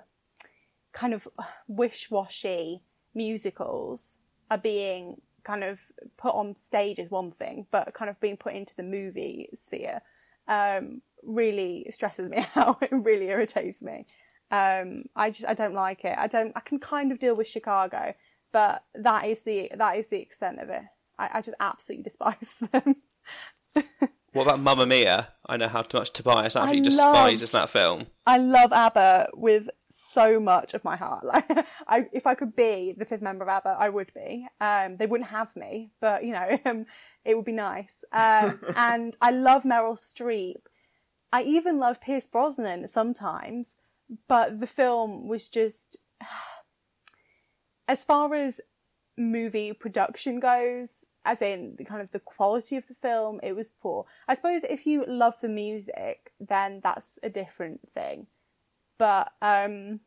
kind 0.94 1.14
of 1.14 1.28
wish-washy 1.68 2.82
musicals 3.14 4.22
are 4.50 4.58
being 4.58 5.22
kind 5.44 5.64
of 5.64 5.80
put 6.18 6.34
on 6.34 6.56
stage 6.56 7.00
is 7.00 7.12
one 7.12 7.32
thing, 7.32 7.68
but 7.72 7.94
kind 7.94 8.10
of 8.10 8.20
being 8.20 8.38
put 8.38 8.54
into 8.54 8.76
the 8.76 8.84
movie 8.84 9.48
sphere 9.54 10.02
um, 10.48 11.02
really 11.24 11.88
stresses 11.92 12.30
me 12.30 12.46
out. 12.56 12.82
it 12.82 12.92
really 12.92 13.28
irritates 13.28 13.82
me. 13.82 14.06
Um, 14.52 15.06
I 15.16 15.32
just 15.32 15.48
I 15.48 15.54
don't 15.54 15.74
like 15.74 16.06
it. 16.06 16.18
I 16.18 16.28
don't. 16.28 16.52
I 16.56 16.60
can 16.60 16.80
kind 16.80 17.12
of 17.12 17.20
deal 17.20 17.36
with 17.36 17.48
Chicago, 17.48 18.14
but 18.52 18.84
that 18.94 19.26
is 19.26 19.44
the 19.44 19.72
that 19.76 19.98
is 19.98 20.10
the 20.10 20.20
extent 20.20 20.60
of 20.60 20.70
it. 20.70 20.84
I, 21.18 21.30
I 21.36 21.42
just 21.42 21.58
absolutely 21.60 22.04
despise 22.10 22.56
them. 22.72 22.96
What 24.36 24.48
about 24.48 24.60
Mamma 24.60 24.86
Mia? 24.86 25.30
I 25.48 25.56
know 25.56 25.70
how 25.70 25.86
much 25.94 26.12
Tobias 26.12 26.58
actually 26.58 26.80
I 26.80 26.84
despises 26.84 27.54
love- 27.54 27.62
that 27.62 27.70
film. 27.70 28.08
I 28.26 28.38
love 28.38 28.74
ABBA 28.74 29.30
with 29.34 29.70
so 29.90 30.42
much 30.42 30.74
of 30.74 30.84
my 30.84 30.98
heart. 30.98 31.24
Like, 31.34 31.50
I, 31.88 32.08
if 32.12 32.28
I 32.28 32.36
could 32.36 32.54
be 32.54 32.94
the 32.98 33.06
fifth 33.06 33.22
member 33.22 33.44
of 33.46 33.50
ABBA, 33.50 33.78
I 33.80 33.88
would 33.88 34.12
be. 34.14 34.46
Um, 34.60 34.98
they 34.98 35.06
wouldn't 35.06 35.30
have 35.30 35.56
me, 35.56 35.92
but 36.02 36.26
you 36.26 36.34
know, 36.34 36.60
um, 36.66 36.86
it 37.24 37.36
would 37.36 37.46
be 37.46 37.54
nice. 37.54 38.04
Um, 38.12 38.60
and 38.76 39.16
I 39.22 39.32
love 39.32 39.64
Meryl 39.64 39.98
Streep. 39.98 40.66
I 41.32 41.44
even 41.44 41.80
love 41.80 42.02
Pierce 42.02 42.28
Brosnan 42.28 42.90
sometimes, 42.90 43.78
but 44.28 44.60
the 44.60 44.68
film 44.68 45.30
was 45.30 45.48
just, 45.48 45.98
as 47.88 48.04
far 48.04 48.36
as 48.36 48.60
movie 49.18 49.72
production 49.72 50.42
goes, 50.42 51.06
as 51.26 51.42
in 51.42 51.76
the 51.78 51.84
kind 51.84 52.02
of 52.02 52.12
the 52.12 52.20
quality 52.20 52.78
of 52.78 52.88
the 52.88 52.94
film, 52.94 53.40
it 53.44 53.54
was 53.54 53.72
poor. 53.72 54.06
I 54.28 54.36
suppose 54.36 54.62
if 54.70 54.86
you 54.86 55.04
love 55.08 55.34
the 55.42 55.50
music, 55.50 56.32
then 56.40 56.80
that's 56.84 57.20
a 57.24 57.30
different 57.30 57.82
thing. 57.94 58.28
But 58.98 59.32
um, 59.42 60.00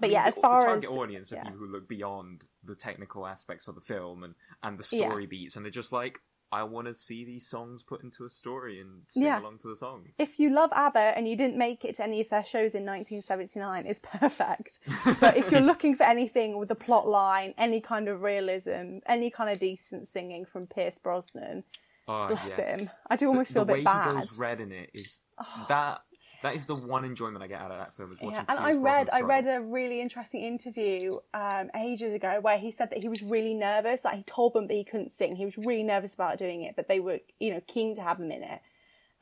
but 0.00 0.06
I 0.06 0.08
mean, 0.08 0.12
yeah, 0.12 0.22
the- 0.22 0.28
as 0.28 0.38
far 0.38 0.58
as 0.58 0.64
the 0.80 0.86
target 0.86 0.90
as 0.90 0.96
audience 0.96 1.32
of 1.32 1.38
yeah. 1.38 1.44
people 1.44 1.58
who 1.58 1.66
look 1.66 1.88
beyond 1.88 2.44
the 2.64 2.74
technical 2.74 3.26
aspects 3.26 3.68
of 3.68 3.74
the 3.74 3.80
film 3.80 4.24
and 4.24 4.34
and 4.62 4.78
the 4.78 4.96
Yeah. 4.96 5.08
story 5.08 5.26
beats, 5.26 5.56
and 5.56 5.64
they're 5.64 5.70
just 5.70 5.92
like, 5.92 6.20
I 6.50 6.62
want 6.62 6.86
to 6.86 6.94
see 6.94 7.24
these 7.24 7.46
songs 7.46 7.82
put 7.82 8.02
into 8.02 8.24
a 8.24 8.30
story 8.30 8.80
and 8.80 9.02
sing 9.08 9.24
Yeah. 9.24 9.40
along 9.40 9.58
to 9.58 9.68
the 9.68 9.76
songs. 9.76 10.16
if 10.18 10.38
you 10.38 10.48
love 10.50 10.70
ABBA 10.72 10.98
and 11.16 11.28
you 11.28 11.36
didn't 11.36 11.58
make 11.58 11.84
it 11.84 11.96
to 11.96 12.04
any 12.04 12.20
of 12.22 12.28
their 12.30 12.44
shows 12.44 12.74
in 12.74 12.84
1979, 12.86 13.86
it's 13.86 14.00
perfect. 14.02 14.78
but 15.20 15.36
if 15.36 15.50
you're 15.50 15.60
looking 15.72 15.94
for 15.94 16.04
anything 16.04 16.56
with 16.58 16.70
a 16.70 16.74
plot 16.74 17.06
line, 17.06 17.52
any 17.58 17.80
kind 17.80 18.08
of 18.08 18.22
realism, 18.22 18.98
any 19.06 19.30
kind 19.30 19.50
of 19.50 19.58
decent 19.58 20.08
singing 20.08 20.46
from 20.46 20.66
Pierce 20.66 20.98
Brosnan, 20.98 21.64
Ah, 22.10 22.28
bless 22.28 22.48
yes. 22.48 22.80
him. 22.80 22.88
I 23.10 23.16
do 23.16 23.28
almost 23.28 23.52
feel 23.52 23.62
a 23.62 23.66
bit 23.66 23.84
bad. 23.84 24.04
the 24.04 24.08
way 24.08 24.14
he 24.14 24.20
goes 24.22 24.38
red 24.38 24.60
in 24.62 24.72
it 24.72 24.88
is 24.94 25.20
that 25.68 26.00
that 26.42 26.54
is 26.54 26.64
the 26.64 26.74
one 26.74 27.04
enjoyment 27.04 27.42
I 27.42 27.48
get 27.48 27.60
out 27.60 27.70
of 27.70 27.78
that 27.78 27.96
film. 27.96 28.12
Is 28.12 28.18
watching 28.20 28.34
Yeah, 28.34 28.44
and 28.48 28.58
I 28.58 28.74
read 28.74 29.10
I 29.10 29.22
read 29.22 29.46
a 29.46 29.60
really 29.60 30.00
interesting 30.00 30.42
interview 30.42 31.18
um, 31.34 31.70
ages 31.76 32.14
ago 32.14 32.38
where 32.40 32.58
he 32.58 32.70
said 32.70 32.90
that 32.90 33.02
he 33.02 33.08
was 33.08 33.22
really 33.22 33.54
nervous. 33.54 34.04
Like 34.04 34.16
he 34.16 34.22
told 34.22 34.54
them 34.54 34.68
that 34.68 34.74
he 34.74 34.84
couldn't 34.84 35.12
sing. 35.12 35.36
He 35.36 35.44
was 35.44 35.58
really 35.58 35.82
nervous 35.82 36.14
about 36.14 36.38
doing 36.38 36.62
it, 36.62 36.76
but 36.76 36.88
they 36.88 37.00
were 37.00 37.18
you 37.40 37.52
know 37.52 37.60
keen 37.66 37.94
to 37.96 38.02
have 38.02 38.20
him 38.20 38.30
in 38.30 38.42
it, 38.42 38.60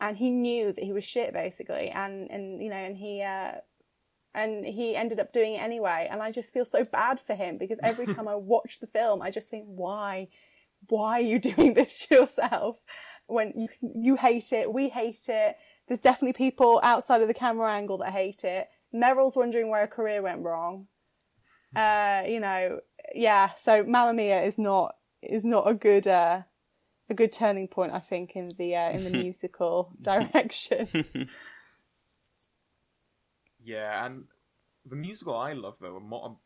and 0.00 0.16
he 0.16 0.30
knew 0.30 0.72
that 0.72 0.84
he 0.84 0.92
was 0.92 1.04
shit 1.04 1.32
basically. 1.32 1.88
And 1.88 2.30
and 2.30 2.62
you 2.62 2.68
know 2.68 2.76
and 2.76 2.96
he 2.96 3.22
uh, 3.22 3.52
and 4.36 4.66
he 4.66 4.94
ended 4.94 5.18
up 5.18 5.32
doing 5.32 5.54
it 5.54 5.62
anyway. 5.62 6.06
And 6.10 6.22
I 6.22 6.30
just 6.30 6.52
feel 6.52 6.66
so 6.66 6.84
bad 6.84 7.18
for 7.18 7.34
him 7.34 7.56
because 7.56 7.78
every 7.82 8.06
time 8.14 8.28
I 8.28 8.36
watch 8.36 8.78
the 8.78 8.86
film, 8.86 9.22
I 9.22 9.30
just 9.30 9.48
think, 9.48 9.64
why, 9.66 10.28
why 10.88 11.18
are 11.18 11.22
you 11.22 11.38
doing 11.56 11.74
this 11.74 12.06
to 12.06 12.14
yourself? 12.14 12.76
When 13.26 13.52
you 13.56 13.68
you 13.80 14.16
hate 14.16 14.52
it, 14.52 14.72
we 14.72 14.88
hate 14.88 15.28
it. 15.28 15.56
There's 15.88 16.00
definitely 16.00 16.32
people 16.32 16.80
outside 16.82 17.22
of 17.22 17.28
the 17.28 17.34
camera 17.34 17.72
angle 17.72 17.98
that 17.98 18.12
hate 18.12 18.44
it. 18.44 18.68
Meryl's 18.94 19.36
wondering 19.36 19.68
where 19.68 19.82
her 19.82 19.86
career 19.86 20.22
went 20.22 20.42
wrong. 20.42 20.86
Uh, 21.74 22.22
you 22.26 22.40
know, 22.40 22.80
yeah. 23.14 23.50
So 23.56 23.84
Mamma 23.84 24.14
Mia 24.14 24.42
is 24.42 24.58
not 24.58 24.96
is 25.22 25.44
not 25.44 25.68
a 25.68 25.74
good 25.74 26.06
uh, 26.06 26.42
a 27.10 27.14
good 27.14 27.32
turning 27.32 27.68
point, 27.68 27.92
I 27.92 28.00
think, 28.00 28.34
in 28.34 28.50
the 28.56 28.74
uh, 28.74 28.90
in 28.90 29.04
the 29.04 29.10
musical 29.22 29.92
direction. 30.02 31.28
Yeah, 33.66 34.06
and 34.06 34.26
the 34.88 34.94
musical 34.94 35.34
I 35.36 35.52
love 35.52 35.78
though, 35.80 35.96
a 35.96 36.00
mo- 36.00 36.38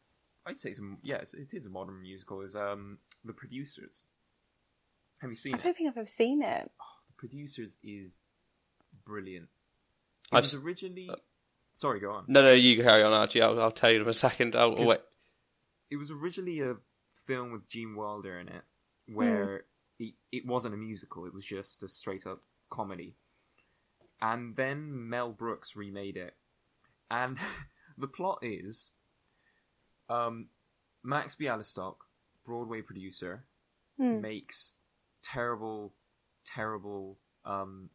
I'd 0.46 0.56
say 0.56 0.70
it's 0.70 0.80
a, 0.80 0.96
yes, 1.02 1.34
it 1.34 1.52
is 1.52 1.66
a 1.66 1.68
modern 1.68 2.00
musical. 2.00 2.40
Is 2.40 2.56
um 2.56 2.96
the 3.26 3.34
producers. 3.34 4.04
Have 5.20 5.28
you 5.28 5.36
seen 5.36 5.54
it? 5.54 5.60
I 5.60 5.64
don't 5.64 5.76
think 5.76 5.90
I've 5.90 5.98
ever 5.98 6.06
seen 6.06 6.42
it. 6.42 6.70
The 7.08 7.14
producers 7.18 7.76
is 7.84 8.20
brilliant. 9.04 9.48
It 10.32 10.36
I've 10.36 10.42
was 10.44 10.54
s- 10.54 10.60
originally. 10.62 11.10
Sorry, 11.74 12.00
go 12.00 12.12
on. 12.12 12.24
No, 12.28 12.42
no, 12.42 12.52
you 12.52 12.82
carry 12.82 13.02
on, 13.02 13.12
Archie. 13.12 13.42
I'll, 13.42 13.60
I'll 13.60 13.70
tell 13.70 13.92
you 13.92 14.02
in 14.02 14.08
a 14.08 14.12
second. 14.12 14.56
I'll, 14.56 14.70
Because- 14.70 14.86
wait. 14.86 15.00
It 15.90 15.96
was 15.96 16.10
originally 16.10 16.60
a 16.60 16.76
film 17.26 17.50
with 17.52 17.66
Gene 17.68 17.96
Wilder 17.96 18.38
in 18.38 18.48
it, 18.48 18.62
where 19.12 19.64
it, 19.98 20.14
it 20.30 20.46
wasn't 20.46 20.74
a 20.74 20.76
musical; 20.76 21.26
it 21.26 21.34
was 21.34 21.44
just 21.44 21.82
a 21.82 21.88
straight 21.88 22.26
up 22.26 22.42
comedy. 22.70 23.16
And 24.22 24.54
then 24.54 25.08
Mel 25.08 25.32
Brooks 25.32 25.74
remade 25.74 26.16
it, 26.16 26.34
and 27.10 27.38
the 27.98 28.06
plot 28.06 28.38
is, 28.42 28.90
um, 30.08 30.46
Max 31.02 31.34
Bialystock, 31.36 31.96
Broadway 32.44 32.82
producer, 32.82 33.44
Hmm. 33.98 34.20
makes 34.20 34.76
terrible, 35.22 35.92
terrible. 36.44 37.18
Um, 37.44 37.90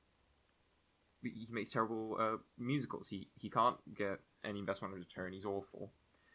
he 1.33 1.47
makes 1.49 1.71
terrible 1.71 2.17
uh, 2.19 2.37
musicals. 2.57 3.09
He 3.09 3.29
he 3.35 3.49
can't 3.49 3.77
get 3.95 4.19
any 4.43 4.59
investment 4.59 4.93
return. 4.93 5.33
He's 5.33 5.45
awful. 5.45 5.91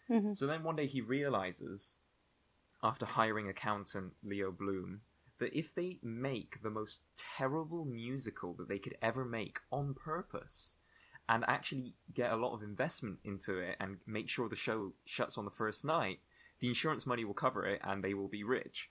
Mhm. 0.09 0.36
So 0.36 0.47
then 0.47 0.62
one 0.62 0.76
day 0.76 0.86
he 0.86 1.01
realizes, 1.01 1.95
after 2.82 3.07
hiring 3.07 3.49
accountant 3.49 4.14
Leo 4.22 4.51
Bloom, 4.51 5.03
that 5.38 5.57
if 5.57 5.74
they 5.74 5.99
make 6.03 6.62
the 6.62 6.70
most 6.70 7.03
terrible 7.16 7.84
musical 7.84 8.53
that 8.55 8.68
they 8.68 8.78
could 8.78 8.97
ever 9.01 9.24
make 9.24 9.61
on 9.70 9.95
purpose, 9.95 10.76
and 11.30 11.45
actually 11.47 11.95
get 12.12 12.32
a 12.32 12.36
lot 12.36 12.55
of 12.55 12.62
investment 12.62 13.20
into 13.24 13.59
it 13.59 13.76
and 13.78 13.99
make 14.05 14.28
sure 14.28 14.49
the 14.49 14.57
show 14.57 14.93
shuts 15.05 15.38
on 15.38 15.45
the 15.45 15.51
first 15.51 15.84
night, 15.84 16.18
the 16.59 16.66
insurance 16.66 17.07
money 17.07 17.24
will 17.24 17.34
cover 17.34 17.64
it 17.64 17.80
and 17.84 18.03
they 18.03 18.14
will 18.14 18.26
be 18.26 18.43
rich. 18.43 18.91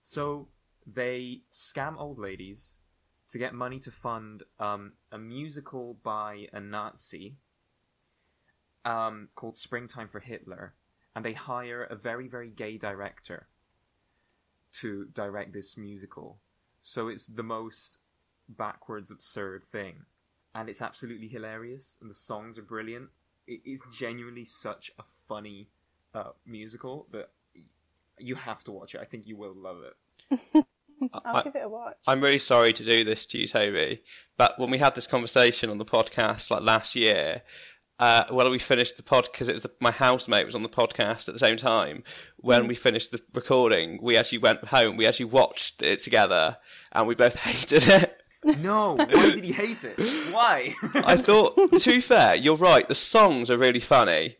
So 0.00 0.48
they 0.86 1.42
scam 1.52 1.98
old 1.98 2.20
ladies 2.20 2.76
to 3.30 3.38
get 3.38 3.54
money 3.54 3.78
to 3.80 3.90
fund 3.90 4.42
um, 4.58 4.92
a 5.12 5.18
musical 5.18 5.96
by 6.02 6.48
a 6.52 6.60
Nazi 6.60 7.36
um, 8.84 9.28
called 9.34 9.56
Springtime 9.56 10.08
for 10.08 10.20
Hitler, 10.20 10.74
and 11.14 11.24
they 11.24 11.34
hire 11.34 11.84
a 11.84 11.94
very, 11.94 12.26
very 12.28 12.50
gay 12.50 12.76
director 12.76 13.46
to 14.72 15.06
direct 15.12 15.52
this 15.52 15.76
musical. 15.76 16.38
So 16.82 17.08
it's 17.08 17.26
the 17.26 17.42
most 17.42 17.98
backwards 18.48 19.10
absurd 19.10 19.64
thing, 19.64 20.06
and 20.54 20.68
it's 20.68 20.82
absolutely 20.82 21.28
hilarious, 21.28 21.98
and 22.00 22.10
the 22.10 22.14
songs 22.14 22.58
are 22.58 22.62
brilliant. 22.62 23.10
It 23.46 23.60
is 23.64 23.80
genuinely 23.92 24.44
such 24.44 24.90
a 24.98 25.04
funny 25.28 25.68
uh, 26.14 26.30
musical 26.44 27.06
that 27.12 27.30
you 28.18 28.34
have 28.34 28.64
to 28.64 28.72
watch 28.72 28.94
it. 28.94 29.00
I 29.00 29.04
think 29.04 29.26
you 29.26 29.36
will 29.36 29.54
love 29.54 29.82
it. 29.82 30.66
I'll 31.12 31.36
I- 31.36 31.42
give 31.42 31.56
it 31.56 31.62
a 31.64 31.68
watch. 31.68 31.96
I'm 32.06 32.20
really 32.20 32.38
sorry 32.38 32.72
to 32.72 32.84
do 32.84 33.04
this 33.04 33.26
to 33.26 33.38
you, 33.38 33.46
Toby, 33.46 34.02
but 34.36 34.58
when 34.58 34.70
we 34.70 34.78
had 34.78 34.94
this 34.94 35.06
conversation 35.06 35.70
on 35.70 35.78
the 35.78 35.84
podcast 35.84 36.50
like 36.50 36.62
last 36.62 36.94
year, 36.96 37.42
uh, 37.98 38.24
when 38.30 38.50
we 38.50 38.58
finished 38.58 38.96
the 38.96 39.02
pod, 39.02 39.28
because 39.30 39.48
it 39.48 39.52
was 39.52 39.62
the, 39.62 39.70
my 39.80 39.90
housemate 39.90 40.46
was 40.46 40.54
on 40.54 40.62
the 40.62 40.68
podcast 40.70 41.28
at 41.28 41.34
the 41.34 41.38
same 41.38 41.58
time. 41.58 42.02
When 42.38 42.66
we 42.66 42.74
finished 42.74 43.10
the 43.12 43.20
recording, 43.34 43.98
we 44.02 44.16
actually 44.16 44.38
went 44.38 44.64
home. 44.64 44.96
We 44.96 45.06
actually 45.06 45.26
watched 45.26 45.82
it 45.82 46.00
together, 46.00 46.56
and 46.92 47.06
we 47.06 47.14
both 47.14 47.34
hated 47.40 47.86
it. 47.86 48.16
No, 48.42 48.94
why 48.96 49.06
did 49.32 49.44
he 49.44 49.52
hate 49.52 49.84
it? 49.84 50.00
Why? 50.32 50.74
I 50.94 51.18
thought, 51.18 51.56
to 51.78 51.90
be 51.90 52.00
fair, 52.00 52.34
you're 52.34 52.56
right. 52.56 52.88
The 52.88 52.94
songs 52.94 53.50
are 53.50 53.58
really 53.58 53.80
funny. 53.80 54.36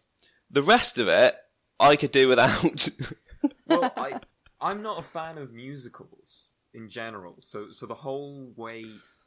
The 0.51 0.63
rest 0.63 0.99
of 0.99 1.07
it, 1.07 1.35
I 1.79 1.97
could 1.97 2.11
do 2.11 2.29
without. 2.29 2.89
well, 3.67 3.93
I 3.99 4.21
I'm 4.59 4.81
not 4.83 4.99
a 5.01 5.03
fan 5.03 5.37
of 5.37 5.53
musicals 5.53 6.47
in 6.75 6.89
general. 6.89 7.37
So 7.39 7.71
so 7.71 7.87
the 7.87 7.95
whole 7.95 8.53
way 8.57 8.85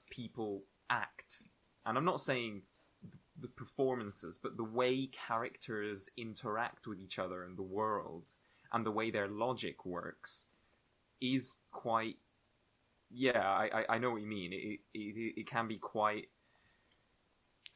people 0.09 0.63
act, 0.89 1.43
and 1.85 1.97
I'm 1.97 2.05
not 2.05 2.21
saying 2.21 2.63
the 3.39 3.47
performances, 3.47 4.37
but 4.41 4.57
the 4.57 4.63
way 4.63 5.07
characters 5.07 6.09
interact 6.17 6.87
with 6.87 6.99
each 6.99 7.19
other 7.19 7.43
in 7.43 7.55
the 7.55 7.63
world 7.63 8.33
and 8.71 8.85
the 8.85 8.91
way 8.91 9.11
their 9.11 9.27
logic 9.27 9.85
works 9.85 10.47
is 11.21 11.55
quite. 11.71 12.17
Yeah, 13.15 13.47
I, 13.47 13.85
I, 13.89 13.97
know 13.99 14.09
what 14.09 14.21
you 14.21 14.27
mean. 14.27 14.53
It, 14.53 14.79
it 14.93 15.33
it 15.37 15.47
can 15.47 15.67
be 15.67 15.77
quite 15.77 16.29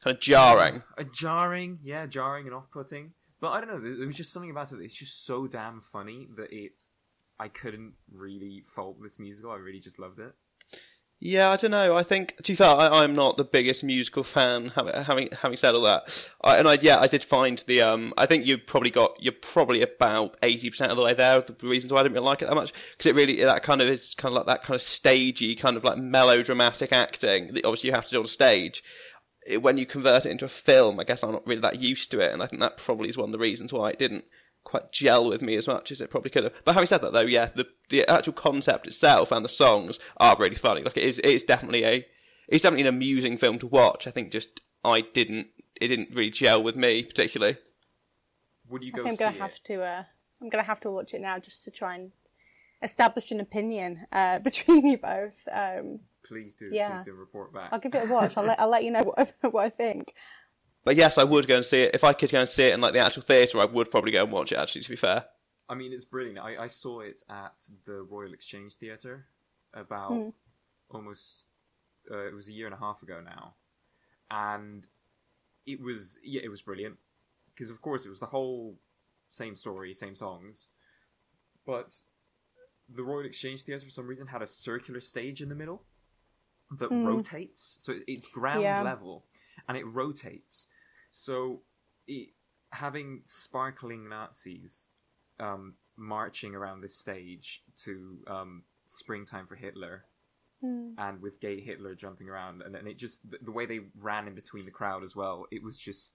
kind 0.02 0.16
of 0.16 0.20
jarring. 0.20 0.82
a 0.96 1.04
jarring, 1.04 1.78
yeah, 1.82 2.06
jarring 2.06 2.46
and 2.46 2.54
off-putting. 2.54 3.12
But 3.40 3.50
I 3.50 3.60
don't 3.60 3.70
know. 3.70 3.94
There 3.96 4.06
was 4.06 4.16
just 4.16 4.32
something 4.32 4.50
about 4.50 4.72
it. 4.72 4.80
It's 4.80 4.94
just 4.94 5.24
so 5.24 5.46
damn 5.46 5.80
funny 5.80 6.28
that 6.36 6.52
it. 6.52 6.72
I 7.40 7.48
couldn't 7.48 7.94
really 8.12 8.64
fault 8.66 9.02
this 9.02 9.18
musical. 9.18 9.50
I 9.50 9.56
really 9.56 9.80
just 9.80 9.98
loved 9.98 10.18
it. 10.18 10.34
Yeah, 11.20 11.50
I 11.50 11.56
don't 11.56 11.72
know. 11.72 11.96
I 11.96 12.04
think, 12.04 12.36
to 12.36 12.52
be 12.52 12.54
fair, 12.54 12.68
I, 12.68 13.02
I'm 13.02 13.12
not 13.12 13.36
the 13.36 13.44
biggest 13.44 13.82
musical 13.82 14.22
fan. 14.22 14.68
Having 14.76 15.02
having, 15.02 15.28
having 15.42 15.56
said 15.56 15.74
all 15.74 15.82
that, 15.82 16.30
I, 16.44 16.58
and 16.58 16.68
I 16.68 16.78
yeah, 16.80 16.98
I 17.00 17.08
did 17.08 17.24
find 17.24 17.58
the 17.66 17.82
um. 17.82 18.14
I 18.16 18.26
think 18.26 18.46
you 18.46 18.56
probably 18.56 18.90
got 18.90 19.16
you're 19.18 19.32
probably 19.32 19.82
about 19.82 20.36
eighty 20.44 20.70
percent 20.70 20.92
of 20.92 20.96
the 20.96 21.02
way 21.02 21.14
there. 21.14 21.40
The 21.40 21.56
reasons 21.66 21.92
why 21.92 22.00
I 22.00 22.02
didn't 22.04 22.14
really 22.14 22.26
like 22.26 22.42
it 22.42 22.44
that 22.46 22.54
much 22.54 22.72
because 22.92 23.06
it 23.06 23.16
really 23.16 23.42
that 23.42 23.64
kind 23.64 23.82
of 23.82 23.88
is 23.88 24.14
kind 24.14 24.32
of 24.32 24.36
like 24.36 24.46
that 24.46 24.62
kind 24.62 24.76
of 24.76 24.82
stagey 24.82 25.56
kind 25.56 25.76
of 25.76 25.82
like 25.82 25.98
melodramatic 25.98 26.92
acting 26.92 27.52
that 27.54 27.64
obviously 27.64 27.88
you 27.88 27.94
have 27.94 28.04
to 28.04 28.12
do 28.12 28.20
on 28.20 28.26
stage. 28.28 28.84
It, 29.44 29.60
when 29.60 29.76
you 29.76 29.86
convert 29.86 30.24
it 30.24 30.30
into 30.30 30.44
a 30.44 30.48
film, 30.48 31.00
I 31.00 31.04
guess 31.04 31.24
I'm 31.24 31.32
not 31.32 31.46
really 31.48 31.62
that 31.62 31.80
used 31.80 32.12
to 32.12 32.20
it, 32.20 32.32
and 32.32 32.44
I 32.44 32.46
think 32.46 32.60
that 32.60 32.76
probably 32.76 33.08
is 33.08 33.18
one 33.18 33.30
of 33.30 33.32
the 33.32 33.38
reasons 33.38 33.72
why 33.72 33.90
it 33.90 33.98
didn't 33.98 34.24
quite 34.68 34.92
gel 34.92 35.28
with 35.28 35.40
me 35.40 35.56
as 35.56 35.66
much 35.66 35.90
as 35.90 36.00
it 36.00 36.10
probably 36.10 36.30
could 36.30 36.44
have. 36.44 36.52
But 36.64 36.74
having 36.74 36.86
said 36.86 37.00
that, 37.00 37.12
though, 37.12 37.22
yeah, 37.22 37.48
the 37.54 37.66
the 37.88 38.06
actual 38.08 38.34
concept 38.34 38.86
itself 38.86 39.32
and 39.32 39.44
the 39.44 39.48
songs 39.48 39.98
are 40.18 40.36
really 40.38 40.56
funny. 40.56 40.82
Like 40.82 40.96
it 40.98 41.04
is, 41.04 41.18
it 41.18 41.30
is 41.30 41.42
definitely 41.42 41.84
a, 41.84 42.06
it's 42.48 42.62
definitely 42.62 42.86
an 42.86 42.94
amusing 42.94 43.38
film 43.38 43.58
to 43.60 43.66
watch. 43.66 44.06
I 44.06 44.10
think 44.10 44.30
just 44.30 44.60
I 44.84 45.00
didn't, 45.00 45.48
it 45.80 45.88
didn't 45.88 46.14
really 46.14 46.30
gel 46.30 46.62
with 46.62 46.76
me 46.76 47.02
particularly. 47.02 47.56
Would 48.68 48.82
you 48.82 48.92
I 48.94 48.96
go 48.98 49.04
think 49.04 49.22
I'm 49.22 49.26
gonna 49.26 49.36
it? 49.36 49.40
have 49.40 49.62
to. 49.64 49.82
Uh, 49.82 50.02
I'm 50.42 50.50
gonna 50.50 50.62
have 50.64 50.80
to 50.80 50.90
watch 50.90 51.14
it 51.14 51.22
now 51.22 51.38
just 51.38 51.64
to 51.64 51.70
try 51.70 51.94
and 51.94 52.12
establish 52.82 53.30
an 53.30 53.40
opinion 53.40 54.06
uh, 54.12 54.38
between 54.50 54.86
you 54.86 54.98
both. 54.98 55.48
Um, 55.50 56.00
Please 56.24 56.54
do. 56.54 56.68
Yeah. 56.70 56.96
Please 56.96 57.06
do 57.06 57.14
report 57.14 57.54
back. 57.54 57.70
I'll 57.72 57.78
give 57.78 57.94
it 57.94 58.08
a 58.08 58.12
watch. 58.12 58.36
I'll 58.36 58.44
let 58.44 58.60
I'll 58.60 58.68
let 58.68 58.84
you 58.84 58.90
know 58.90 59.02
what 59.04 59.18
I, 59.42 59.48
what 59.48 59.64
I 59.64 59.70
think. 59.70 60.12
But 60.88 60.96
yes, 60.96 61.18
I 61.18 61.24
would 61.24 61.46
go 61.46 61.56
and 61.56 61.64
see 61.66 61.82
it 61.82 61.94
if 61.94 62.02
I 62.02 62.14
could 62.14 62.30
go 62.32 62.40
and 62.40 62.48
see 62.48 62.62
it 62.64 62.72
in 62.72 62.80
like 62.80 62.94
the 62.94 63.00
actual 63.00 63.20
theatre. 63.22 63.60
I 63.60 63.66
would 63.66 63.90
probably 63.90 64.10
go 64.10 64.22
and 64.22 64.32
watch 64.32 64.52
it. 64.52 64.58
Actually, 64.58 64.80
to 64.84 64.88
be 64.88 64.96
fair, 64.96 65.26
I 65.68 65.74
mean, 65.74 65.92
it's 65.92 66.06
brilliant. 66.06 66.38
I, 66.38 66.62
I 66.62 66.66
saw 66.66 67.00
it 67.00 67.22
at 67.28 67.62
the 67.84 68.00
Royal 68.00 68.32
Exchange 68.32 68.72
Theatre 68.76 69.26
about 69.74 70.12
Hmm. 70.12 70.28
almost 70.88 71.44
uh, 72.10 72.26
it 72.28 72.34
was 72.34 72.48
a 72.48 72.52
year 72.52 72.64
and 72.64 72.74
a 72.74 72.78
half 72.78 73.02
ago 73.02 73.20
now, 73.22 73.56
and 74.30 74.86
it 75.66 75.78
was 75.82 76.18
yeah, 76.24 76.40
it 76.42 76.48
was 76.48 76.62
brilliant 76.62 76.96
because 77.54 77.68
of 77.68 77.82
course 77.82 78.06
it 78.06 78.08
was 78.08 78.20
the 78.20 78.32
whole 78.32 78.78
same 79.28 79.56
story, 79.56 79.92
same 79.92 80.16
songs, 80.16 80.68
but 81.66 82.00
the 82.88 83.02
Royal 83.02 83.26
Exchange 83.26 83.64
Theatre 83.64 83.84
for 83.84 83.90
some 83.90 84.06
reason 84.06 84.28
had 84.28 84.40
a 84.40 84.46
circular 84.46 85.02
stage 85.02 85.42
in 85.42 85.50
the 85.50 85.54
middle 85.54 85.82
that 86.78 86.88
rotates, 86.90 87.76
so 87.78 87.96
it's 88.06 88.26
ground 88.26 88.62
Yeah. 88.62 88.80
level 88.80 89.26
and 89.68 89.76
it 89.76 89.84
rotates. 89.84 90.68
So 91.10 91.62
it, 92.06 92.30
having 92.72 93.22
sparkling 93.24 94.08
Nazis 94.08 94.88
um, 95.40 95.74
marching 95.96 96.54
around 96.54 96.80
this 96.80 96.96
stage 96.96 97.62
to 97.84 98.18
um, 98.26 98.62
"Springtime 98.86 99.46
for 99.46 99.56
Hitler," 99.56 100.04
and 100.62 101.22
with 101.22 101.40
gay 101.40 101.60
Hitler 101.60 101.94
jumping 101.94 102.28
around, 102.28 102.62
and, 102.62 102.74
and 102.74 102.88
it 102.88 102.98
just 102.98 103.28
the, 103.30 103.38
the 103.42 103.52
way 103.52 103.66
they 103.66 103.80
ran 104.00 104.26
in 104.26 104.34
between 104.34 104.64
the 104.64 104.70
crowd 104.70 105.04
as 105.04 105.14
well. 105.14 105.46
It 105.50 105.62
was 105.62 105.78
just 105.78 106.14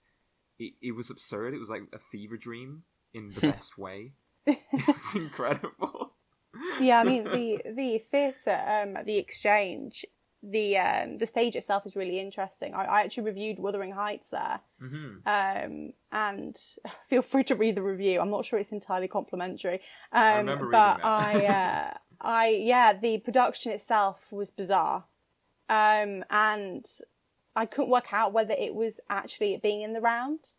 it, 0.59 0.73
it 0.81 0.91
was 0.91 1.09
absurd. 1.09 1.53
It 1.53 1.59
was 1.59 1.69
like 1.69 1.83
a 1.93 1.99
fever 1.99 2.37
dream 2.37 2.83
in 3.13 3.33
the 3.33 3.41
best 3.51 3.77
way. 3.77 4.13
It 4.45 4.59
was 4.87 5.11
incredible. 5.15 6.13
Yeah, 6.79 6.99
I 6.99 7.03
mean 7.03 7.23
the 7.23 7.61
the 7.65 8.03
theatre 8.11 8.59
um, 8.67 8.97
at 8.97 9.05
the 9.05 9.17
Exchange 9.17 10.05
the 10.43 10.77
um, 10.77 11.17
the 11.17 11.25
stage 11.25 11.55
itself 11.55 11.85
is 11.85 11.95
really 11.95 12.19
interesting. 12.19 12.73
I, 12.73 12.83
I 12.83 13.01
actually 13.01 13.23
reviewed 13.23 13.59
Wuthering 13.59 13.93
Heights 13.93 14.29
there, 14.29 14.59
um, 15.25 15.93
and 16.11 16.55
feel 17.09 17.21
free 17.21 17.43
to 17.45 17.55
read 17.55 17.75
the 17.75 17.81
review. 17.81 18.19
I'm 18.19 18.29
not 18.29 18.45
sure 18.45 18.59
it's 18.59 18.71
entirely 18.71 19.07
complimentary, 19.07 19.79
um, 20.11 20.37
remember 20.47 20.69
but 20.69 20.97
reading 20.97 21.05
I, 21.09 21.45
uh, 21.45 21.93
I 22.21 22.47
yeah, 22.49 22.93
the 22.93 23.19
production 23.19 23.71
itself 23.71 24.27
was 24.31 24.51
bizarre, 24.51 25.05
um, 25.69 26.25
and 26.29 26.85
I 27.55 27.65
couldn't 27.65 27.91
work 27.91 28.11
out 28.11 28.33
whether 28.33 28.53
it 28.53 28.75
was 28.75 28.99
actually 29.09 29.57
being 29.61 29.81
in 29.81 29.93
the 29.93 30.01
round. 30.01 30.51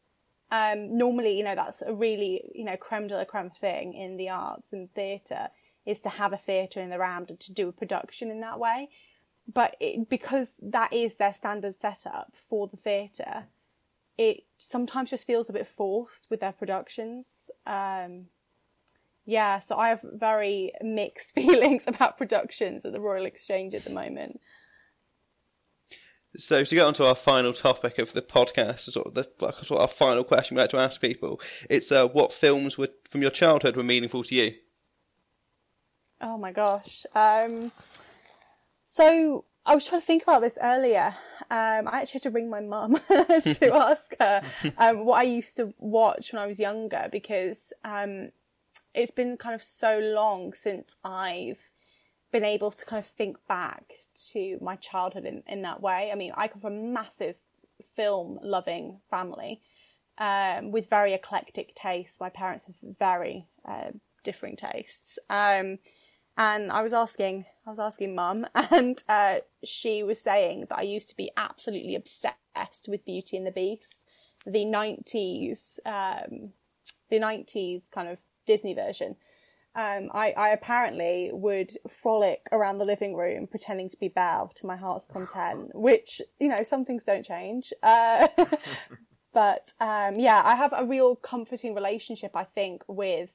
Um, 0.50 0.96
normally, 0.96 1.36
you 1.36 1.44
know, 1.44 1.54
that's 1.54 1.82
a 1.82 1.92
really, 1.92 2.42
you 2.54 2.64
know, 2.64 2.76
creme 2.76 3.08
de 3.08 3.16
la 3.16 3.24
creme 3.24 3.50
thing 3.50 3.94
in 3.94 4.16
the 4.16 4.28
arts 4.28 4.72
and 4.72 4.92
theatre 4.94 5.48
is 5.84 6.00
to 6.00 6.08
have 6.08 6.32
a 6.32 6.36
theatre 6.36 6.80
in 6.80 6.90
the 6.90 6.98
round 6.98 7.30
and 7.30 7.40
to 7.40 7.52
do 7.52 7.68
a 7.68 7.72
production 7.72 8.30
in 8.30 8.40
that 8.40 8.58
way. 8.58 8.88
But 9.52 9.76
it, 9.80 10.08
because 10.08 10.54
that 10.62 10.92
is 10.92 11.16
their 11.16 11.34
standard 11.34 11.76
setup 11.76 12.32
for 12.48 12.66
the 12.66 12.76
theatre, 12.76 13.44
it 14.16 14.44
sometimes 14.58 15.10
just 15.10 15.26
feels 15.26 15.50
a 15.50 15.52
bit 15.52 15.68
forced 15.68 16.30
with 16.30 16.40
their 16.40 16.52
productions. 16.52 17.50
Um, 17.66 18.26
yeah, 19.26 19.58
so 19.58 19.76
I 19.76 19.88
have 19.88 20.04
very 20.12 20.72
mixed 20.82 21.34
feelings 21.34 21.84
about 21.86 22.16
productions 22.16 22.84
at 22.84 22.92
the 22.92 23.00
Royal 23.00 23.26
Exchange 23.26 23.74
at 23.74 23.84
the 23.84 23.90
moment. 23.90 24.40
So 26.36 26.64
to 26.64 26.74
get 26.74 26.84
on 26.84 26.94
to 26.94 27.06
our 27.06 27.14
final 27.14 27.52
topic 27.52 27.98
of 27.98 28.12
the 28.12 28.22
podcast, 28.22 28.80
sort 28.80 29.06
of 29.06 29.14
the 29.14 29.28
sort 29.38 29.70
of 29.70 29.78
our 29.78 29.88
final 29.88 30.24
question 30.24 30.56
we 30.56 30.62
like 30.62 30.70
to 30.70 30.78
ask 30.78 31.00
people, 31.00 31.40
it's 31.70 31.92
uh, 31.92 32.08
what 32.08 32.32
films 32.32 32.76
were 32.76 32.88
from 33.08 33.22
your 33.22 33.30
childhood 33.30 33.76
were 33.76 33.84
meaningful 33.84 34.24
to 34.24 34.34
you? 34.34 34.54
Oh 36.20 36.36
my 36.36 36.50
gosh. 36.50 37.06
Um, 37.14 37.70
so 38.84 39.44
I 39.66 39.74
was 39.74 39.86
trying 39.86 40.02
to 40.02 40.06
think 40.06 40.22
about 40.22 40.42
this 40.42 40.58
earlier. 40.62 41.14
Um, 41.50 41.88
I 41.88 42.00
actually 42.02 42.18
had 42.18 42.22
to 42.24 42.30
ring 42.30 42.50
my 42.50 42.60
mum 42.60 43.00
to 43.08 43.70
ask 43.74 44.14
her 44.20 44.42
um, 44.76 45.06
what 45.06 45.16
I 45.16 45.22
used 45.22 45.56
to 45.56 45.72
watch 45.78 46.32
when 46.32 46.42
I 46.42 46.46
was 46.46 46.60
younger 46.60 47.08
because 47.10 47.72
um, 47.82 48.30
it's 48.94 49.10
been 49.10 49.38
kind 49.38 49.54
of 49.54 49.62
so 49.62 49.98
long 49.98 50.52
since 50.52 50.96
I've 51.02 51.70
been 52.30 52.44
able 52.44 52.72
to 52.72 52.84
kind 52.84 53.00
of 53.00 53.06
think 53.06 53.38
back 53.48 53.84
to 54.32 54.58
my 54.60 54.76
childhood 54.76 55.24
in, 55.24 55.42
in 55.46 55.62
that 55.62 55.80
way. 55.80 56.10
I 56.12 56.14
mean, 56.14 56.32
I 56.36 56.48
come 56.48 56.60
from 56.60 56.74
a 56.74 56.82
massive 56.82 57.36
film 57.96 58.38
loving 58.42 59.00
family 59.08 59.62
um, 60.18 60.72
with 60.72 60.90
very 60.90 61.14
eclectic 61.14 61.74
tastes. 61.74 62.20
My 62.20 62.28
parents 62.28 62.66
have 62.66 62.76
very 62.98 63.46
uh, 63.66 63.92
differing 64.24 64.56
tastes. 64.56 65.18
Um, 65.30 65.78
and 66.36 66.70
I 66.70 66.82
was 66.82 66.92
asking, 66.92 67.46
I 67.66 67.70
was 67.70 67.78
asking 67.78 68.14
mum, 68.14 68.46
and 68.54 69.02
uh, 69.08 69.36
she 69.62 70.02
was 70.02 70.20
saying 70.20 70.66
that 70.68 70.78
I 70.78 70.82
used 70.82 71.08
to 71.10 71.16
be 71.16 71.30
absolutely 71.36 71.94
obsessed 71.94 72.88
with 72.88 73.04
Beauty 73.04 73.36
and 73.36 73.46
the 73.46 73.52
Beast, 73.52 74.04
the 74.46 74.64
nineties, 74.64 75.80
um, 75.86 76.52
the 77.10 77.18
nineties 77.18 77.88
kind 77.92 78.08
of 78.08 78.18
Disney 78.46 78.74
version. 78.74 79.16
Um, 79.76 80.10
I, 80.14 80.32
I 80.36 80.48
apparently 80.50 81.30
would 81.32 81.72
frolic 81.88 82.46
around 82.52 82.78
the 82.78 82.84
living 82.84 83.16
room 83.16 83.48
pretending 83.48 83.88
to 83.88 83.98
be 83.98 84.06
Belle 84.06 84.52
to 84.54 84.66
my 84.66 84.76
heart's 84.76 85.08
content, 85.08 85.70
which 85.74 86.20
you 86.38 86.48
know 86.48 86.62
some 86.62 86.84
things 86.84 87.04
don't 87.04 87.24
change. 87.24 87.72
Uh, 87.82 88.28
but 89.32 89.72
um, 89.80 90.16
yeah, 90.16 90.42
I 90.44 90.54
have 90.54 90.72
a 90.76 90.84
real 90.84 91.16
comforting 91.16 91.74
relationship, 91.74 92.36
I 92.36 92.44
think, 92.44 92.82
with 92.86 93.30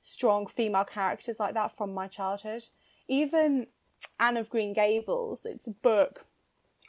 strong 0.00 0.46
female 0.46 0.84
characters 0.84 1.38
like 1.38 1.54
that 1.54 1.76
from 1.76 1.92
my 1.92 2.06
childhood. 2.06 2.62
Even 3.12 3.66
Anne 4.18 4.38
of 4.38 4.48
Green 4.48 4.72
Gables, 4.72 5.44
it's 5.44 5.66
a 5.66 5.70
book 5.70 6.24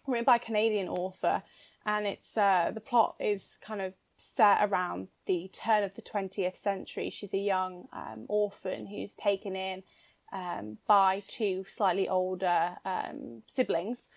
written 0.08 0.24
by 0.24 0.38
a 0.38 0.40
Canadian 0.40 0.88
author, 0.88 1.44
and 1.86 2.08
it's 2.08 2.38
uh, 2.38 2.72
the 2.74 2.80
plot 2.80 3.16
is 3.20 3.60
kind 3.62 3.82
of 3.82 3.94
set 4.16 4.60
around 4.62 5.10
the 5.26 5.50
turn 5.52 5.84
of 5.84 5.96
the 5.96 6.02
20th 6.02 6.56
century. 6.56 7.10
She's 7.10 7.34
a 7.34 7.38
young 7.38 7.90
um, 7.92 8.24
orphan 8.30 8.88
who's 8.88 9.16
taken 9.16 9.58
in 9.58 9.84
um, 10.32 10.78
by 10.88 11.24
two 11.28 11.66
slightly 11.68 12.08
older 12.08 12.78
um, 12.86 13.44
siblings, 13.46 14.08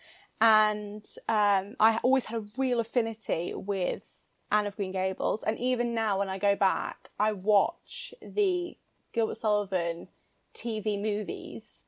and 0.41 1.05
um, 1.29 1.75
I 1.81 1.99
always 2.05 2.27
had 2.27 2.41
a 2.41 2.47
real 2.57 2.79
affinity 2.79 3.53
with 3.53 4.05
Anne 4.53 4.69
of 4.69 4.77
Green 4.77 4.93
Gables, 4.93 5.43
and 5.43 5.59
even 5.59 5.93
now 5.93 6.21
when 6.21 6.29
I 6.29 6.39
go 6.39 6.55
back, 6.55 7.09
I 7.19 7.33
watch 7.33 8.15
the 8.23 8.77
Gilbert 9.13 9.39
Sullivan 9.39 10.07
TV 10.55 11.03
movies. 11.03 11.83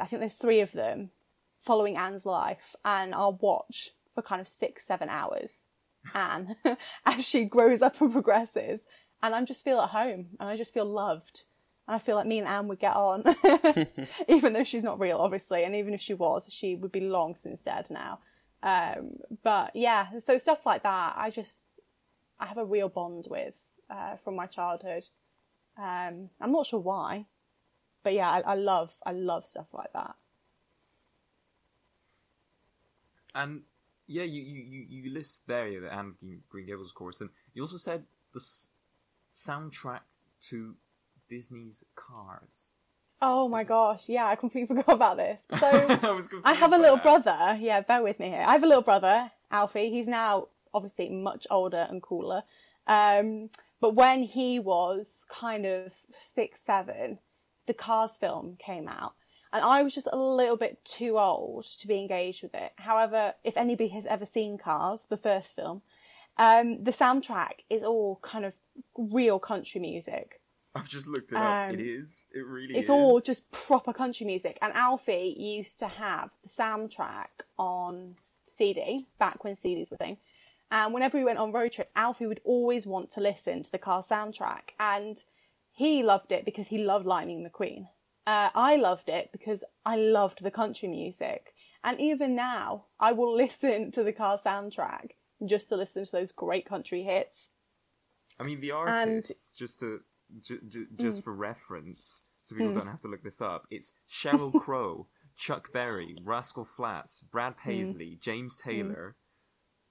I 0.00 0.06
think 0.06 0.20
there's 0.20 0.34
three 0.34 0.60
of 0.60 0.72
them 0.72 1.10
following 1.60 1.96
Anne's 1.96 2.26
life, 2.26 2.74
and 2.84 3.14
I'll 3.14 3.38
watch 3.40 3.90
for 4.14 4.22
kind 4.22 4.40
of 4.40 4.48
six, 4.48 4.84
seven 4.84 5.08
hours 5.08 5.66
Anne 6.14 6.56
as 7.06 7.26
she 7.26 7.44
grows 7.44 7.82
up 7.82 8.00
and 8.00 8.12
progresses. 8.12 8.86
And 9.22 9.34
I 9.34 9.44
just 9.44 9.64
feel 9.64 9.80
at 9.80 9.90
home 9.90 10.26
and 10.40 10.48
I 10.48 10.56
just 10.56 10.74
feel 10.74 10.84
loved. 10.84 11.44
And 11.86 11.94
I 11.94 11.98
feel 11.98 12.16
like 12.16 12.26
me 12.26 12.38
and 12.38 12.48
Anne 12.48 12.68
would 12.68 12.80
get 12.80 12.94
on, 12.94 13.24
even 14.28 14.52
though 14.52 14.64
she's 14.64 14.82
not 14.82 15.00
real, 15.00 15.18
obviously. 15.18 15.64
And 15.64 15.74
even 15.74 15.94
if 15.94 16.00
she 16.00 16.14
was, 16.14 16.48
she 16.50 16.74
would 16.74 16.92
be 16.92 17.00
long 17.00 17.34
since 17.34 17.60
dead 17.60 17.88
now. 17.90 18.20
Um, 18.62 19.16
but 19.42 19.74
yeah, 19.74 20.18
so 20.18 20.38
stuff 20.38 20.64
like 20.64 20.84
that, 20.84 21.14
I 21.16 21.30
just, 21.30 21.80
I 22.38 22.46
have 22.46 22.58
a 22.58 22.64
real 22.64 22.88
bond 22.88 23.26
with 23.28 23.54
uh, 23.90 24.16
from 24.16 24.36
my 24.36 24.46
childhood. 24.46 25.04
Um, 25.76 26.30
I'm 26.40 26.52
not 26.52 26.66
sure 26.66 26.78
why, 26.80 27.26
but 28.02 28.12
yeah, 28.14 28.30
I, 28.30 28.40
I 28.40 28.54
love, 28.54 28.92
I 29.04 29.12
love 29.12 29.46
stuff 29.46 29.66
like 29.72 29.92
that. 29.92 30.14
And 33.34 33.62
yeah, 34.06 34.24
you, 34.24 34.42
you, 34.42 34.62
you, 34.62 34.86
you 35.04 35.10
list 35.12 35.42
there 35.46 35.68
yeah, 35.68 35.80
the 35.80 35.92
Anne 35.92 36.14
Green- 36.20 36.42
Green 36.50 36.66
Gables, 36.66 36.90
of 36.90 36.94
course, 36.94 37.20
and 37.20 37.30
you 37.54 37.62
also 37.62 37.78
said 37.78 38.04
the 38.34 38.40
s- 38.40 38.66
soundtrack 39.34 40.00
to 40.48 40.74
Disney's 41.28 41.84
Cars. 41.94 42.70
Oh 43.22 43.48
my 43.48 43.64
gosh, 43.64 44.08
yeah, 44.08 44.26
I 44.26 44.34
completely 44.34 44.66
forgot 44.76 44.94
about 44.94 45.16
this. 45.16 45.46
So 45.58 45.66
I 46.44 46.50
I 46.50 46.52
have 46.54 46.72
a 46.72 46.78
little 46.78 46.96
that. 46.96 47.02
brother. 47.02 47.58
Yeah, 47.60 47.80
bear 47.80 48.02
with 48.02 48.18
me 48.18 48.28
here. 48.28 48.44
I 48.46 48.52
have 48.52 48.64
a 48.64 48.66
little 48.66 48.82
brother, 48.82 49.30
Alfie. 49.50 49.90
He's 49.90 50.08
now 50.08 50.48
obviously 50.74 51.08
much 51.08 51.46
older 51.50 51.86
and 51.88 52.02
cooler. 52.02 52.42
Um, 52.86 53.48
but 53.80 53.94
when 53.94 54.24
he 54.24 54.58
was 54.58 55.24
kind 55.30 55.64
of 55.64 55.92
six, 56.20 56.60
seven, 56.60 57.18
the 57.66 57.74
Cars 57.74 58.18
film 58.18 58.56
came 58.64 58.88
out. 58.88 59.14
And 59.52 59.62
I 59.62 59.82
was 59.82 59.94
just 59.94 60.08
a 60.10 60.16
little 60.16 60.56
bit 60.56 60.82
too 60.84 61.18
old 61.18 61.66
to 61.80 61.86
be 61.86 61.98
engaged 61.98 62.42
with 62.42 62.54
it. 62.54 62.72
However, 62.76 63.34
if 63.44 63.56
anybody 63.56 63.90
has 63.90 64.06
ever 64.06 64.24
seen 64.24 64.56
Cars, 64.56 65.06
the 65.10 65.18
first 65.18 65.54
film, 65.54 65.82
um, 66.38 66.82
the 66.82 66.90
soundtrack 66.90 67.64
is 67.68 67.84
all 67.84 68.18
kind 68.22 68.46
of 68.46 68.54
real 68.96 69.38
country 69.38 69.80
music. 69.80 70.40
I've 70.74 70.88
just 70.88 71.06
looked 71.06 71.32
it 71.32 71.36
up. 71.36 71.68
Um, 71.68 71.74
it 71.74 71.80
is. 71.80 72.24
It 72.34 72.46
really 72.46 72.72
is. 72.72 72.78
It's 72.78 72.84
is. 72.84 72.90
all 72.90 73.20
just 73.20 73.50
proper 73.50 73.92
country 73.92 74.24
music. 74.24 74.58
And 74.62 74.72
Alfie 74.72 75.34
used 75.38 75.78
to 75.80 75.88
have 75.88 76.30
the 76.42 76.48
soundtrack 76.48 77.44
on 77.58 78.16
CD 78.48 79.06
back 79.18 79.44
when 79.44 79.54
CDs 79.54 79.90
were 79.90 79.96
a 79.96 79.98
thing. 79.98 80.16
And 80.70 80.94
whenever 80.94 81.18
we 81.18 81.24
went 81.24 81.38
on 81.38 81.52
road 81.52 81.72
trips, 81.72 81.92
Alfie 81.94 82.26
would 82.26 82.40
always 82.44 82.86
want 82.86 83.10
to 83.12 83.20
listen 83.20 83.62
to 83.62 83.70
the 83.70 83.78
car 83.78 84.00
soundtrack. 84.00 84.70
And 84.80 85.22
he 85.72 86.02
loved 86.02 86.32
it 86.32 86.44
because 86.44 86.68
he 86.68 86.78
loved 86.78 87.06
Lightning 87.06 87.46
McQueen. 87.48 87.86
Uh, 88.26 88.50
I 88.54 88.76
loved 88.76 89.08
it 89.08 89.30
because 89.32 89.64
I 89.84 89.96
loved 89.96 90.42
the 90.42 90.50
country 90.50 90.88
music. 90.88 91.54
And 91.82 91.98
even 92.00 92.36
now, 92.36 92.84
I 93.00 93.12
will 93.12 93.34
listen 93.44 93.90
to 93.92 94.02
the 94.04 94.12
car 94.12 94.38
soundtrack 94.38 95.10
just 95.44 95.68
to 95.70 95.76
listen 95.76 96.04
to 96.04 96.12
those 96.12 96.30
great 96.32 96.66
country 96.66 97.02
hits. 97.02 97.48
I 98.38 98.44
mean, 98.44 98.60
the 98.60 98.70
And- 98.70 98.78
Mm. 98.88 99.16
artists, 99.16 99.56
just 99.56 99.80
to 99.80 100.00
ju- 100.40 100.60
ju- 100.68 100.86
just 100.96 101.24
for 101.24 101.34
reference, 101.34 102.24
so 102.44 102.54
people 102.54 102.74
don't 102.74 102.86
have 102.86 103.00
to 103.00 103.08
look 103.08 103.22
this 103.22 103.40
up. 103.40 103.66
It's 103.70 103.92
Sheryl 104.08 104.52
Crow, 104.60 105.08
Chuck 105.36 105.72
Berry, 105.72 106.16
Rascal 106.22 106.64
Flatts, 106.64 107.22
Brad 107.22 107.54
Mm. 107.56 107.58
Paisley, 107.58 108.18
James 108.20 108.56
Taylor, 108.56 109.16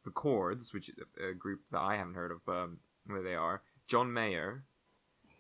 The 0.06 0.12
Chords, 0.12 0.74
which 0.74 0.90
is 0.90 0.96
a, 1.20 1.30
a 1.30 1.34
group 1.34 1.62
that 1.72 1.82
I 1.82 1.98
haven't 1.98 2.16
heard 2.16 2.32
of, 2.32 2.46
but 2.46 2.56
um, 2.58 2.80
where 3.06 3.22
they 3.22 3.36
are, 3.36 3.62
John 3.88 4.12
Mayer, 4.14 4.64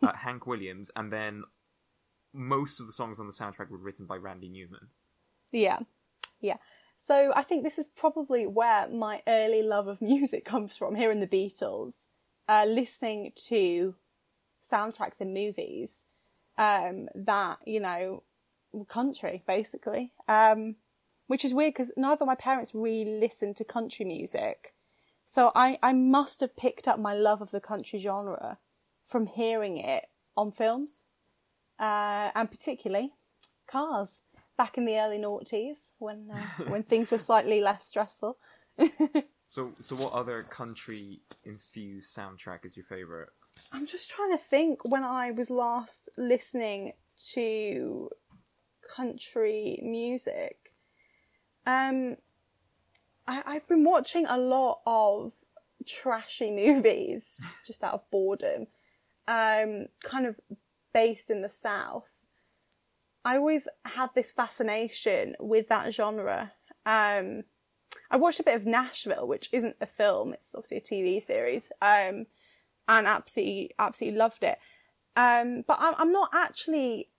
uh, 0.02 0.14
Hank 0.14 0.48
Williams, 0.48 0.92
and 0.96 1.12
then 1.12 1.44
most 2.34 2.80
of 2.80 2.88
the 2.88 2.94
songs 2.94 3.20
on 3.20 3.28
the 3.28 3.34
soundtrack 3.34 3.70
were 3.70 3.78
written 3.78 4.06
by 4.06 4.16
Randy 4.16 4.50
Newman. 4.50 4.88
Yeah, 5.52 5.80
yeah. 6.40 6.58
So 6.98 7.34
I 7.36 7.44
think 7.44 7.64
this 7.64 7.80
is 7.80 7.90
probably 7.90 8.46
where 8.46 8.88
my 8.88 9.22
early 9.28 9.64
love 9.64 9.88
of 9.88 10.02
music 10.02 10.46
comes 10.54 10.78
from. 10.78 10.96
Hearing 10.96 11.20
the 11.20 11.28
Beatles, 11.28 12.08
uh, 12.48 12.66
listening 12.68 13.32
to 13.48 13.96
soundtracks 14.64 15.20
in 15.20 15.34
movies 15.34 16.04
um, 16.58 17.10
that 17.16 17.58
you 17.66 17.80
know, 17.80 18.24
country 18.88 19.44
basically. 19.48 20.14
Um, 20.28 20.76
which 21.28 21.46
is 21.46 21.54
weird 21.54 21.74
because 21.74 21.94
neither 21.96 22.24
of 22.24 22.28
my 22.28 22.36
parents 22.36 22.76
really 22.76 23.18
listened 23.20 23.56
to 23.56 23.64
country 23.64 24.04
music, 24.04 24.74
so 25.26 25.52
I 25.56 25.80
I 25.82 25.94
must 25.94 26.42
have 26.42 26.58
picked 26.58 26.90
up 26.90 27.00
my 27.00 27.14
love 27.14 27.42
of 27.42 27.52
the 27.52 27.62
country 27.62 28.00
genre 28.00 28.58
from 29.12 29.28
hearing 29.28 29.78
it 29.78 30.06
on 30.36 30.52
films, 30.52 31.04
uh, 31.80 32.30
and 32.34 32.50
particularly 32.50 33.12
Cars. 33.68 34.22
back 34.58 34.78
in 34.78 34.86
the 34.86 34.98
early 34.98 35.18
noughties 35.18 35.90
when 36.00 36.30
uh, 36.34 36.64
when 36.72 36.84
things 36.84 37.12
were 37.12 37.18
slightly 37.18 37.62
less 37.62 37.88
stressful. 37.88 38.38
So, 39.52 39.74
so 39.82 39.98
what 39.98 40.14
other 40.14 40.44
country 40.44 41.20
infused 41.44 42.16
soundtrack 42.16 42.64
is 42.64 42.78
your 42.78 42.86
favorite? 42.86 43.28
I'm 43.74 43.86
just 43.86 44.10
trying 44.10 44.32
to 44.32 44.38
think 44.38 44.86
when 44.86 45.04
I 45.04 45.32
was 45.32 45.50
last 45.50 46.08
listening 46.18 46.94
to 47.34 48.10
country 48.96 49.78
music. 49.84 50.72
Um, 51.66 52.16
I, 53.28 53.44
I've 53.46 53.68
been 53.68 53.84
watching 53.84 54.26
a 54.26 54.38
lot 54.38 54.80
of 54.86 55.34
trashy 55.86 56.50
movies 56.66 57.42
just 57.68 57.84
out 57.84 57.96
of 57.96 58.10
boredom, 58.10 58.68
um, 59.32 59.86
kind 60.04 60.26
of 60.26 60.40
based 60.94 61.30
in 61.30 61.42
the 61.42 61.50
South. 61.50 62.10
I 63.24 63.38
always 63.38 63.68
had 63.86 64.10
this 64.14 64.32
fascination 64.34 65.36
with 65.40 65.70
that 65.70 65.94
genre. 65.94 66.52
Um, 66.86 67.44
I 68.10 68.18
watched 68.18 68.42
a 68.42 68.44
bit 68.44 68.56
of 68.56 68.66
Nashville, 68.66 69.28
which 69.28 69.50
isn't 69.54 69.78
a 69.80 69.86
film; 69.86 70.34
it's 70.34 70.54
obviously 70.54 70.78
a 70.78 70.82
TV 70.82 71.24
series, 71.24 71.72
um, 71.82 72.26
and 72.90 73.08
absolutely, 73.08 73.72
absolutely 73.80 74.18
loved 74.18 74.44
it. 74.44 74.58
Um, 75.16 75.64
but 75.66 75.78
I'm, 75.80 75.94
I'm 75.98 76.12
not 76.12 76.32
actually, 76.34 77.10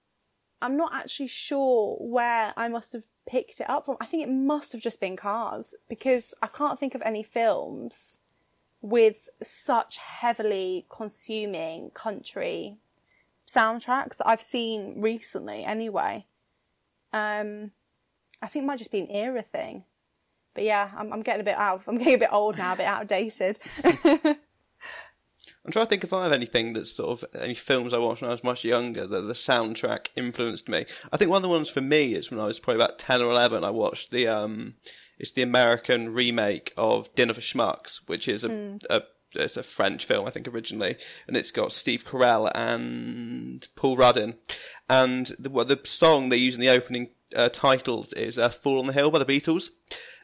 I'm 0.60 0.76
not 0.76 0.92
actually 0.94 1.28
sure 1.28 1.96
where 1.98 2.52
I 2.56 2.68
must 2.68 2.92
have 2.92 3.04
picked 3.26 3.60
it 3.60 3.70
up 3.70 3.86
from. 3.86 3.96
I 4.00 4.06
think 4.06 4.24
it 4.24 4.32
must 4.32 4.72
have 4.72 4.82
just 4.82 5.00
been 5.00 5.16
Cars 5.16 5.74
because 5.88 6.34
I 6.42 6.48
can't 6.48 6.78
think 6.78 6.94
of 6.94 7.02
any 7.02 7.22
films 7.22 8.18
with 8.82 9.28
such 9.42 9.96
heavily 9.96 10.86
consuming 10.90 11.90
country 11.90 12.76
soundtracks 13.46 14.16
that 14.18 14.28
I've 14.28 14.42
seen 14.42 15.00
recently. 15.00 15.64
Anyway, 15.64 16.26
um, 17.12 17.70
I 18.42 18.48
think 18.48 18.64
it 18.64 18.66
might 18.66 18.78
just 18.78 18.90
be 18.90 19.00
an 19.00 19.10
era 19.10 19.42
thing. 19.42 19.84
But 20.54 20.64
yeah, 20.64 20.90
I'm, 20.96 21.12
I'm 21.12 21.22
getting 21.22 21.40
a 21.40 21.44
bit 21.44 21.56
out. 21.56 21.82
I'm 21.86 21.96
getting 21.96 22.16
a 22.16 22.18
bit 22.18 22.32
old 22.32 22.58
now, 22.58 22.74
a 22.74 22.76
bit 22.76 22.86
outdated. 22.86 23.58
I'm 25.64 25.70
trying 25.70 25.86
to 25.86 25.90
think 25.90 26.02
if 26.02 26.12
I 26.12 26.24
have 26.24 26.32
anything 26.32 26.72
that's 26.72 26.90
sort 26.90 27.22
of 27.22 27.40
any 27.40 27.54
films 27.54 27.94
I 27.94 27.98
watched 27.98 28.20
when 28.20 28.30
I 28.30 28.34
was 28.34 28.42
much 28.42 28.64
younger 28.64 29.06
that 29.06 29.20
the 29.20 29.32
soundtrack 29.32 30.08
influenced 30.16 30.68
me. 30.68 30.86
I 31.12 31.16
think 31.16 31.30
one 31.30 31.38
of 31.38 31.42
the 31.42 31.48
ones 31.48 31.68
for 31.68 31.80
me 31.80 32.14
is 32.14 32.32
when 32.32 32.40
I 32.40 32.46
was 32.46 32.58
probably 32.58 32.82
about 32.82 32.98
ten 32.98 33.22
or 33.22 33.30
eleven. 33.30 33.62
I 33.62 33.70
watched 33.70 34.10
the 34.10 34.26
um, 34.26 34.74
it's 35.22 35.32
the 35.32 35.42
American 35.42 36.12
remake 36.12 36.74
of 36.76 37.14
Dinner 37.14 37.32
for 37.32 37.40
Schmucks, 37.40 38.00
which 38.06 38.28
is 38.28 38.44
a, 38.44 38.78
a 38.90 39.02
it's 39.34 39.56
a 39.56 39.62
French 39.62 40.04
film, 40.04 40.26
I 40.26 40.30
think, 40.30 40.46
originally, 40.48 40.96
and 41.26 41.36
it's 41.36 41.52
got 41.52 41.72
Steve 41.72 42.04
Carell 42.04 42.50
and 42.54 43.66
Paul 43.76 43.96
Ruddin, 43.96 44.34
and 44.90 45.26
the 45.38 45.48
well, 45.48 45.64
the 45.64 45.80
song 45.84 46.28
they 46.28 46.36
use 46.36 46.54
in 46.56 46.60
the 46.60 46.68
opening 46.68 47.10
uh, 47.34 47.48
titles 47.48 48.12
is 48.12 48.38
uh, 48.38 48.50
"Fool 48.50 48.80
on 48.80 48.88
the 48.88 48.92
Hill" 48.92 49.10
by 49.10 49.20
the 49.20 49.24
Beatles. 49.24 49.70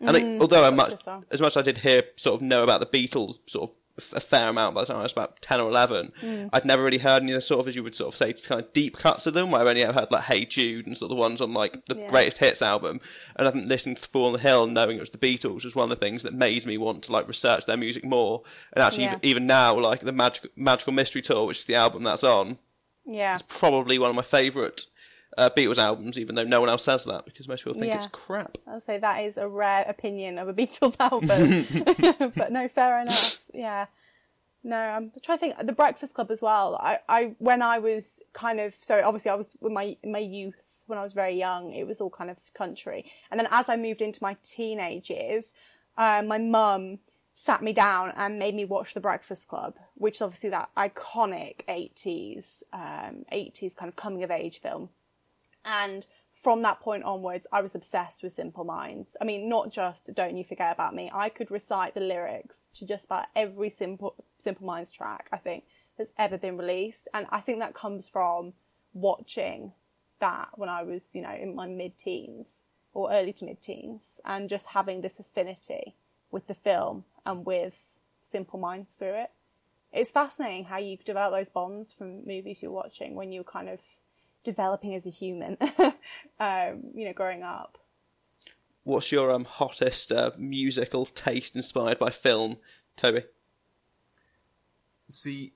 And 0.01 0.17
it, 0.17 0.41
although 0.43 0.65
I 0.65 0.71
much, 0.71 0.93
as 1.31 1.41
much 1.41 1.53
as 1.53 1.57
I 1.57 1.63
did 1.63 1.79
hear, 1.79 2.03
sort 2.17 2.41
of 2.41 2.43
know 2.43 2.63
about 2.63 2.81
the 2.81 2.87
Beatles, 2.87 3.39
sort 3.47 3.71
of 3.71 3.77
a 4.13 4.21
fair 4.21 4.49
amount 4.49 4.75
by 4.75 4.83
the 4.83 4.87
time 4.87 4.97
I 4.99 5.03
was 5.03 5.13
about 5.13 5.41
ten 5.43 5.61
or 5.61 5.69
eleven, 5.69 6.13
mm. 6.23 6.49
I'd 6.53 6.65
never 6.65 6.83
really 6.83 6.99
heard 6.99 7.23
any 7.23 7.33
of 7.33 7.37
the 7.37 7.41
sort 7.41 7.61
of, 7.61 7.69
as 7.69 7.77
you 7.77 7.83
would 7.83 7.95
sort 7.95 8.13
of 8.15 8.17
say, 8.17 8.33
kind 8.33 8.61
of 8.61 8.73
deep 8.73 8.97
cuts 8.97 9.27
of 9.27 9.35
them. 9.35 9.51
Where 9.51 9.61
I've 9.61 9.67
only 9.67 9.83
ever 9.83 9.93
heard 9.93 10.11
like 10.11 10.25
"Hey 10.25 10.45
Jude" 10.45 10.87
and 10.87 10.97
sort 10.97 11.11
of 11.11 11.17
the 11.17 11.21
ones 11.21 11.41
on 11.41 11.53
like 11.53 11.85
the 11.87 11.97
Yeah. 11.97 12.09
greatest 12.11 12.39
hits 12.39 12.63
album. 12.63 13.01
And 13.37 13.47
I 13.47 13.51
think 13.51 13.69
listening 13.69 13.97
to 13.97 14.03
"Fool 14.09 14.27
on 14.27 14.33
the 14.33 14.39
Hill" 14.39 14.65
and 14.65 14.75
knowing 14.75 14.97
it 14.97 15.01
was 15.01 15.11
the 15.11 15.19
Beatles 15.19 15.65
was 15.65 15.75
one 15.77 15.91
of 15.91 15.99
the 15.99 16.05
things 16.05 16.23
that 16.23 16.35
made 16.35 16.65
me 16.67 16.79
want 16.79 17.03
to 17.05 17.13
like 17.13 17.29
research 17.29 17.67
their 17.67 17.77
music 17.77 18.05
more. 18.05 18.43
And 18.73 18.83
actually, 18.83 19.05
Yeah. 19.05 19.11
even, 19.11 19.21
even 19.25 19.47
now, 19.47 19.79
like 19.79 20.01
the 20.01 20.13
Magic, 20.13 20.51
Magical 20.57 20.93
Mystery 20.93 21.23
Tour, 21.23 21.47
which 21.47 21.61
is 21.61 21.67
the 21.67 21.75
album 21.75 22.05
that's 22.05 22.25
on, 22.25 22.59
yeah, 23.07 23.33
it's 23.35 23.43
probably 23.43 23.99
one 23.99 24.11
of 24.11 24.17
my 24.17 24.23
favourite 24.23 24.87
uh, 25.39 25.49
Beatles 25.51 25.79
albums, 25.79 26.19
even 26.19 26.35
though 26.35 26.45
no 26.45 26.61
one 26.61 26.69
else 26.69 26.83
says 26.85 27.05
that 27.07 27.25
because 27.25 27.49
most 27.49 27.65
people 27.65 27.79
think 27.79 27.87
Yeah. 27.93 27.97
it's 27.97 28.07
crap. 28.09 28.59
I'll 28.67 28.81
say 28.81 28.99
that 28.99 29.25
is 29.25 29.39
a 29.39 29.49
rare 29.49 29.85
opinion 29.89 30.37
of 30.39 30.49
a 30.49 30.53
Beatles 30.53 30.97
album. 31.01 32.33
but 32.37 32.53
no, 32.53 32.69
fair 32.69 33.01
enough. 33.01 33.37
Yeah. 33.55 33.87
No, 34.65 34.77
I'm 34.77 35.13
trying 35.23 35.39
to 35.39 35.41
think. 35.41 35.67
The 35.67 35.73
Breakfast 35.73 36.15
Club 36.15 36.31
as 36.31 36.43
well. 36.43 36.77
I, 36.81 36.99
I 37.09 37.35
when 37.39 37.63
I 37.63 37.79
was 37.79 38.23
kind 38.33 38.61
of 38.61 38.75
so 38.75 39.01
obviously 39.05 39.31
I 39.31 39.37
was 39.37 39.57
with 39.61 39.73
my 39.73 39.97
in 40.03 40.13
my 40.13 40.19
youth 40.19 40.57
when 40.87 40.99
I 40.99 41.03
was 41.03 41.13
very 41.13 41.35
young. 41.39 41.73
It 41.73 41.87
was 41.87 42.01
all 42.01 42.11
kind 42.11 42.29
of 42.29 42.39
country, 42.55 43.11
and 43.31 43.39
then 43.39 43.47
as 43.51 43.69
I 43.69 43.77
moved 43.77 44.03
into 44.03 44.19
my 44.23 44.37
teenage 44.43 45.11
years, 45.11 45.55
uh, 45.97 46.23
my 46.27 46.39
mum 46.39 46.99
sat 47.35 47.63
me 47.63 47.73
down 47.73 48.13
and 48.17 48.37
made 48.41 48.53
me 48.57 48.65
watch 48.65 48.95
The 48.95 49.01
Breakfast 49.01 49.47
Club, 49.47 49.77
which 49.95 50.17
is 50.17 50.23
obviously 50.23 50.51
that 50.51 50.71
iconic 50.77 51.65
80s, 51.69 52.65
um, 52.73 53.25
80s 53.33 53.77
kind 53.77 53.89
of 53.89 53.95
coming 53.95 54.25
of 54.25 54.31
age 54.33 54.61
film. 54.61 54.89
And 55.69 56.07
from 56.33 56.63
that 56.63 56.81
point 56.81 57.05
onwards, 57.05 57.47
I 57.53 57.61
was 57.61 57.75
obsessed 57.75 58.23
with 58.23 58.33
Simple 58.33 58.65
Minds. 58.65 59.17
I 59.21 59.25
mean, 59.25 59.49
not 59.51 59.71
just 59.71 60.15
Don't 60.15 60.37
You 60.37 60.45
Forget 60.45 60.73
About 60.73 60.95
Me. 60.95 61.11
I 61.13 61.29
could 61.29 61.51
recite 61.51 61.95
the 61.95 62.01
lyrics 62.01 62.61
to 62.75 62.87
just 62.87 63.05
about 63.05 63.27
every 63.37 63.69
Simple, 63.69 64.15
Simple 64.39 64.67
Minds 64.67 64.91
track, 64.91 65.29
I 65.31 65.37
think, 65.37 65.65
that's 65.99 66.13
ever 66.17 66.39
been 66.39 66.57
released. 66.57 67.07
And 67.13 67.27
I 67.31 67.41
think 67.41 67.59
that 67.59 67.75
comes 67.75 68.09
from 68.09 68.55
watching 68.95 69.73
that 70.21 70.51
when 70.57 70.71
I 70.71 70.85
was, 70.85 71.15
you 71.15 71.21
know, 71.21 71.35
in 71.35 71.55
my 71.55 71.67
mid 71.67 71.99
teens 71.99 72.63
or 72.95 73.13
early 73.13 73.35
to 73.35 73.45
mid 73.45 73.61
teens 73.61 74.21
and 74.25 74.49
just 74.49 74.69
having 74.69 75.03
this 75.03 75.21
affinity 75.21 75.95
with 76.31 76.47
the 76.47 76.55
film 76.55 77.05
and 77.27 77.45
with 77.45 77.99
Simple 78.23 78.59
Minds 78.59 78.95
through 78.95 79.23
it. 79.23 79.31
It's 79.93 80.13
fascinating 80.13 80.65
how 80.65 80.79
you 80.79 80.97
develop 80.97 81.33
those 81.33 81.49
bonds 81.51 81.93
from 81.93 82.27
movies 82.27 82.63
you're 82.63 82.71
watching 82.71 83.15
when 83.15 83.33
you're 83.33 83.45
kind 83.45 83.69
of 83.69 83.81
developing 84.49 84.95
as 84.95 85.05
a 85.05 85.11
human, 85.11 85.59
um, 86.41 86.85
you 86.95 87.05
know, 87.05 87.13
growing 87.13 87.43
up. 87.43 87.77
What's 88.85 89.13
your 89.13 89.31
um, 89.31 89.45
hottest 89.45 90.11
uh, 90.11 90.31
musical 90.39 91.05
taste 91.05 91.55
inspired 91.55 91.99
by 91.99 92.09
film, 92.09 92.57
Toby? 92.97 93.25
See, 95.11 95.53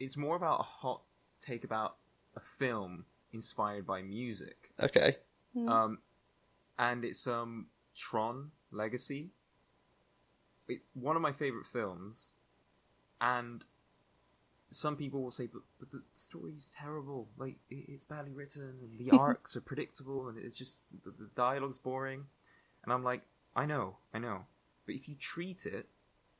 it's 0.00 0.16
more 0.16 0.34
about 0.36 0.60
a 0.60 0.62
hot 0.62 1.02
take 1.42 1.64
about 1.64 1.96
a 2.34 2.40
film 2.40 3.04
inspired 3.34 3.86
by 3.86 4.00
music. 4.00 4.70
Okay. 4.82 5.16
Um, 5.68 5.98
and 6.78 7.04
it's 7.04 7.26
um 7.26 7.66
Tron 7.94 8.50
Legacy. 8.70 9.28
It, 10.68 10.80
one 10.94 11.16
of 11.16 11.20
my 11.20 11.32
favorite 11.32 11.66
films, 11.66 12.32
and 13.20 13.62
some 14.72 14.96
people 14.96 15.22
will 15.22 15.30
say, 15.30 15.46
but, 15.46 15.62
but 15.78 15.90
the 15.90 16.02
story's 16.14 16.72
terrible. 16.76 17.28
Like 17.36 17.56
it, 17.70 17.84
it's 17.88 18.04
badly 18.04 18.32
written, 18.32 18.62
and 18.62 18.98
the 18.98 19.10
arcs 19.16 19.56
are 19.56 19.60
predictable, 19.60 20.28
and 20.28 20.38
it's 20.38 20.56
just 20.56 20.80
the, 21.04 21.10
the 21.10 21.28
dialogue's 21.36 21.78
boring. 21.78 22.24
And 22.84 22.92
I'm 22.92 23.04
like, 23.04 23.22
I 23.54 23.66
know, 23.66 23.96
I 24.12 24.18
know, 24.18 24.46
but 24.86 24.94
if 24.94 25.08
you 25.08 25.14
treat 25.14 25.66
it 25.66 25.86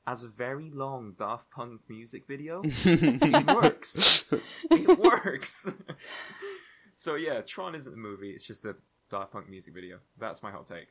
as 0.06 0.24
a 0.24 0.28
very 0.28 0.70
long 0.70 1.14
Daft 1.18 1.50
Punk 1.50 1.82
music 1.88 2.26
video, 2.26 2.62
it 2.64 3.46
works. 3.54 4.24
it 4.70 4.98
works. 4.98 5.70
so 6.94 7.14
yeah, 7.14 7.40
Tron 7.42 7.74
isn't 7.74 7.92
a 7.92 7.96
movie; 7.96 8.30
it's 8.30 8.44
just 8.44 8.64
a 8.64 8.76
Daft 9.10 9.32
Punk 9.32 9.48
music 9.48 9.74
video. 9.74 9.98
That's 10.18 10.42
my 10.42 10.50
hot 10.50 10.66
take. 10.66 10.88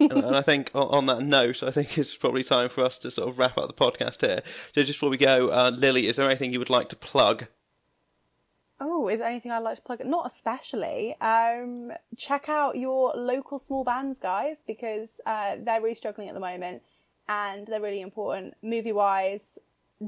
And 0.00 0.36
I 0.36 0.42
think 0.42 0.70
on, 0.74 0.88
on 0.88 1.06
that 1.06 1.22
note, 1.22 1.62
I 1.62 1.70
think 1.70 1.96
it's 1.98 2.16
probably 2.16 2.42
time 2.42 2.68
for 2.68 2.84
us 2.84 2.98
to 2.98 3.10
sort 3.10 3.28
of 3.28 3.38
wrap 3.38 3.58
up 3.58 3.68
the 3.68 3.74
podcast 3.74 4.20
here. 4.20 4.42
So 4.74 4.82
just 4.82 4.98
before 4.98 5.10
we 5.10 5.16
go, 5.16 5.48
uh, 5.48 5.70
Lily, 5.74 6.08
is 6.08 6.16
there 6.16 6.28
anything 6.28 6.52
you 6.52 6.58
would 6.58 6.70
like 6.70 6.88
to 6.90 6.96
plug? 6.96 7.46
Oh, 8.80 9.08
is 9.08 9.20
there 9.20 9.28
anything 9.28 9.52
I'd 9.52 9.60
like 9.60 9.76
to 9.76 9.82
plug? 9.82 10.04
Not 10.04 10.26
especially. 10.26 11.14
Um, 11.20 11.92
check 12.16 12.48
out 12.48 12.76
your 12.76 13.12
local 13.14 13.58
small 13.58 13.84
bands, 13.84 14.18
guys, 14.18 14.64
because 14.66 15.20
uh, 15.24 15.56
they're 15.60 15.80
really 15.80 15.94
struggling 15.94 16.28
at 16.28 16.34
the 16.34 16.40
moment 16.40 16.82
and 17.28 17.66
they're 17.66 17.80
really 17.80 18.00
important. 18.00 18.54
Movie 18.60 18.90
wise, 18.90 19.58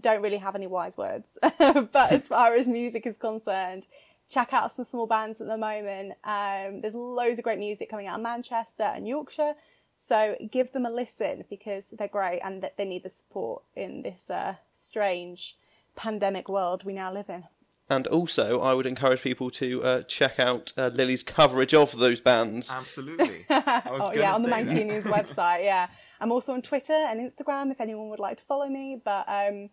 don't 0.01 0.23
really 0.23 0.39
have 0.39 0.57
any 0.57 0.67
wise 0.67 0.97
words. 0.97 1.39
but 1.59 2.11
as 2.11 2.27
far 2.27 2.57
as 2.57 2.67
music 2.67 3.07
is 3.07 3.17
concerned, 3.17 3.87
check 4.31 4.53
out 4.53 4.73
some 4.73 4.85
small 4.85 5.07
bands 5.07 5.41
at 5.41 5.47
the 5.47 5.57
moment. 5.57 6.15
Um, 6.25 6.81
there's 6.81 6.95
loads 6.95 7.39
of 7.39 7.45
great 7.45 7.59
music 7.59 7.91
coming 7.91 8.07
out 8.07 8.17
of 8.17 8.23
Manchester 8.23 8.85
and 8.85 9.07
Yorkshire. 9.07 9.55
So 9.97 10.37
give 10.51 10.73
them 10.73 10.87
a 10.87 10.91
listen 10.91 11.45
because 11.49 11.91
they're 11.97 12.09
great 12.09 12.41
and 12.43 12.63
that 12.63 12.77
they 12.77 12.85
need 12.85 13.05
the 13.05 13.11
support 13.11 13.63
in 13.77 14.03
this 14.03 14.29
uh, 14.29 14.57
strange 14.73 15.57
pandemic 15.95 16.49
world 16.49 16.85
we 16.85 16.93
now 16.93 17.13
live 17.13 17.29
in. 17.29 17.45
And 17.91 18.07
also, 18.07 18.61
I 18.61 18.73
would 18.73 18.87
encourage 18.87 19.21
people 19.21 19.51
to 19.53 19.85
uh, 19.85 20.03
check 20.05 20.41
out 20.41 20.73
uh, 20.79 20.91
Lily's 20.95 21.23
coverage 21.23 21.75
of 21.75 21.97
those 21.99 22.19
bands. 22.19 22.71
Absolutely. 22.75 23.45
I 23.51 23.83
was 23.91 24.01
Oh 24.03 24.19
yeah, 24.19 24.35
on 24.35 24.43
the 24.43 24.49
say 24.49 24.85
News 24.85 25.05
website. 25.05 25.65
Yeah, 25.65 25.89
I'm 26.19 26.33
also 26.33 26.55
on 26.55 26.63
Twitter 26.63 26.95
and 26.95 27.21
Instagram 27.21 27.71
if 27.71 27.83
anyone 27.83 28.09
would 28.09 28.19
like 28.19 28.39
to 28.39 28.45
follow 28.45 28.69
me. 28.69 29.01
But 29.05 29.29
um, 29.29 29.69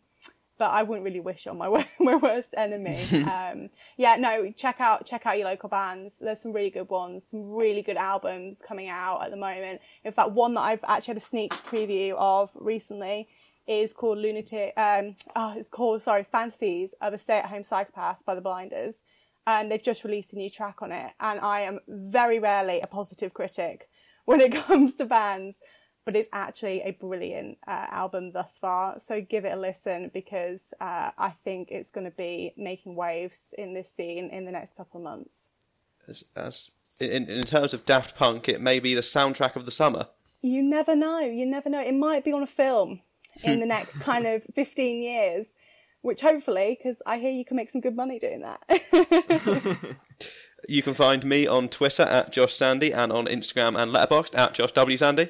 but 0.57 0.69
I 0.69 0.83
wouldn't 0.83 1.05
really 1.05 1.19
wish 1.19 1.47
on 1.47 1.57
my 1.57 1.87
my 1.99 2.15
worst 2.15 2.53
enemy. 2.57 3.03
um, 3.23 3.69
yeah, 3.97 4.15
no, 4.15 4.51
check 4.51 4.77
out 4.79 5.05
check 5.05 5.25
out 5.25 5.37
your 5.37 5.47
local 5.47 5.69
bands. 5.69 6.19
There's 6.19 6.41
some 6.41 6.53
really 6.53 6.69
good 6.69 6.89
ones, 6.89 7.27
some 7.27 7.53
really 7.53 7.81
good 7.81 7.97
albums 7.97 8.61
coming 8.61 8.89
out 8.89 9.23
at 9.23 9.31
the 9.31 9.37
moment. 9.37 9.81
In 10.03 10.11
fact, 10.11 10.31
one 10.31 10.53
that 10.55 10.61
I've 10.61 10.83
actually 10.87 11.13
had 11.13 11.17
a 11.17 11.25
sneak 11.25 11.51
preview 11.53 12.13
of 12.17 12.51
recently 12.55 13.27
is 13.67 13.93
called 13.93 14.17
Lunatic. 14.17 14.73
Um, 14.77 15.15
oh, 15.35 15.53
it's 15.55 15.69
called 15.69 16.01
sorry, 16.01 16.23
Fantasies 16.23 16.93
of 17.01 17.13
a 17.13 17.17
Stay-at-Home 17.17 17.63
Psychopath 17.63 18.17
by 18.25 18.35
the 18.35 18.41
Blinders. 18.41 19.03
and 19.47 19.71
they've 19.71 19.81
just 19.81 20.03
released 20.03 20.33
a 20.33 20.35
new 20.35 20.49
track 20.49 20.81
on 20.81 20.91
it. 20.91 21.11
And 21.19 21.39
I 21.39 21.61
am 21.61 21.79
very 21.87 22.39
rarely 22.39 22.79
a 22.81 22.87
positive 22.87 23.33
critic 23.33 23.87
when 24.25 24.41
it 24.41 24.51
comes 24.67 24.95
to 24.95 25.05
bands, 25.05 25.61
but 26.05 26.15
it's 26.15 26.29
actually 26.33 26.81
a 26.81 26.91
brilliant 26.91 27.57
uh, 27.67 27.87
album 27.89 28.31
thus 28.31 28.57
far. 28.57 28.99
So 28.99 29.21
give 29.21 29.45
it 29.45 29.53
a 29.53 29.59
listen 29.59 30.09
because 30.13 30.73
uh, 30.79 31.11
I 31.17 31.31
think 31.43 31.69
it's 31.71 31.91
going 31.91 32.05
to 32.05 32.15
be 32.15 32.53
making 32.57 32.95
waves 32.95 33.53
in 33.57 33.73
this 33.73 33.91
scene 33.91 34.29
in 34.29 34.45
the 34.45 34.51
next 34.51 34.75
couple 34.75 34.99
of 34.99 35.03
months. 35.03 35.49
As, 36.07 36.23
as 36.35 36.71
in, 36.99 37.29
in 37.29 37.41
terms 37.43 37.73
of 37.73 37.85
Daft 37.85 38.15
Punk, 38.15 38.49
it 38.49 38.61
may 38.61 38.79
be 38.79 38.95
the 38.95 39.01
soundtrack 39.01 39.55
of 39.55 39.65
the 39.65 39.71
summer. 39.71 40.07
You 40.41 40.63
never 40.63 40.95
know. 40.95 41.19
You 41.19 41.45
never 41.45 41.69
know. 41.69 41.81
It 41.81 41.93
might 41.93 42.25
be 42.25 42.31
on 42.31 42.41
a 42.41 42.47
film 42.47 43.01
in 43.43 43.59
the 43.59 43.65
next 43.65 43.99
kind 43.99 44.25
of 44.25 44.43
15 44.55 45.03
years, 45.03 45.55
which 46.01 46.21
hopefully, 46.21 46.77
because 46.77 47.01
I 47.05 47.19
hear 47.19 47.31
you 47.31 47.45
can 47.45 47.57
make 47.57 47.69
some 47.69 47.81
good 47.81 47.95
money 47.95 48.17
doing 48.17 48.41
that. 48.41 49.97
You 50.69 50.83
can 50.83 50.93
find 50.93 51.25
me 51.25 51.47
on 51.47 51.69
Twitter 51.69 52.03
at 52.03 52.31
Josh 52.31 52.53
Sandy 52.53 52.93
and 52.93 53.11
on 53.11 53.25
Instagram 53.25 53.81
and 53.81 53.91
Letterboxd 53.91 54.37
at 54.37 54.53
Josh 54.53 54.71
W 54.73 54.97
Sandy. 54.97 55.29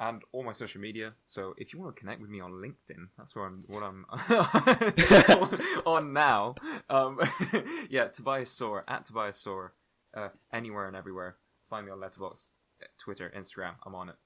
And 0.00 0.22
all 0.32 0.44
my 0.44 0.52
social 0.52 0.80
media. 0.80 1.12
So 1.24 1.54
if 1.56 1.72
you 1.72 1.80
want 1.80 1.94
to 1.96 2.00
connect 2.00 2.20
with 2.20 2.30
me 2.30 2.40
on 2.40 2.52
LinkedIn, 2.52 3.08
that's 3.16 3.34
where 3.34 3.46
I'm 3.46 3.62
what 3.68 3.82
I'm 3.82 4.06
on 5.86 6.12
now. 6.12 6.54
Um, 6.88 7.20
yeah, 7.90 8.08
Tobias 8.08 8.50
Soar 8.50 8.84
at 8.88 9.06
Tobias 9.06 9.38
Soar, 9.38 9.72
uh, 10.14 10.28
anywhere 10.52 10.86
and 10.86 10.96
everywhere. 10.96 11.36
Find 11.70 11.86
me 11.86 11.92
on 11.92 11.98
Letterboxd, 11.98 12.50
Twitter, 12.98 13.32
Instagram. 13.36 13.74
I'm 13.84 13.94
on 13.94 14.08
it. 14.10 14.16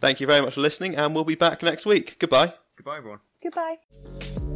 Thank 0.00 0.20
you 0.20 0.26
very 0.26 0.42
much 0.42 0.54
for 0.54 0.60
listening, 0.60 0.96
and 0.96 1.14
we'll 1.14 1.24
be 1.24 1.34
back 1.34 1.62
next 1.62 1.86
week. 1.86 2.16
Goodbye. 2.18 2.54
Goodbye, 2.76 2.98
everyone. 2.98 3.20
Goodbye. 3.42 4.47